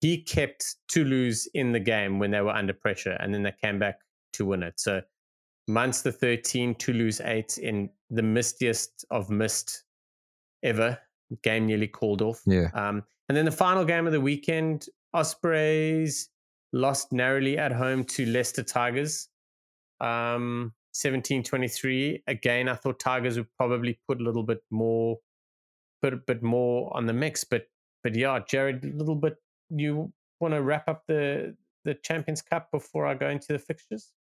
he 0.00 0.22
kept 0.22 0.76
Toulouse 0.88 1.48
in 1.54 1.72
the 1.72 1.80
game 1.80 2.18
when 2.18 2.30
they 2.30 2.40
were 2.42 2.50
under 2.50 2.74
pressure, 2.74 3.16
and 3.20 3.32
then 3.32 3.42
they 3.42 3.54
came 3.62 3.78
back 3.78 4.00
to 4.34 4.44
win 4.44 4.62
it. 4.62 4.78
So 4.78 5.00
Munster 5.66 6.12
13, 6.12 6.74
Toulouse 6.74 7.20
8 7.24 7.58
in 7.58 7.88
the 8.10 8.22
mistiest 8.22 9.04
of 9.10 9.30
mist 9.30 9.83
ever. 10.64 10.98
Game 11.42 11.66
nearly 11.66 11.86
called 11.88 12.22
off. 12.22 12.40
yeah, 12.46 12.68
Um, 12.74 13.02
and 13.28 13.36
then 13.36 13.44
the 13.44 13.52
final 13.52 13.84
game 13.84 14.06
of 14.06 14.12
the 14.12 14.20
weekend, 14.20 14.86
Ospreys 15.14 16.28
lost 16.72 17.12
narrowly 17.12 17.56
at 17.56 17.72
home 17.72 18.04
to 18.04 18.26
Leicester 18.26 18.62
Tigers. 18.62 19.28
Um, 20.00 20.72
17-23. 20.94 22.22
Again, 22.26 22.68
I 22.68 22.74
thought 22.74 22.98
Tigers 22.98 23.36
would 23.36 23.52
probably 23.56 23.98
put 24.08 24.20
a 24.20 24.24
little 24.24 24.42
bit 24.42 24.60
more 24.70 25.18
put 26.02 26.12
a 26.12 26.18
bit 26.18 26.42
more 26.42 26.94
on 26.94 27.06
the 27.06 27.12
mix. 27.12 27.44
But 27.44 27.66
but 28.02 28.14
yeah, 28.14 28.38
Jared, 28.46 28.84
a 28.84 28.96
little 28.96 29.14
bit 29.14 29.36
you 29.70 30.12
want 30.40 30.54
to 30.54 30.62
wrap 30.62 30.88
up 30.88 31.04
the 31.08 31.56
the 31.84 31.94
Champions 31.94 32.42
Cup 32.42 32.70
before 32.70 33.06
I 33.06 33.14
go 33.14 33.28
into 33.28 33.52
the 33.52 33.58
fixtures? 33.58 34.12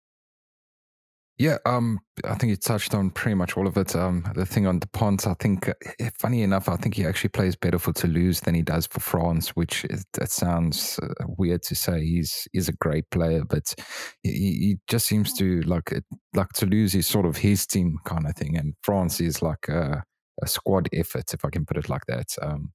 Yeah. 1.37 1.57
Um, 1.65 1.99
I 2.25 2.35
think 2.35 2.51
you 2.51 2.55
touched 2.55 2.93
on 2.93 3.09
pretty 3.09 3.35
much 3.35 3.57
all 3.57 3.67
of 3.67 3.75
it. 3.75 3.95
Um, 3.95 4.23
the 4.35 4.45
thing 4.45 4.67
on 4.67 4.79
the 4.79 4.85
Dupont, 4.85 5.25
I 5.25 5.33
think, 5.33 5.67
uh, 5.67 5.73
funny 6.19 6.43
enough, 6.43 6.69
I 6.69 6.75
think 6.75 6.95
he 6.95 7.05
actually 7.05 7.29
plays 7.29 7.55
better 7.55 7.79
for 7.79 7.91
Toulouse 7.91 8.41
than 8.41 8.53
he 8.53 8.61
does 8.61 8.85
for 8.85 8.99
France, 8.99 9.49
which 9.49 9.83
is, 9.85 10.05
that 10.13 10.29
sounds 10.29 10.99
uh, 11.01 11.25
weird 11.37 11.63
to 11.63 11.75
say. 11.75 12.05
He's 12.05 12.47
he's 12.53 12.69
a 12.69 12.73
great 12.73 13.09
player, 13.09 13.43
but 13.45 13.73
he, 14.21 14.29
he 14.31 14.77
just 14.87 15.07
seems 15.07 15.33
to 15.33 15.61
like 15.61 15.91
it, 15.91 16.05
like 16.35 16.49
Toulouse 16.53 16.93
is 16.93 17.07
sort 17.07 17.25
of 17.25 17.37
his 17.37 17.65
team 17.65 17.97
kind 18.05 18.27
of 18.27 18.35
thing, 18.35 18.55
and 18.55 18.75
France 18.83 19.19
is 19.19 19.41
like 19.41 19.67
a, 19.69 20.03
a 20.43 20.47
squad 20.47 20.87
effort, 20.93 21.33
if 21.33 21.43
I 21.43 21.49
can 21.49 21.65
put 21.65 21.77
it 21.77 21.89
like 21.89 22.05
that. 22.07 22.35
Um, 22.41 22.71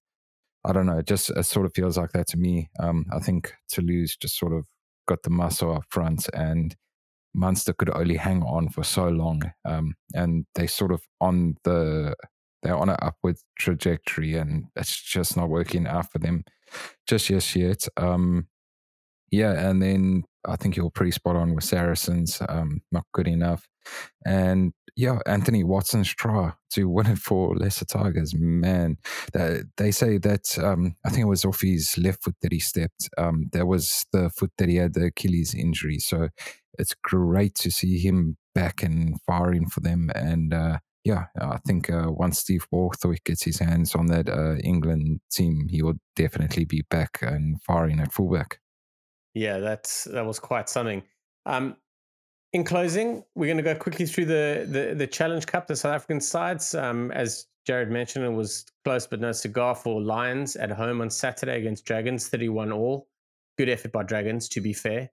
I 0.64 0.72
don't 0.72 0.86
know. 0.86 0.98
It 0.98 1.06
just 1.06 1.30
it 1.30 1.44
sort 1.44 1.66
of 1.66 1.72
feels 1.74 1.96
like 1.96 2.10
that 2.12 2.26
to 2.28 2.36
me. 2.36 2.70
Um, 2.80 3.06
I 3.14 3.20
think 3.20 3.52
Toulouse 3.68 4.16
just 4.20 4.36
sort 4.38 4.52
of 4.52 4.66
got 5.06 5.22
the 5.22 5.30
muscle 5.30 5.74
up 5.74 5.84
front, 5.90 6.28
and 6.34 6.74
Munster 7.34 7.72
could 7.72 7.90
only 7.94 8.16
hang 8.16 8.42
on 8.42 8.68
for 8.68 8.82
so 8.82 9.08
long, 9.08 9.42
um, 9.64 9.94
and 10.14 10.46
they 10.54 10.66
sort 10.66 10.92
of 10.92 11.02
on 11.20 11.56
the 11.64 12.14
they're 12.62 12.76
on 12.76 12.88
an 12.88 12.96
upward 13.00 13.36
trajectory, 13.58 14.34
and 14.34 14.66
it's 14.76 15.00
just 15.00 15.36
not 15.36 15.48
working 15.48 15.86
out 15.86 16.10
for 16.10 16.18
them 16.18 16.44
just 17.06 17.30
yes 17.30 17.54
yet. 17.54 17.86
Um, 17.96 18.48
yeah, 19.30 19.68
and 19.68 19.82
then 19.82 20.24
I 20.46 20.56
think 20.56 20.76
you're 20.76 20.90
pretty 20.90 21.12
spot 21.12 21.36
on 21.36 21.54
with 21.54 21.64
Saracens, 21.64 22.40
um, 22.48 22.80
not 22.90 23.04
good 23.12 23.28
enough, 23.28 23.68
and 24.24 24.72
yeah, 24.98 25.20
Anthony 25.26 25.62
Watson's 25.62 26.12
try 26.12 26.54
to 26.72 26.88
win 26.88 27.06
it 27.06 27.18
for 27.18 27.54
Leicester 27.54 27.84
Tigers, 27.84 28.34
man. 28.34 28.96
They, 29.32 29.60
they 29.76 29.92
say 29.92 30.18
that 30.18 30.58
um, 30.58 30.96
I 31.06 31.10
think 31.10 31.20
it 31.20 31.28
was 31.28 31.44
off 31.44 31.60
his 31.60 31.96
left 31.96 32.24
foot 32.24 32.34
that 32.42 32.50
he 32.50 32.58
stepped. 32.58 33.08
Um, 33.16 33.48
that 33.52 33.68
was 33.68 34.06
the 34.12 34.28
foot 34.28 34.50
that 34.58 34.68
he 34.68 34.74
had 34.74 34.94
the 34.94 35.04
Achilles 35.06 35.54
injury. 35.54 36.00
So 36.00 36.30
it's 36.78 36.94
great 37.02 37.54
to 37.56 37.70
see 37.70 37.98
him 37.98 38.36
back 38.54 38.82
and 38.82 39.20
firing 39.26 39.68
for 39.68 39.80
them. 39.80 40.10
And 40.14 40.54
uh, 40.54 40.78
yeah, 41.04 41.26
I 41.40 41.58
think 41.66 41.90
uh, 41.90 42.06
once 42.08 42.38
Steve 42.38 42.66
Borthwick 42.70 43.24
gets 43.24 43.44
his 43.44 43.58
hands 43.58 43.94
on 43.94 44.06
that 44.06 44.28
uh, 44.28 44.56
England 44.64 45.20
team, 45.30 45.66
he 45.68 45.82
will 45.82 45.94
definitely 46.16 46.64
be 46.64 46.84
back 46.90 47.18
and 47.22 47.60
firing 47.62 48.00
at 48.00 48.12
fullback. 48.12 48.60
Yeah, 49.34 49.58
that's 49.58 50.04
that 50.04 50.26
was 50.26 50.38
quite 50.38 50.68
something. 50.68 51.02
Um, 51.46 51.76
in 52.52 52.64
closing, 52.64 53.24
we're 53.34 53.46
going 53.46 53.58
to 53.58 53.62
go 53.62 53.74
quickly 53.74 54.06
through 54.06 54.24
the, 54.26 54.66
the 54.68 54.94
the 54.94 55.06
Challenge 55.06 55.46
Cup, 55.46 55.66
the 55.66 55.76
South 55.76 55.94
African 55.94 56.20
sides. 56.20 56.74
Um, 56.74 57.10
as 57.12 57.46
Jared 57.66 57.90
mentioned, 57.90 58.24
it 58.24 58.30
was 58.30 58.64
close 58.84 59.06
but 59.06 59.20
no 59.20 59.32
cigar 59.32 59.74
for 59.74 60.00
Lions 60.00 60.56
at 60.56 60.70
home 60.70 61.00
on 61.00 61.10
Saturday 61.10 61.58
against 61.58 61.84
Dragons, 61.84 62.28
thirty-one 62.28 62.72
all. 62.72 63.06
Good 63.58 63.68
effort 63.68 63.92
by 63.92 64.02
Dragons, 64.02 64.48
to 64.50 64.60
be 64.60 64.72
fair. 64.72 65.10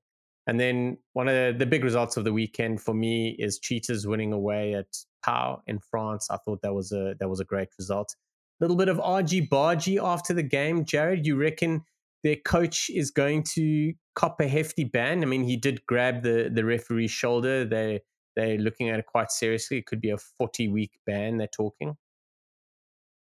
And 0.48 0.60
then 0.60 0.98
one 1.14 1.28
of 1.28 1.58
the, 1.58 1.66
big 1.66 1.84
results 1.84 2.18
of 2.18 2.24
the 2.24 2.34
weekend 2.34 2.82
for 2.82 2.94
me 2.94 3.36
is 3.40 3.60
Cheetahs 3.60 4.06
winning 4.06 4.32
away 4.32 4.76
at 4.76 4.86
Pau 5.24 5.62
in 5.66 5.80
France. 5.80 6.28
I 6.30 6.38
thought 6.38 6.62
that 6.62 6.74
was 6.74 6.92
a 6.92 7.16
that 7.20 7.30
was 7.30 7.40
a 7.40 7.46
great 7.46 7.70
result. 7.80 8.16
A 8.62 8.64
little 8.64 8.78
bit 8.78 8.90
of 8.90 9.00
argy 9.00 9.46
bargy 9.46 10.02
after 10.02 10.34
the 10.34 10.44
game. 10.44 10.86
Jared, 10.86 11.26
you 11.26 11.36
reckon 11.36 11.84
their 12.24 12.36
coach 12.36 12.90
is 12.90 13.12
going 13.12 13.44
to 13.56 13.94
cop 14.16 14.40
a 14.40 14.48
hefty 14.48 14.84
ban? 14.84 15.24
I 15.24 15.26
mean, 15.26 15.44
he 15.44 15.58
did 15.58 15.86
grab 15.88 16.22
the 16.22 16.52
the 16.54 16.64
referee's 16.64 17.12
shoulder. 17.12 17.66
They 17.66 18.02
they're 18.36 18.60
looking 18.60 18.90
at 18.90 19.00
it 19.00 19.08
quite 19.08 19.32
seriously. 19.32 19.78
It 19.78 19.88
could 19.88 20.02
be 20.02 20.12
a 20.12 20.18
forty 20.18 20.68
week 20.68 20.92
ban. 21.08 21.38
They're 21.38 21.48
talking. 21.48 21.98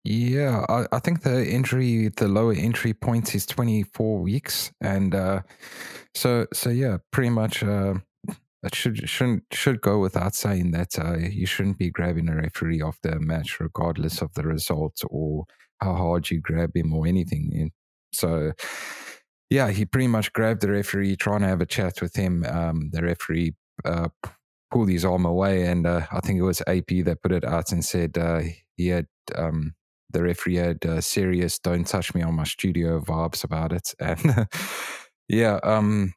Yeah, 0.03 0.65
I, 0.67 0.85
I 0.91 0.99
think 0.99 1.21
the 1.21 1.49
injury, 1.49 2.09
the 2.09 2.27
lower 2.27 2.53
entry 2.53 2.93
point 2.93 3.33
is 3.35 3.45
24 3.45 4.19
weeks, 4.19 4.71
and 4.81 5.15
uh, 5.15 5.41
so 6.13 6.47
so 6.53 6.69
yeah, 6.69 6.97
pretty 7.11 7.29
much. 7.29 7.63
Uh, 7.63 7.95
it 8.63 8.73
should 8.75 9.09
shouldn't 9.09 9.43
should 9.51 9.81
go 9.81 9.99
without 9.99 10.35
saying 10.35 10.71
that 10.71 10.97
uh, 10.97 11.17
you 11.17 11.45
shouldn't 11.45 11.77
be 11.77 11.89
grabbing 11.89 12.29
a 12.29 12.35
referee 12.35 12.81
after 12.81 13.09
a 13.09 13.19
match, 13.19 13.59
regardless 13.59 14.21
of 14.21 14.33
the 14.33 14.43
result 14.43 15.01
or 15.09 15.45
how 15.81 15.93
hard 15.95 16.29
you 16.29 16.39
grab 16.39 16.75
him 16.75 16.93
or 16.93 17.05
anything. 17.05 17.71
So, 18.13 18.53
yeah, 19.49 19.69
he 19.71 19.85
pretty 19.85 20.07
much 20.07 20.31
grabbed 20.33 20.61
the 20.61 20.71
referee, 20.71 21.17
trying 21.17 21.41
to 21.41 21.47
have 21.47 21.61
a 21.61 21.65
chat 21.65 22.01
with 22.01 22.15
him. 22.15 22.45
Um, 22.45 22.89
the 22.91 23.01
referee 23.03 23.55
uh, 23.83 24.09
pulled 24.71 24.89
his 24.89 25.03
arm 25.03 25.25
away, 25.25 25.65
and 25.65 25.85
uh, 25.85 26.07
I 26.11 26.21
think 26.21 26.39
it 26.39 26.43
was 26.43 26.61
AP 26.61 27.03
that 27.05 27.21
put 27.21 27.33
it 27.33 27.43
out 27.43 27.71
and 27.73 27.83
said 27.83 28.17
uh, 28.17 28.41
he 28.77 28.87
had 28.87 29.07
um, 29.35 29.75
the 30.13 30.23
referee 30.23 30.55
had 30.55 30.85
uh, 30.85 31.01
serious 31.01 31.59
"don't 31.59 31.85
touch 31.85 32.15
me 32.15 32.21
on 32.21 32.35
my 32.35 32.45
studio" 32.45 33.01
vibes 33.01 33.43
about 33.43 33.73
it, 33.73 33.93
and 33.99 34.47
yeah, 35.27 35.59
um, 35.63 36.13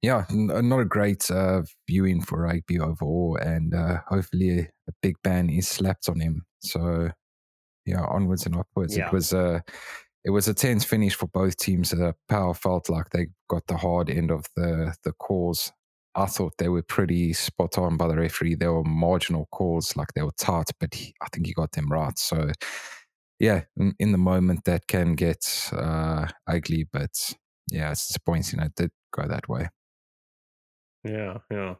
yeah, 0.00 0.24
n- 0.30 0.50
uh, 0.50 0.60
not 0.60 0.80
a 0.80 0.84
great 0.84 1.30
uh, 1.30 1.62
viewing 1.86 2.22
for 2.22 2.42
rugby 2.42 2.80
overall, 2.80 3.38
and 3.40 3.74
uh, 3.74 3.98
hopefully 4.08 4.60
a, 4.88 4.92
big 5.02 5.16
ban 5.22 5.50
is 5.50 5.68
slapped 5.68 6.08
on 6.08 6.20
him. 6.20 6.42
So 6.60 7.10
yeah, 7.84 8.04
onwards 8.04 8.46
and 8.46 8.56
upwards. 8.56 8.96
Yeah. 8.96 9.08
It 9.08 9.12
was 9.12 9.32
a 9.32 9.62
it 10.24 10.30
was 10.30 10.48
a 10.48 10.54
tense 10.54 10.84
finish 10.84 11.14
for 11.14 11.26
both 11.26 11.56
teams. 11.56 11.92
Uh, 11.92 12.12
Pau 12.28 12.52
felt 12.52 12.88
like 12.88 13.10
they 13.10 13.26
got 13.48 13.66
the 13.66 13.76
hard 13.76 14.08
end 14.08 14.30
of 14.30 14.46
the 14.56 14.94
the 15.04 15.12
calls. 15.12 15.72
I 16.14 16.26
thought 16.26 16.54
they 16.58 16.68
were 16.68 16.82
pretty 16.82 17.32
spot 17.32 17.78
on 17.78 17.96
by 17.96 18.08
the 18.08 18.16
referee. 18.16 18.56
They 18.56 18.66
were 18.66 18.84
marginal 18.84 19.48
calls, 19.50 19.96
like 19.96 20.12
they 20.14 20.22
were 20.22 20.32
tight, 20.38 20.70
but 20.78 20.94
he, 20.94 21.14
I 21.22 21.26
think 21.32 21.46
he 21.46 21.52
got 21.52 21.72
them 21.72 21.90
right. 21.90 22.18
So 22.18 22.50
yeah, 23.38 23.62
in, 23.76 23.94
in 23.98 24.12
the 24.12 24.18
moment 24.18 24.64
that 24.66 24.86
can 24.86 25.14
get 25.14 25.70
uh, 25.72 26.28
ugly, 26.46 26.86
but 26.92 27.34
yeah, 27.70 27.90
it's 27.90 28.08
disappointing 28.08 28.60
it 28.60 28.74
did 28.76 28.90
go 29.12 29.26
that 29.26 29.48
way. 29.48 29.68
Yeah, 31.04 31.38
yeah. 31.50 31.74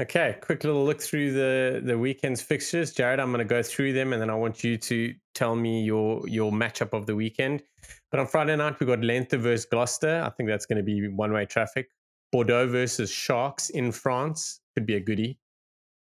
Okay, 0.00 0.38
quick 0.40 0.64
little 0.64 0.84
look 0.84 1.02
through 1.02 1.32
the 1.32 1.82
the 1.84 1.98
weekend's 1.98 2.40
fixtures, 2.40 2.92
Jared. 2.92 3.20
I'm 3.20 3.30
going 3.30 3.38
to 3.38 3.44
go 3.44 3.62
through 3.62 3.92
them, 3.92 4.14
and 4.14 4.22
then 4.22 4.30
I 4.30 4.34
want 4.34 4.64
you 4.64 4.78
to 4.78 5.14
tell 5.34 5.54
me 5.54 5.82
your 5.82 6.26
your 6.26 6.50
matchup 6.50 6.94
of 6.94 7.04
the 7.04 7.14
weekend. 7.14 7.62
But 8.10 8.18
on 8.18 8.26
Friday 8.26 8.56
night, 8.56 8.80
we 8.80 8.86
got 8.86 9.04
Leinster 9.04 9.36
versus 9.36 9.66
Gloucester. 9.66 10.22
I 10.24 10.30
think 10.30 10.48
that's 10.48 10.64
going 10.64 10.78
to 10.78 10.82
be 10.82 11.06
one 11.08 11.32
way 11.32 11.44
traffic. 11.44 11.88
Bordeaux 12.32 12.66
versus 12.68 13.10
Sharks 13.10 13.70
in 13.70 13.92
France 13.92 14.60
could 14.74 14.86
be 14.86 14.94
a 14.94 15.00
goodie. 15.00 15.38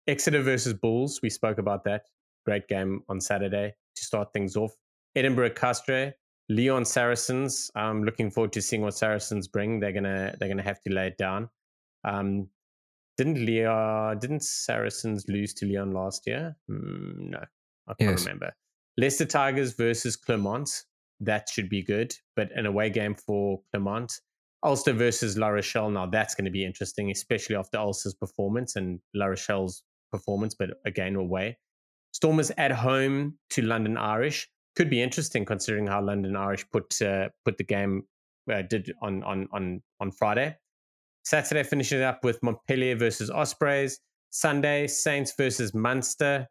Exeter 0.06 0.42
versus 0.42 0.74
Bulls. 0.74 1.20
We 1.22 1.30
spoke 1.30 1.58
about 1.58 1.84
that. 1.84 2.06
Great 2.44 2.68
game 2.68 3.02
on 3.08 3.20
Saturday 3.20 3.74
to 3.96 4.04
start 4.04 4.32
things 4.32 4.56
off. 4.56 4.72
Edinburgh 5.16 5.50
Castres, 5.50 6.14
Lyon 6.48 6.84
Saracens. 6.84 7.70
I'm 7.74 8.04
looking 8.04 8.30
forward 8.30 8.52
to 8.52 8.62
seeing 8.62 8.82
what 8.82 8.94
Saracens 8.94 9.48
bring. 9.48 9.80
They're 9.80 9.92
gonna 9.92 10.34
they're 10.38 10.48
gonna 10.48 10.62
have 10.62 10.80
to 10.82 10.92
lay 10.92 11.08
it 11.08 11.18
down. 11.18 11.50
Um, 12.04 12.48
didn't 13.16 13.44
Lyon, 13.44 14.18
didn't 14.18 14.44
Saracens 14.44 15.26
lose 15.28 15.52
to 15.54 15.66
Lyon 15.66 15.92
last 15.92 16.26
year? 16.26 16.56
Mm, 16.70 17.30
no, 17.30 17.44
I 17.88 17.94
can't 17.94 18.12
yes. 18.12 18.24
remember. 18.24 18.54
Leicester 18.96 19.26
Tigers 19.26 19.74
versus 19.74 20.16
Clermont. 20.16 20.84
That 21.20 21.48
should 21.48 21.68
be 21.68 21.82
good, 21.82 22.14
but 22.36 22.50
an 22.52 22.66
away 22.66 22.90
game 22.90 23.14
for 23.14 23.60
Clermont. 23.72 24.20
Ulster 24.64 24.92
versus 24.92 25.38
La 25.38 25.48
Rochelle. 25.48 25.90
Now 25.90 26.06
that's 26.06 26.34
going 26.34 26.46
to 26.46 26.50
be 26.50 26.64
interesting, 26.64 27.10
especially 27.10 27.56
after 27.56 27.78
Ulster's 27.78 28.14
performance 28.14 28.76
and 28.76 29.00
La 29.14 29.26
Rochelle's 29.26 29.82
performance, 30.10 30.54
but 30.58 30.70
again 30.84 31.14
away. 31.14 31.58
Stormers 32.12 32.50
at 32.56 32.72
home 32.72 33.38
to 33.50 33.62
London 33.62 33.96
Irish 33.96 34.48
could 34.76 34.90
be 34.90 35.02
interesting 35.02 35.44
considering 35.44 35.86
how 35.86 36.02
London 36.02 36.36
Irish 36.36 36.64
put 36.70 37.00
uh, 37.02 37.28
put 37.44 37.58
the 37.58 37.64
game 37.64 38.02
uh, 38.52 38.62
did 38.62 38.92
on 39.02 39.22
on 39.22 39.48
on 39.52 39.82
on 40.00 40.10
Friday. 40.10 40.56
Saturday 41.24 41.62
finishing 41.62 42.02
up 42.02 42.24
with 42.24 42.42
Montpellier 42.42 42.96
versus 42.96 43.30
Ospreys. 43.30 44.00
Sunday, 44.30 44.86
Saints 44.86 45.34
versus 45.36 45.74
Munster. 45.74 46.46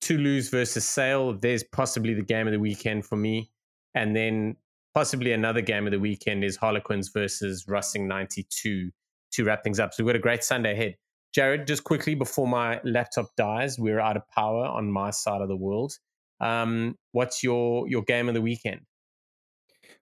Toulouse 0.00 0.48
versus 0.48 0.84
Sale. 0.84 1.38
There's 1.38 1.62
possibly 1.62 2.14
the 2.14 2.22
game 2.22 2.46
of 2.46 2.52
the 2.52 2.58
weekend 2.58 3.04
for 3.04 3.16
me. 3.16 3.50
And 3.94 4.16
then 4.16 4.56
possibly 4.94 5.32
another 5.32 5.60
game 5.60 5.86
of 5.86 5.92
the 5.92 6.00
weekend 6.00 6.44
is 6.44 6.56
Harlequins 6.56 7.10
versus 7.12 7.64
Racing 7.66 8.08
92 8.08 8.90
to 9.32 9.44
wrap 9.44 9.64
things 9.64 9.80
up. 9.80 9.94
So 9.94 10.04
we've 10.04 10.12
got 10.12 10.16
a 10.16 10.22
great 10.22 10.44
Sunday 10.44 10.72
ahead. 10.72 10.96
Jared, 11.34 11.66
just 11.66 11.84
quickly 11.84 12.14
before 12.14 12.46
my 12.46 12.80
laptop 12.84 13.26
dies, 13.36 13.78
we're 13.78 14.00
out 14.00 14.16
of 14.16 14.22
power 14.28 14.66
on 14.66 14.92
my 14.92 15.10
side 15.10 15.40
of 15.40 15.48
the 15.48 15.56
world. 15.56 15.92
Um, 16.40 16.96
what's 17.12 17.42
your 17.42 17.88
your 17.88 18.02
game 18.02 18.28
of 18.28 18.34
the 18.34 18.42
weekend? 18.42 18.80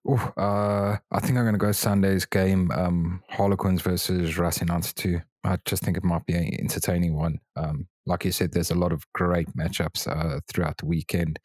Uh, 0.08 0.96
I 1.12 1.20
think 1.20 1.36
I'm 1.36 1.44
going 1.44 1.52
to 1.52 1.58
go 1.58 1.72
Sunday's 1.72 2.24
game, 2.24 2.70
um, 2.72 3.22
Harlequins 3.28 3.82
versus 3.82 4.38
Racing 4.38 4.68
92. 4.68 5.20
I 5.44 5.58
just 5.64 5.82
think 5.82 5.96
it 5.96 6.04
might 6.04 6.26
be 6.26 6.34
an 6.34 6.54
entertaining 6.58 7.16
one. 7.16 7.38
Um, 7.56 7.86
like 8.06 8.24
you 8.24 8.32
said, 8.32 8.52
there's 8.52 8.70
a 8.70 8.76
lot 8.76 8.92
of 8.92 9.04
great 9.12 9.48
matchups 9.56 10.06
uh, 10.08 10.40
throughout 10.48 10.78
the 10.78 10.86
weekend. 10.86 11.38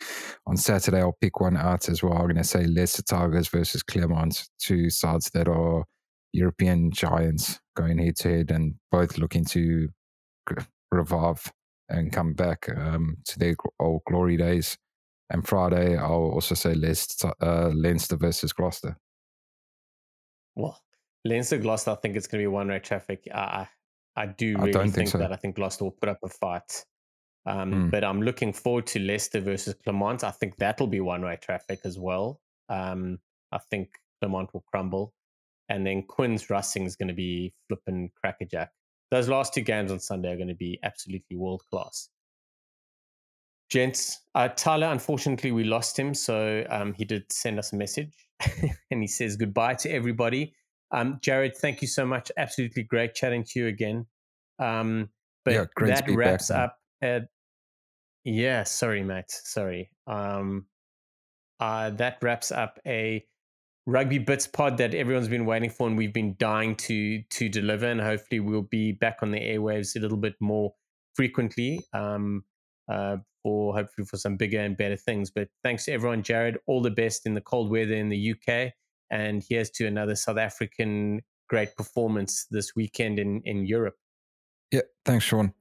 On 0.48 0.58
Saturday, 0.58 1.00
I'll 1.00 1.18
pick 1.22 1.40
one 1.40 1.58
out 1.58 1.90
as 1.90 2.02
well. 2.02 2.14
I'm 2.14 2.24
going 2.24 2.36
to 2.38 2.44
say 2.44 2.66
Leicester 2.66 3.04
Tigers 3.04 3.48
versus 3.48 3.84
Clermont, 3.84 4.48
two 4.60 4.90
sides 4.90 5.30
that 5.32 5.48
are 5.48 5.86
European 6.34 6.92
giants 6.92 7.60
going 7.76 7.98
head 7.98 8.16
to 8.18 8.30
head 8.30 8.52
and 8.52 8.76
both 8.92 9.18
looking 9.18 9.46
to 9.46 9.90
revive 10.92 11.52
and 11.90 12.12
come 12.12 12.34
back 12.34 12.68
um, 12.76 13.18
to 13.26 13.40
their 13.40 13.56
old 13.80 14.02
glory 14.08 14.38
days. 14.38 14.78
And 15.30 15.48
Friday, 15.48 15.98
I'll 15.98 16.32
also 16.32 16.56
say 16.56 16.76
Leicester, 16.76 17.34
uh, 17.42 17.70
Leinster 17.74 18.16
versus 18.16 18.54
Gloucester. 18.54 18.98
Well, 20.56 20.80
Leinster 21.26 21.58
Gloucester, 21.58 21.92
I 21.92 21.96
think 21.96 22.16
it's 22.16 22.28
going 22.28 22.44
to 22.44 22.44
be 22.44 22.54
one 22.54 22.68
way 22.68 22.80
traffic. 22.80 23.28
I 23.34 23.68
I 24.16 24.28
do 24.28 24.56
really 24.58 24.70
I 24.70 24.84
think, 24.84 24.96
think 24.96 25.10
so. 25.10 25.18
that. 25.18 25.34
I 25.34 25.36
think 25.36 25.56
Gloucester 25.56 25.84
will 25.84 25.92
put 25.92 26.10
up 26.10 26.20
a 26.24 26.30
fight. 26.30 26.86
Um, 27.46 27.74
mm. 27.74 27.92
But 27.92 28.04
I'm 28.04 28.22
looking 28.22 28.54
forward 28.54 28.88
to 28.88 29.00
Leicester 29.00 29.40
versus 29.40 29.76
Clermont. 29.84 30.24
I 30.24 30.32
think 30.32 30.56
that'll 30.58 30.88
be 30.88 31.02
one 31.02 31.24
way 31.24 31.38
traffic 31.42 31.80
as 31.84 32.00
well. 32.00 32.40
Um, 32.70 33.20
I 33.52 33.60
think 33.70 33.90
Clermont 34.20 34.54
will 34.54 34.64
crumble. 34.72 35.14
And 35.70 35.86
then 35.86 36.04
Quins 36.04 36.50
Racing 36.50 36.86
is 36.86 36.96
going 36.96 37.08
to 37.08 37.14
be 37.14 37.54
flipping 37.68 38.12
crackerjack. 38.16 38.72
Those 39.12 39.30
last 39.30 39.54
two 39.54 39.62
games 39.62 39.92
on 39.92 40.00
Sunday 40.00 40.32
are 40.32 40.38
going 40.38 40.48
to 40.48 40.56
be 40.56 40.80
absolutely 40.84 41.38
world 41.38 41.64
class. 41.72 42.10
Gents, 43.70 44.22
uh, 44.36 44.50
Thala, 44.50 44.92
unfortunately, 44.92 45.52
we 45.52 45.64
lost 45.64 45.98
him. 45.98 46.14
So 46.14 46.64
um, 46.70 46.94
he 46.94 47.06
did 47.06 47.32
send 47.32 47.58
us 47.60 47.74
a 47.74 47.76
message 47.76 48.14
and 48.92 49.02
he 49.02 49.08
says 49.08 49.36
goodbye 49.36 49.76
to 49.76 49.90
everybody. 49.90 50.54
Um, 50.92 51.20
Jared, 51.22 51.58
thank 51.58 51.82
you 51.82 51.88
so 51.88 52.06
much. 52.06 52.32
Absolutely 52.38 52.84
great 52.84 53.16
chatting 53.16 53.44
to 53.44 53.60
you 53.60 53.68
again. 53.68 54.06
Um, 54.60 55.10
but 55.44 55.54
yeah, 55.54 55.66
that 55.78 56.10
wraps 56.10 56.50
back, 56.50 56.58
up. 56.58 56.78
At, 57.02 57.24
yeah, 58.24 58.64
sorry, 58.64 59.04
mate. 59.04 59.26
Sorry. 59.30 59.90
Um, 60.08 60.68
uh, 61.60 61.90
that 61.92 62.18
wraps 62.22 62.52
up 62.52 62.80
a 62.86 63.26
rugby 63.88 64.18
bits 64.18 64.48
pod 64.48 64.78
that 64.78 64.96
everyone's 64.96 65.28
been 65.28 65.46
waiting 65.46 65.70
for 65.70 65.88
and 65.88 65.98
we've 65.98 66.14
been 66.14 66.36
dying 66.40 66.76
to 66.76 67.22
to 67.22 67.50
deliver. 67.50 67.88
And 67.88 68.02
hopefully, 68.02 68.40
we'll 68.40 68.64
be 68.64 68.92
back 68.92 69.18
on 69.22 69.32
the 69.32 69.40
airwaves 69.40 69.96
a 69.96 70.00
little 70.00 70.18
bit 70.18 70.36
more 70.40 70.74
frequently. 71.16 71.82
Um, 71.94 72.44
uh, 72.92 73.18
for 73.46 73.76
hopefully 73.76 74.08
for 74.08 74.18
some 74.18 74.38
bigger 74.38 74.60
and 74.60 74.76
better 74.76 74.96
things. 74.96 75.30
But 75.30 75.50
thanks 75.64 75.86
to 75.86 75.92
everyone, 75.92 76.24
Jared. 76.24 76.58
All 76.66 76.82
the 76.82 76.90
best 76.90 77.28
in 77.28 77.36
the 77.36 77.42
cold 77.42 77.70
weather 77.70 77.94
in 77.94 78.10
the 78.10 78.34
UK. 78.34 78.74
And 79.12 79.46
here's 79.48 79.70
to 79.72 79.86
another 79.86 80.16
South 80.16 80.40
African 80.40 81.22
great 81.48 81.76
performance 81.76 82.48
this 82.50 82.76
weekend 82.76 83.20
in, 83.20 83.44
in 83.46 83.68
Europe. 83.68 83.98
Yeah, 84.72 84.82
thanks, 85.06 85.26
Sean. 85.26 85.54